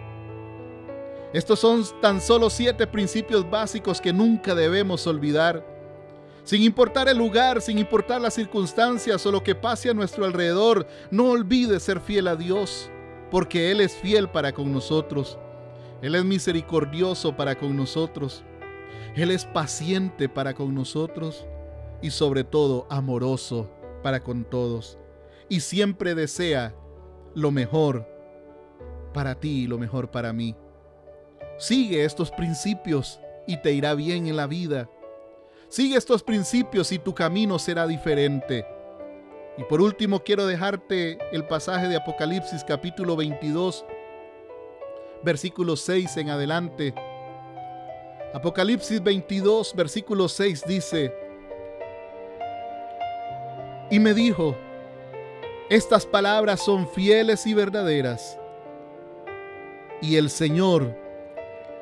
Estos 1.33 1.59
son 1.59 1.83
tan 2.01 2.21
solo 2.21 2.49
siete 2.49 2.87
principios 2.87 3.49
básicos 3.49 3.99
que 3.99 4.13
nunca 4.13 4.55
debemos 4.55 5.05
olvidar. 5.07 5.61
Sin 6.45 6.63
importar 6.63 7.09
el 7.09 7.17
lugar, 7.17 7.61
sin 7.61 7.77
importar 7.77 8.21
las 8.21 8.35
circunstancias 8.35 9.25
o 9.25 9.31
lo 9.33 9.43
que 9.43 9.55
pase 9.55 9.89
a 9.89 9.93
nuestro 9.93 10.23
alrededor, 10.23 10.87
no 11.11 11.31
olvides 11.31 11.83
ser 11.83 11.99
fiel 11.99 12.29
a 12.29 12.37
Dios, 12.37 12.89
porque 13.31 13.71
Él 13.71 13.81
es 13.81 13.93
fiel 13.93 14.29
para 14.29 14.53
con 14.53 14.71
nosotros. 14.71 15.37
Él 16.01 16.15
es 16.15 16.23
misericordioso 16.23 17.35
para 17.35 17.55
con 17.55 17.75
nosotros. 17.75 18.43
Él 19.15 19.31
es 19.31 19.45
paciente 19.45 20.29
para 20.29 20.53
con 20.53 20.73
nosotros 20.73 21.45
y 22.01 22.11
sobre 22.11 22.43
todo 22.43 22.87
amoroso 22.89 23.69
para 24.01 24.21
con 24.21 24.45
todos. 24.45 24.97
Y 25.49 25.61
siempre 25.61 26.15
desea 26.15 26.75
lo 27.35 27.51
mejor 27.51 28.07
para 29.13 29.35
ti 29.35 29.63
y 29.63 29.67
lo 29.67 29.77
mejor 29.77 30.09
para 30.11 30.31
mí. 30.31 30.55
Sigue 31.57 32.05
estos 32.05 32.31
principios 32.31 33.19
y 33.47 33.57
te 33.57 33.73
irá 33.73 33.93
bien 33.95 34.27
en 34.27 34.37
la 34.37 34.47
vida. 34.47 34.89
Sigue 35.67 35.97
estos 35.97 36.23
principios 36.23 36.91
y 36.91 36.99
tu 36.99 37.13
camino 37.13 37.59
será 37.59 37.85
diferente. 37.85 38.65
Y 39.59 39.63
por 39.65 39.81
último 39.81 40.21
quiero 40.23 40.47
dejarte 40.47 41.17
el 41.33 41.43
pasaje 41.43 41.89
de 41.89 41.97
Apocalipsis 41.97 42.63
capítulo 42.63 43.17
22, 43.17 43.83
versículo 45.21 45.75
6 45.75 46.15
en 46.15 46.29
adelante. 46.29 46.93
Apocalipsis 48.33 49.03
22, 49.03 49.75
versículo 49.75 50.29
6 50.29 50.63
dice, 50.65 51.13
y 53.91 53.99
me 53.99 54.13
dijo, 54.13 54.55
estas 55.69 56.05
palabras 56.05 56.61
son 56.63 56.87
fieles 56.87 57.45
y 57.45 57.53
verdaderas. 57.53 58.39
Y 60.01 60.15
el 60.15 60.29
Señor, 60.29 60.95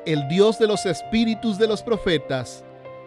el 0.04 0.26
Dios 0.26 0.58
de 0.58 0.66
los 0.66 0.84
espíritus 0.84 1.58
de 1.58 1.68
los 1.68 1.84
profetas, 1.84 2.64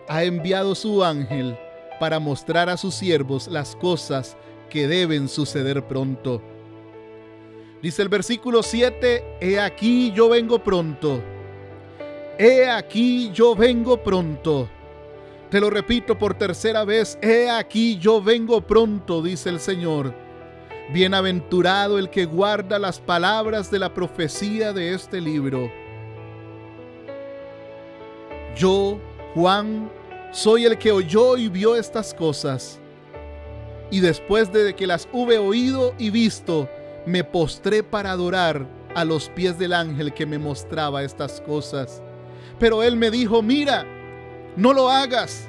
ha 0.08 0.24
enviado 0.24 0.76
su 0.76 1.04
ángel 1.04 1.60
para 2.00 2.20
mostrar 2.20 2.70
a 2.70 2.78
sus 2.78 2.96
siervos 2.96 3.50
las 3.50 3.76
cosas 3.76 4.38
que 4.72 4.88
deben 4.88 5.28
suceder 5.28 5.86
pronto. 5.86 6.42
Dice 7.84 8.02
el 8.02 8.10
versículo 8.10 8.64
7, 8.64 9.38
He 9.42 9.60
aquí 9.60 10.12
yo 10.14 10.30
vengo 10.30 10.64
pronto. 10.64 11.22
He 12.40 12.68
aquí 12.70 13.30
yo 13.34 13.54
vengo 13.54 14.02
pronto. 14.02 14.70
Te 15.50 15.60
lo 15.60 15.70
repito 15.70 16.18
por 16.18 16.36
tercera 16.36 16.86
vez, 16.86 17.20
he 17.22 17.50
aquí 17.50 17.98
yo 17.98 18.22
vengo 18.22 18.62
pronto, 18.62 19.22
dice 19.22 19.50
el 19.50 19.60
Señor. 19.60 20.14
Bienaventurado 20.94 22.00
el 22.00 22.10
que 22.10 22.26
guarda 22.26 22.80
las 22.80 23.00
palabras 23.00 23.70
de 23.70 23.80
la 23.80 23.94
profecía 23.94 24.72
de 24.72 24.94
este 24.94 25.20
libro. 25.20 25.70
Yo, 28.56 29.00
Juan, 29.34 29.92
soy 30.32 30.64
el 30.66 30.78
que 30.78 30.92
oyó 30.92 31.36
y 31.36 31.50
vio 31.50 31.76
estas 31.76 32.14
cosas. 32.14 32.81
Y 33.92 34.00
después 34.00 34.52
de 34.52 34.74
que 34.74 34.88
las 34.88 35.08
hube 35.12 35.38
oído 35.38 35.94
y 36.00 36.10
visto, 36.10 36.70
me 37.06 37.24
postré 37.24 37.84
para 37.84 38.12
adorar 38.12 38.66
a 38.96 39.06
los 39.06 39.30
pies 39.30 39.60
del 39.60 39.74
ángel 39.74 40.14
que 40.14 40.26
me 40.26 40.40
mostraba 40.40 41.04
estas 41.04 41.42
cosas. 41.42 42.02
Pero 42.58 42.84
él 42.84 42.96
me 42.96 43.12
dijo, 43.12 43.42
mira, 43.42 43.86
no 44.56 44.74
lo 44.74 44.90
hagas, 44.90 45.48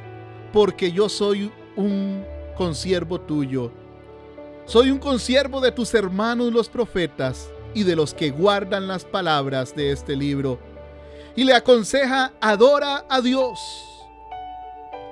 porque 0.52 0.92
yo 0.92 1.08
soy 1.08 1.52
un 1.76 2.24
consiervo 2.56 3.20
tuyo. 3.20 3.70
Soy 4.64 4.90
un 4.90 4.98
consiervo 4.98 5.60
de 5.60 5.72
tus 5.72 5.94
hermanos 5.94 6.52
los 6.52 6.68
profetas 6.68 7.50
y 7.74 7.84
de 7.84 7.96
los 7.96 8.14
que 8.14 8.30
guardan 8.30 8.86
las 8.86 9.04
palabras 9.04 9.74
de 9.74 9.92
este 9.92 10.16
libro. 10.16 10.58
Y 11.34 11.44
le 11.44 11.54
aconseja, 11.54 12.32
adora 12.40 13.04
a 13.08 13.20
Dios. 13.20 13.58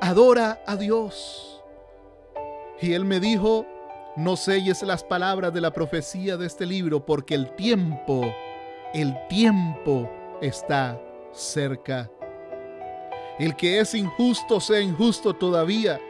Adora 0.01 0.63
a 0.67 0.77
Dios. 0.77 1.50
Y 2.81 2.93
él 2.93 3.05
me 3.05 3.21
dijo, 3.21 3.67
no 4.17 4.37
selles 4.37 4.83
las 4.83 5.05
palabras 5.05 5.53
de 5.53 5.61
la 5.61 5.73
profecía 5.73 6.37
de 6.37 6.47
este 6.47 6.67
libro, 6.67 7.05
porque 7.05 7.35
el 7.35 7.55
tiempo, 7.55 8.33
el 8.95 9.15
tiempo 9.29 10.11
está 10.41 11.01
cerca. 11.33 12.11
El 13.39 13.57
que 13.57 13.81
es 13.81 13.95
injusto 13.95 14.61
sea 14.61 14.81
injusto 14.81 15.35
todavía. 15.35 16.01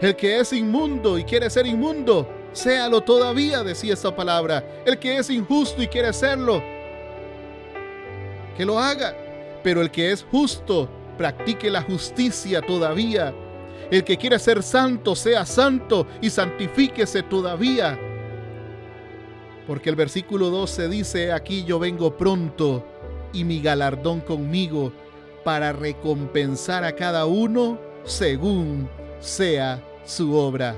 El 0.00 0.16
que 0.16 0.40
es 0.40 0.52
inmundo 0.52 1.18
y 1.18 1.24
quiere 1.24 1.48
ser 1.48 1.66
inmundo, 1.66 2.28
séalo 2.52 3.00
todavía, 3.00 3.62
decía 3.62 3.94
esta 3.94 4.14
palabra. 4.14 4.64
El 4.84 4.98
que 4.98 5.18
es 5.18 5.30
injusto 5.30 5.82
y 5.82 5.86
quiere 5.86 6.12
serlo, 6.12 6.62
que 8.56 8.64
lo 8.64 8.78
haga. 8.78 9.14
Pero 9.62 9.80
el 9.80 9.90
que 9.90 10.12
es 10.12 10.24
justo, 10.30 10.88
practique 11.16 11.70
la 11.70 11.82
justicia 11.82 12.60
todavía. 12.60 13.34
El 13.90 14.04
que 14.04 14.16
quiere 14.16 14.38
ser 14.38 14.62
santo, 14.62 15.14
sea 15.14 15.44
santo 15.44 16.06
y 16.20 16.30
santifíquese 16.30 17.22
todavía. 17.22 17.98
Porque 19.66 19.90
el 19.90 19.96
versículo 19.96 20.50
12 20.50 20.88
dice, 20.88 21.32
aquí 21.32 21.64
yo 21.64 21.78
vengo 21.78 22.16
pronto 22.16 22.84
y 23.32 23.44
mi 23.44 23.60
galardón 23.60 24.20
conmigo 24.20 24.92
para 25.44 25.72
recompensar 25.72 26.84
a 26.84 26.94
cada 26.94 27.26
uno 27.26 27.78
según 28.04 28.88
sea 29.20 29.82
su 30.04 30.34
obra. 30.34 30.76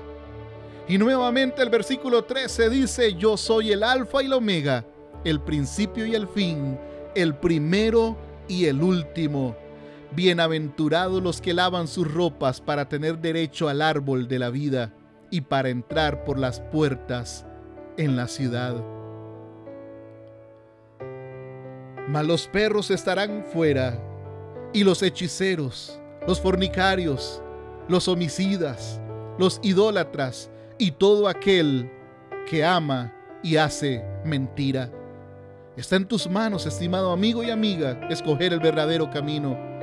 Y 0.89 0.99
nuevamente 0.99 1.63
el 1.63 1.71
versículo 1.71 2.25
13 2.25 2.71
dice, 2.71 3.15
yo 3.15 3.37
soy 3.37 3.73
el 3.73 3.83
alfa 3.83 4.23
y 4.23 4.29
la 4.29 4.37
omega, 4.37 4.85
el 5.25 5.41
principio 5.41 6.07
y 6.07 6.15
el 6.15 6.29
fin, 6.29 6.79
el 7.15 7.35
primero 7.35 8.17
y 8.47 8.67
el 8.67 8.81
último. 8.81 9.57
Bienaventurados 10.13 11.23
los 11.23 11.41
que 11.41 11.53
lavan 11.53 11.89
sus 11.89 12.11
ropas 12.11 12.61
para 12.61 12.89
tener 12.89 13.19
derecho 13.19 13.69
al 13.69 13.83
árbol 13.83 14.29
de 14.29 14.39
la 14.39 14.51
vida 14.51 14.93
y 15.31 15.43
para 15.43 15.69
entrar 15.69 16.25
por 16.25 16.39
las 16.39 16.61
puertas 16.61 17.45
en 17.97 18.17
la 18.17 18.29
ciudad. 18.29 18.77
Mas 22.09 22.25
los 22.25 22.47
perros 22.47 22.91
estarán 22.91 23.45
fuera, 23.53 24.01
y 24.73 24.85
los 24.85 25.03
hechiceros, 25.03 25.99
los 26.27 26.41
fornicarios, 26.41 27.43
los 27.89 28.09
homicidas, 28.09 29.01
los 29.39 29.59
idólatras 29.63 30.51
y 30.79 30.93
todo 30.93 31.29
aquel 31.29 31.91
que 32.49 32.65
ama 32.65 33.13
y 33.43 33.57
hace 33.57 34.05
mentira. 34.25 34.91
Está 35.77 35.97
en 35.97 36.07
tus 36.07 36.29
manos, 36.29 36.65
estimado 36.67 37.11
amigo 37.11 37.43
y 37.43 37.51
amiga, 37.51 38.01
escoger 38.09 38.53
el 38.53 38.61
verdadero 38.61 39.11
camino. 39.11 39.76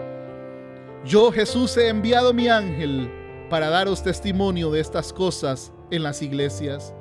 Yo, 1.06 1.32
Jesús, 1.32 1.76
he 1.76 1.90
enviado 1.90 2.34
mi 2.34 2.48
ángel 2.48 3.12
para 3.50 3.70
daros 3.70 4.04
testimonio 4.04 4.72
de 4.72 4.80
estas 4.80 5.12
cosas 5.12 5.74
en 5.92 6.02
las 6.02 6.22
iglesias. 6.22 6.94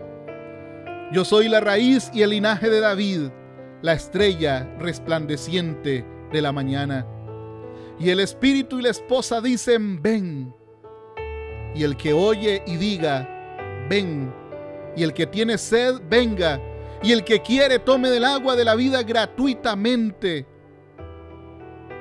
Yo 1.13 1.25
soy 1.25 1.49
la 1.49 1.61
raíz 1.61 2.11
y 2.13 2.23
el 2.23 2.31
linaje 2.31 2.69
de 2.69 2.81
David 2.81 3.31
la 3.83 3.93
estrella 3.93 4.69
resplandeciente 4.79 6.05
de 6.33 6.43
la 6.43 6.53
mañana. 6.53 7.07
Y 7.99 8.11
el 8.11 8.21
espíritu 8.21 8.79
y 8.79 8.83
la 8.83 8.91
esposa 8.91 9.41
dicen, 9.41 10.01
ven. 10.01 10.55
Y 11.75 11.85
el 11.85 11.97
que 11.97 12.13
oye 12.13 12.63
y 12.67 12.77
diga, 12.77 13.29
ven. 13.89 14.33
Y 14.97 15.03
el 15.03 15.13
que 15.13 15.27
tiene 15.27 15.59
sed, 15.59 16.01
venga. 16.09 16.61
Y 17.03 17.13
el 17.13 17.25
que 17.25 17.43
quiere, 17.43 17.79
tome 17.79 18.09
del 18.09 18.25
agua 18.25 18.57
de 18.57 18.65
la 18.65 18.75
vida 18.75 19.03
gratuitamente. 19.03 20.47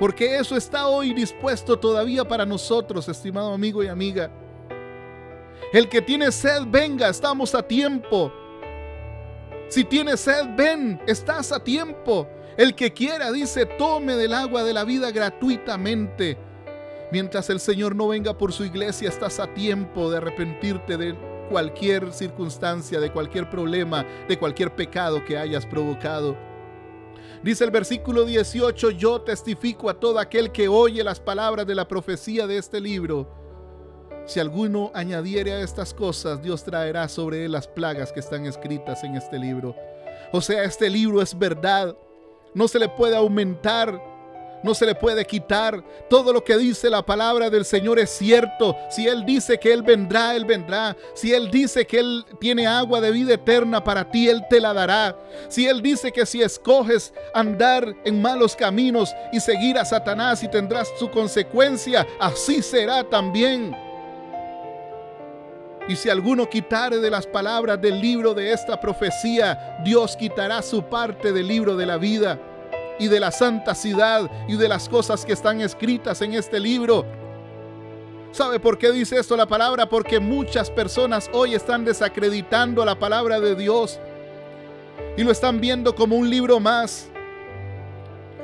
Porque 0.01 0.37
eso 0.37 0.57
está 0.57 0.87
hoy 0.87 1.13
dispuesto 1.13 1.77
todavía 1.77 2.27
para 2.27 2.43
nosotros, 2.43 3.07
estimado 3.07 3.53
amigo 3.53 3.83
y 3.83 3.87
amiga. 3.87 4.31
El 5.71 5.87
que 5.89 6.01
tiene 6.01 6.31
sed, 6.31 6.63
venga, 6.65 7.07
estamos 7.07 7.53
a 7.53 7.61
tiempo. 7.61 8.33
Si 9.67 9.83
tienes 9.83 10.21
sed, 10.21 10.55
ven, 10.57 10.99
estás 11.05 11.51
a 11.51 11.63
tiempo. 11.63 12.27
El 12.57 12.73
que 12.73 12.91
quiera, 12.91 13.31
dice, 13.31 13.67
tome 13.67 14.15
del 14.15 14.33
agua 14.33 14.63
de 14.63 14.73
la 14.73 14.85
vida 14.85 15.11
gratuitamente. 15.11 16.35
Mientras 17.11 17.51
el 17.51 17.59
Señor 17.59 17.95
no 17.95 18.07
venga 18.07 18.35
por 18.35 18.53
su 18.53 18.65
iglesia, 18.65 19.07
estás 19.07 19.39
a 19.39 19.53
tiempo 19.53 20.09
de 20.09 20.17
arrepentirte 20.17 20.97
de 20.97 21.15
cualquier 21.47 22.11
circunstancia, 22.11 22.99
de 22.99 23.11
cualquier 23.11 23.51
problema, 23.51 24.03
de 24.27 24.39
cualquier 24.39 24.75
pecado 24.75 25.23
que 25.23 25.37
hayas 25.37 25.67
provocado. 25.67 26.50
Dice 27.43 27.63
el 27.63 27.71
versículo 27.71 28.25
18, 28.25 28.91
yo 28.91 29.21
testifico 29.21 29.89
a 29.89 29.99
todo 29.99 30.19
aquel 30.19 30.51
que 30.51 30.67
oye 30.67 31.03
las 31.03 31.19
palabras 31.19 31.65
de 31.65 31.75
la 31.75 31.87
profecía 31.87 32.45
de 32.45 32.57
este 32.57 32.79
libro 32.79 33.41
si 34.25 34.39
alguno 34.39 34.91
añadiere 34.93 35.51
a 35.51 35.61
estas 35.61 35.93
cosas, 35.93 36.41
Dios 36.41 36.63
traerá 36.63 37.07
sobre 37.07 37.45
él 37.45 37.51
las 37.51 37.67
plagas 37.67 38.11
que 38.11 38.19
están 38.19 38.45
escritas 38.45 39.03
en 39.03 39.15
este 39.15 39.39
libro. 39.39 39.75
O 40.31 40.41
sea, 40.41 40.63
este 40.63 40.89
libro 40.89 41.21
es 41.21 41.37
verdad. 41.37 41.95
No 42.53 42.67
se 42.67 42.79
le 42.79 42.87
puede 42.87 43.15
aumentar, 43.15 44.01
no 44.63 44.73
se 44.73 44.85
le 44.85 44.95
puede 44.95 45.25
quitar. 45.25 45.83
Todo 46.09 46.33
lo 46.33 46.43
que 46.43 46.57
dice 46.57 46.89
la 46.89 47.05
palabra 47.05 47.49
del 47.49 47.65
Señor 47.65 47.99
es 47.99 48.09
cierto. 48.09 48.75
Si 48.89 49.07
Él 49.07 49.25
dice 49.25 49.59
que 49.59 49.73
Él 49.73 49.81
vendrá, 49.81 50.35
Él 50.35 50.45
vendrá. 50.45 50.95
Si 51.13 51.33
Él 51.33 51.49
dice 51.49 51.85
que 51.85 51.99
Él 51.99 52.25
tiene 52.39 52.67
agua 52.67 53.01
de 53.01 53.11
vida 53.11 53.33
eterna 53.33 53.83
para 53.83 54.09
ti, 54.09 54.29
Él 54.29 54.43
te 54.49 54.59
la 54.59 54.73
dará. 54.73 55.17
Si 55.47 55.67
Él 55.67 55.81
dice 55.81 56.11
que 56.11 56.25
si 56.25 56.41
escoges 56.41 57.13
andar 57.33 57.95
en 58.03 58.21
malos 58.21 58.55
caminos 58.55 59.13
y 59.31 59.39
seguir 59.39 59.77
a 59.77 59.85
Satanás 59.85 60.43
y 60.43 60.47
tendrás 60.47 60.91
su 60.99 61.09
consecuencia, 61.09 62.07
así 62.19 62.61
será 62.61 63.03
también. 63.03 63.75
Y 65.87 65.95
si 65.95 66.09
alguno 66.09 66.47
quitare 66.47 66.99
de 66.99 67.09
las 67.09 67.25
palabras 67.25 67.81
del 67.81 67.99
libro 67.99 68.33
de 68.33 68.53
esta 68.53 68.79
profecía, 68.79 69.77
Dios 69.83 70.15
quitará 70.15 70.61
su 70.61 70.83
parte 70.83 71.33
del 71.33 71.47
libro 71.47 71.75
de 71.75 71.85
la 71.87 71.97
vida 71.97 72.39
y 73.01 73.07
de 73.07 73.19
la 73.19 73.31
santa 73.31 73.73
ciudad 73.73 74.29
y 74.47 74.55
de 74.55 74.69
las 74.69 74.87
cosas 74.87 75.25
que 75.25 75.33
están 75.33 75.59
escritas 75.59 76.21
en 76.21 76.35
este 76.35 76.59
libro. 76.59 77.03
¿Sabe 78.31 78.59
por 78.59 78.77
qué 78.77 78.91
dice 78.91 79.17
esto 79.17 79.35
la 79.35 79.47
palabra? 79.47 79.89
Porque 79.89 80.19
muchas 80.19 80.69
personas 80.69 81.27
hoy 81.33 81.55
están 81.55 81.83
desacreditando 81.83 82.85
la 82.85 82.99
palabra 82.99 83.39
de 83.39 83.55
Dios 83.55 83.99
y 85.17 85.23
lo 85.23 85.31
están 85.31 85.59
viendo 85.59 85.95
como 85.95 86.15
un 86.15 86.29
libro 86.29 86.59
más. 86.59 87.09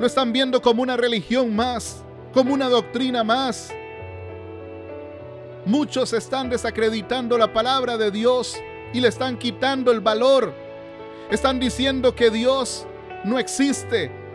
Lo 0.00 0.06
están 0.06 0.32
viendo 0.32 0.60
como 0.60 0.82
una 0.82 0.96
religión 0.96 1.54
más, 1.54 2.02
como 2.34 2.52
una 2.52 2.68
doctrina 2.68 3.22
más. 3.22 3.72
Muchos 5.66 6.12
están 6.14 6.50
desacreditando 6.50 7.38
la 7.38 7.52
palabra 7.52 7.96
de 7.96 8.10
Dios 8.10 8.58
y 8.92 9.00
le 9.00 9.06
están 9.06 9.38
quitando 9.38 9.92
el 9.92 10.00
valor. 10.00 10.52
Están 11.30 11.60
diciendo 11.60 12.16
que 12.16 12.30
Dios 12.30 12.88
no 13.22 13.38
existe. 13.38 14.26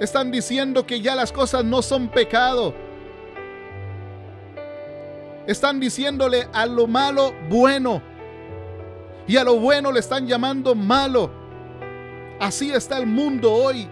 Están 0.00 0.30
diciendo 0.30 0.86
que 0.86 1.00
ya 1.00 1.14
las 1.14 1.32
cosas 1.32 1.64
no 1.64 1.82
son 1.82 2.08
pecado. 2.08 2.74
Están 5.46 5.80
diciéndole 5.80 6.48
a 6.52 6.66
lo 6.66 6.86
malo 6.86 7.34
bueno. 7.48 8.02
Y 9.26 9.36
a 9.36 9.44
lo 9.44 9.58
bueno 9.58 9.90
le 9.90 10.00
están 10.00 10.26
llamando 10.26 10.74
malo. 10.74 11.30
Así 12.38 12.70
está 12.70 12.98
el 12.98 13.06
mundo 13.06 13.52
hoy. 13.52 13.88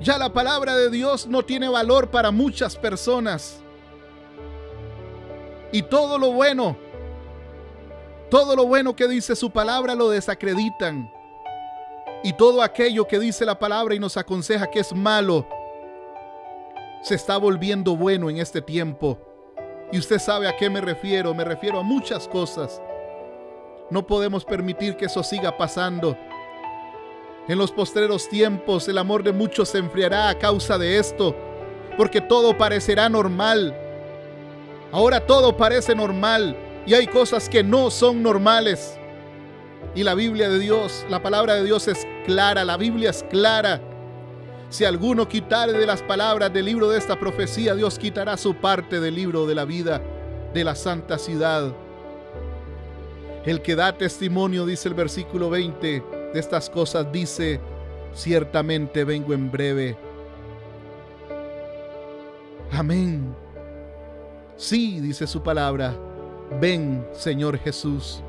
Ya 0.00 0.18
la 0.18 0.32
palabra 0.32 0.76
de 0.76 0.90
Dios 0.90 1.26
no 1.26 1.44
tiene 1.44 1.68
valor 1.68 2.10
para 2.10 2.30
muchas 2.30 2.76
personas. 2.76 3.60
Y 5.70 5.82
todo 5.82 6.18
lo 6.18 6.32
bueno, 6.32 6.76
todo 8.30 8.54
lo 8.54 8.66
bueno 8.66 8.94
que 8.94 9.08
dice 9.08 9.34
su 9.34 9.50
palabra 9.50 9.94
lo 9.94 10.10
desacreditan. 10.10 11.13
Y 12.24 12.32
todo 12.32 12.62
aquello 12.62 13.06
que 13.06 13.18
dice 13.18 13.44
la 13.44 13.58
palabra 13.58 13.94
y 13.94 13.98
nos 13.98 14.16
aconseja 14.16 14.70
que 14.70 14.80
es 14.80 14.94
malo, 14.94 15.46
se 17.02 17.14
está 17.14 17.36
volviendo 17.36 17.96
bueno 17.96 18.30
en 18.30 18.38
este 18.38 18.62
tiempo. 18.62 19.18
Y 19.92 19.98
usted 19.98 20.18
sabe 20.18 20.48
a 20.48 20.56
qué 20.56 20.70
me 20.70 20.80
refiero. 20.80 21.34
Me 21.34 21.44
refiero 21.44 21.78
a 21.78 21.82
muchas 21.82 22.26
cosas. 22.26 22.80
No 23.90 24.06
podemos 24.06 24.42
permitir 24.42 24.96
que 24.96 25.04
eso 25.04 25.22
siga 25.22 25.54
pasando. 25.54 26.16
En 27.46 27.58
los 27.58 27.70
postreros 27.70 28.26
tiempos 28.30 28.88
el 28.88 28.96
amor 28.96 29.22
de 29.22 29.32
muchos 29.32 29.68
se 29.68 29.76
enfriará 29.76 30.30
a 30.30 30.38
causa 30.38 30.78
de 30.78 30.96
esto, 30.96 31.36
porque 31.98 32.22
todo 32.22 32.56
parecerá 32.56 33.10
normal. 33.10 33.78
Ahora 34.90 35.26
todo 35.26 35.54
parece 35.54 35.94
normal 35.94 36.56
y 36.86 36.94
hay 36.94 37.06
cosas 37.06 37.50
que 37.50 37.62
no 37.62 37.90
son 37.90 38.22
normales. 38.22 38.98
Y 39.94 40.02
la 40.02 40.14
Biblia 40.14 40.48
de 40.48 40.58
Dios, 40.58 41.06
la 41.08 41.22
palabra 41.22 41.54
de 41.54 41.64
Dios 41.64 41.86
es 41.88 42.06
clara, 42.26 42.64
la 42.64 42.76
Biblia 42.76 43.10
es 43.10 43.22
clara. 43.24 43.80
Si 44.68 44.84
alguno 44.84 45.28
quitare 45.28 45.72
de 45.72 45.86
las 45.86 46.02
palabras 46.02 46.52
del 46.52 46.64
libro 46.64 46.88
de 46.88 46.98
esta 46.98 47.18
profecía, 47.18 47.74
Dios 47.74 47.98
quitará 47.98 48.36
su 48.36 48.56
parte 48.56 48.98
del 48.98 49.14
libro 49.14 49.46
de 49.46 49.54
la 49.54 49.64
vida 49.64 50.02
de 50.52 50.64
la 50.64 50.74
santa 50.74 51.16
ciudad. 51.18 51.72
El 53.44 53.62
que 53.62 53.76
da 53.76 53.96
testimonio, 53.96 54.66
dice 54.66 54.88
el 54.88 54.94
versículo 54.94 55.50
20, 55.50 56.02
de 56.32 56.40
estas 56.40 56.68
cosas, 56.70 57.12
dice, 57.12 57.60
ciertamente 58.14 59.04
vengo 59.04 59.32
en 59.32 59.50
breve. 59.50 59.96
Amén. 62.72 63.34
Sí, 64.56 64.98
dice 64.98 65.26
su 65.26 65.42
palabra, 65.42 65.94
ven 66.60 67.06
Señor 67.12 67.58
Jesús. 67.58 68.22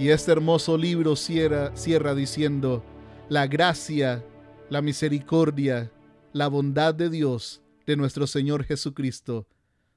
Y 0.00 0.08
este 0.08 0.32
hermoso 0.32 0.78
libro 0.78 1.14
cierra, 1.14 1.76
cierra 1.76 2.14
diciendo, 2.14 2.82
la 3.28 3.46
gracia, 3.46 4.24
la 4.70 4.80
misericordia, 4.80 5.92
la 6.32 6.48
bondad 6.48 6.94
de 6.94 7.10
Dios, 7.10 7.60
de 7.84 7.96
nuestro 7.96 8.26
Señor 8.26 8.64
Jesucristo, 8.64 9.46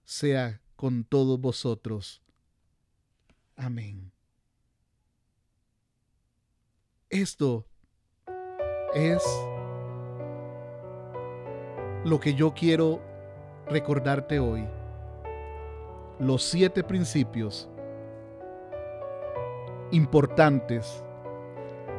sea 0.04 0.60
con 0.76 1.06
todos 1.06 1.40
vosotros. 1.40 2.22
Amén. 3.56 4.12
Esto 7.10 7.66
es 8.94 9.24
lo 12.04 12.20
que 12.20 12.34
yo 12.34 12.54
quiero 12.54 13.02
recordarte 13.70 14.40
hoy 14.40 14.68
los 16.20 16.44
siete 16.44 16.84
principios 16.84 17.70
importantes, 19.94 21.04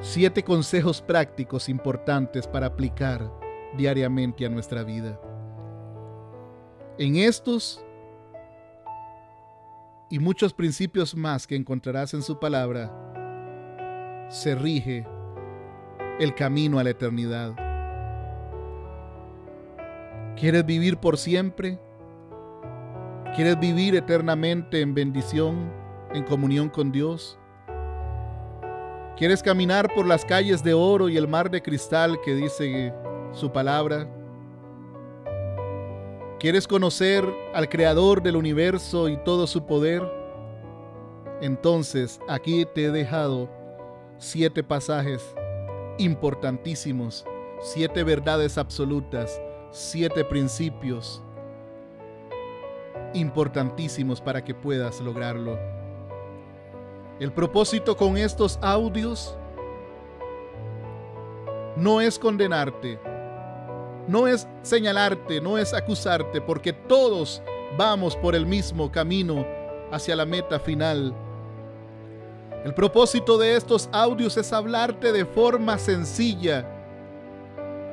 siete 0.01 0.43
consejos 0.43 1.01
prácticos 1.01 1.69
importantes 1.69 2.49
para 2.49 2.67
aplicar 2.67 3.33
diariamente 3.77 4.45
a 4.45 4.49
nuestra 4.49 4.83
vida. 4.83 5.21
En 6.99 7.15
estos 7.15 7.85
y 10.11 10.19
muchos 10.19 10.53
principios 10.53 11.15
más 11.15 11.47
que 11.47 11.55
encontrarás 11.55 12.15
en 12.15 12.23
su 12.23 12.39
palabra, 12.41 12.93
se 14.29 14.57
rige 14.57 15.07
el 16.19 16.35
camino 16.35 16.81
a 16.81 16.85
la 16.85 16.91
eternidad. 16.91 17.55
¿Quieres 20.37 20.67
vivir 20.67 20.97
por 20.97 21.17
siempre? 21.17 21.79
¿Quieres 23.37 23.59
vivir 23.61 23.95
eternamente 23.95 24.81
en 24.81 24.95
bendición, 24.95 25.73
en 26.13 26.25
comunión 26.25 26.69
con 26.69 26.91
Dios? 26.91 27.39
¿Quieres 29.17 29.45
caminar 29.45 29.95
por 29.95 30.07
las 30.07 30.25
calles 30.25 30.65
de 30.65 30.75
oro 30.75 31.09
y 31.09 31.17
el 31.17 31.29
mar 31.29 31.49
de 31.49 31.63
cristal 31.63 32.21
que 32.25 32.35
dice 32.35 32.93
su 33.33 33.53
palabra? 33.53 34.09
¿Quieres 36.41 36.67
conocer 36.67 37.25
al 37.55 37.69
Creador 37.69 38.25
del 38.25 38.35
universo 38.35 39.09
y 39.09 39.17
todo 39.19 39.47
su 39.47 39.67
poder? 39.67 40.03
Entonces 41.41 42.19
aquí 42.29 42.67
te 42.75 42.87
he 42.87 42.91
dejado 42.91 43.49
siete 44.19 44.65
pasajes 44.65 45.23
importantísimos, 45.99 47.25
siete 47.61 48.03
verdades 48.03 48.59
absolutas, 48.59 49.41
siete 49.71 50.25
principios 50.25 51.23
importantísimos 53.15 54.21
para 54.21 54.43
que 54.43 54.57
puedas 54.57 55.01
lograrlo. 55.01 55.57
El 57.21 57.33
propósito 57.33 57.97
con 57.97 58.17
estos 58.17 58.59
audios 58.61 59.37
no 61.77 62.01
es 62.01 62.19
condenarte, 62.19 62.99
no 64.09 64.27
es 64.27 64.49
señalarte, 64.63 65.41
no 65.41 65.57
es 65.57 65.73
acusarte, 65.75 66.41
porque 66.41 66.73
todos 66.73 67.41
vamos 67.79 68.17
por 68.17 68.35
el 68.35 68.47
mismo 68.47 68.91
camino 68.91 69.47
hacia 69.93 70.17
la 70.17 70.27
meta 70.27 70.59
final. 70.59 71.15
El 72.65 72.75
propósito 72.75 73.39
de 73.39 73.55
estos 73.55 73.89
audios 73.93 74.37
es 74.37 74.53
hablarte 74.53 75.13
de 75.13 75.25
forma 75.25 75.79
sencilla, 75.79 76.69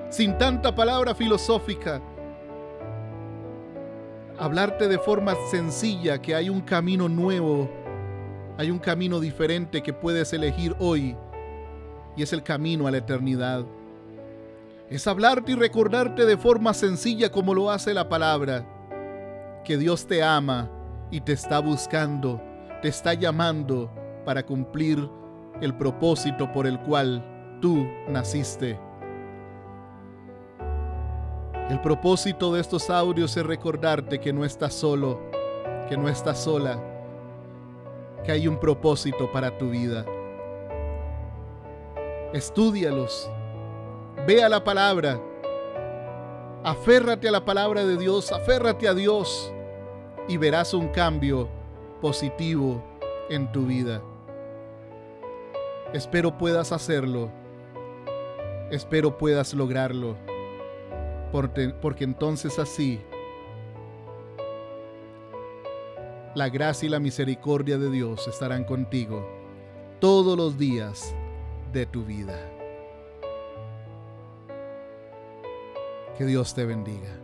sin 0.10 0.36
tanta 0.40 0.74
palabra 0.74 1.14
filosófica. 1.14 2.02
Hablarte 4.40 4.88
de 4.88 4.98
forma 4.98 5.36
sencilla 5.52 6.20
que 6.20 6.34
hay 6.34 6.50
un 6.50 6.62
camino 6.62 7.08
nuevo, 7.08 7.70
hay 8.58 8.72
un 8.72 8.80
camino 8.80 9.20
diferente 9.20 9.82
que 9.82 9.94
puedes 9.94 10.34
elegir 10.34 10.76
hoy 10.80 11.16
y 12.16 12.24
es 12.24 12.34
el 12.34 12.44
camino 12.44 12.88
a 12.88 12.92
la 12.92 12.98
eternidad 12.98 13.66
es 14.92 15.08
hablarte 15.08 15.54
y 15.54 15.56
recordarte 15.56 16.26
de 16.26 16.38
forma 16.38 16.74
sencilla 16.74 17.32
como 17.32 17.54
lo 17.54 17.72
hace 17.72 17.94
la 17.94 18.10
palabra, 18.10 18.66
que 19.64 19.78
Dios 19.78 20.06
te 20.06 20.22
ama 20.22 20.70
y 21.10 21.22
te 21.22 21.32
está 21.32 21.60
buscando, 21.60 22.42
te 22.82 22.90
está 22.90 23.14
llamando 23.14 23.90
para 24.26 24.46
cumplir 24.46 25.10
el 25.62 25.74
propósito 25.78 26.52
por 26.52 26.68
el 26.68 26.78
cual 26.82 27.24
tú 27.62 27.88
naciste. 28.10 28.78
El 31.70 31.80
propósito 31.80 32.54
de 32.54 32.60
estos 32.60 32.90
audios 32.90 33.38
es 33.38 33.46
recordarte 33.46 34.20
que 34.20 34.34
no 34.34 34.44
estás 34.44 34.74
solo, 34.74 35.22
que 35.88 35.96
no 35.96 36.10
estás 36.10 36.38
sola, 36.44 36.78
que 38.24 38.32
hay 38.32 38.48
un 38.48 38.60
propósito 38.60 39.32
para 39.32 39.58
tu 39.58 39.70
vida. 39.70 40.06
Estúdialos, 42.34 43.30
Ve 44.28 44.44
a 44.44 44.50
la 44.50 44.64
palabra. 44.64 45.20
Aférrate 46.64 47.28
a 47.28 47.32
la 47.32 47.44
palabra 47.44 47.84
de 47.86 47.98
Dios, 47.98 48.32
aférrate 48.32 48.88
a 48.88 48.94
Dios 48.94 49.52
y 50.28 50.38
verás 50.38 50.76
un 50.76 50.90
cambio 50.90 51.50
positivo 52.02 52.84
en 53.30 53.52
tu 53.52 53.66
vida. 53.66 54.04
Espero 55.92 56.38
puedas 56.38 56.72
hacerlo. 56.72 57.32
Espero 58.70 59.18
puedas 59.18 59.56
lograrlo. 59.56 60.16
Porque, 61.32 61.70
porque 61.70 62.04
entonces 62.04 62.60
así 62.60 63.02
la 66.36 66.50
gracia 66.50 66.88
y 66.88 66.90
la 66.90 67.00
misericordia 67.00 67.78
de 67.78 67.90
Dios 67.90 68.28
estarán 68.28 68.64
contigo 68.64 69.28
todos 70.00 70.38
los 70.38 70.58
días 70.58 71.14
de 71.74 71.86
tu 71.86 72.06
vida. 72.06 72.40
Que 76.18 76.26
Dios 76.26 76.54
te 76.54 76.66
bendiga. 76.66 77.21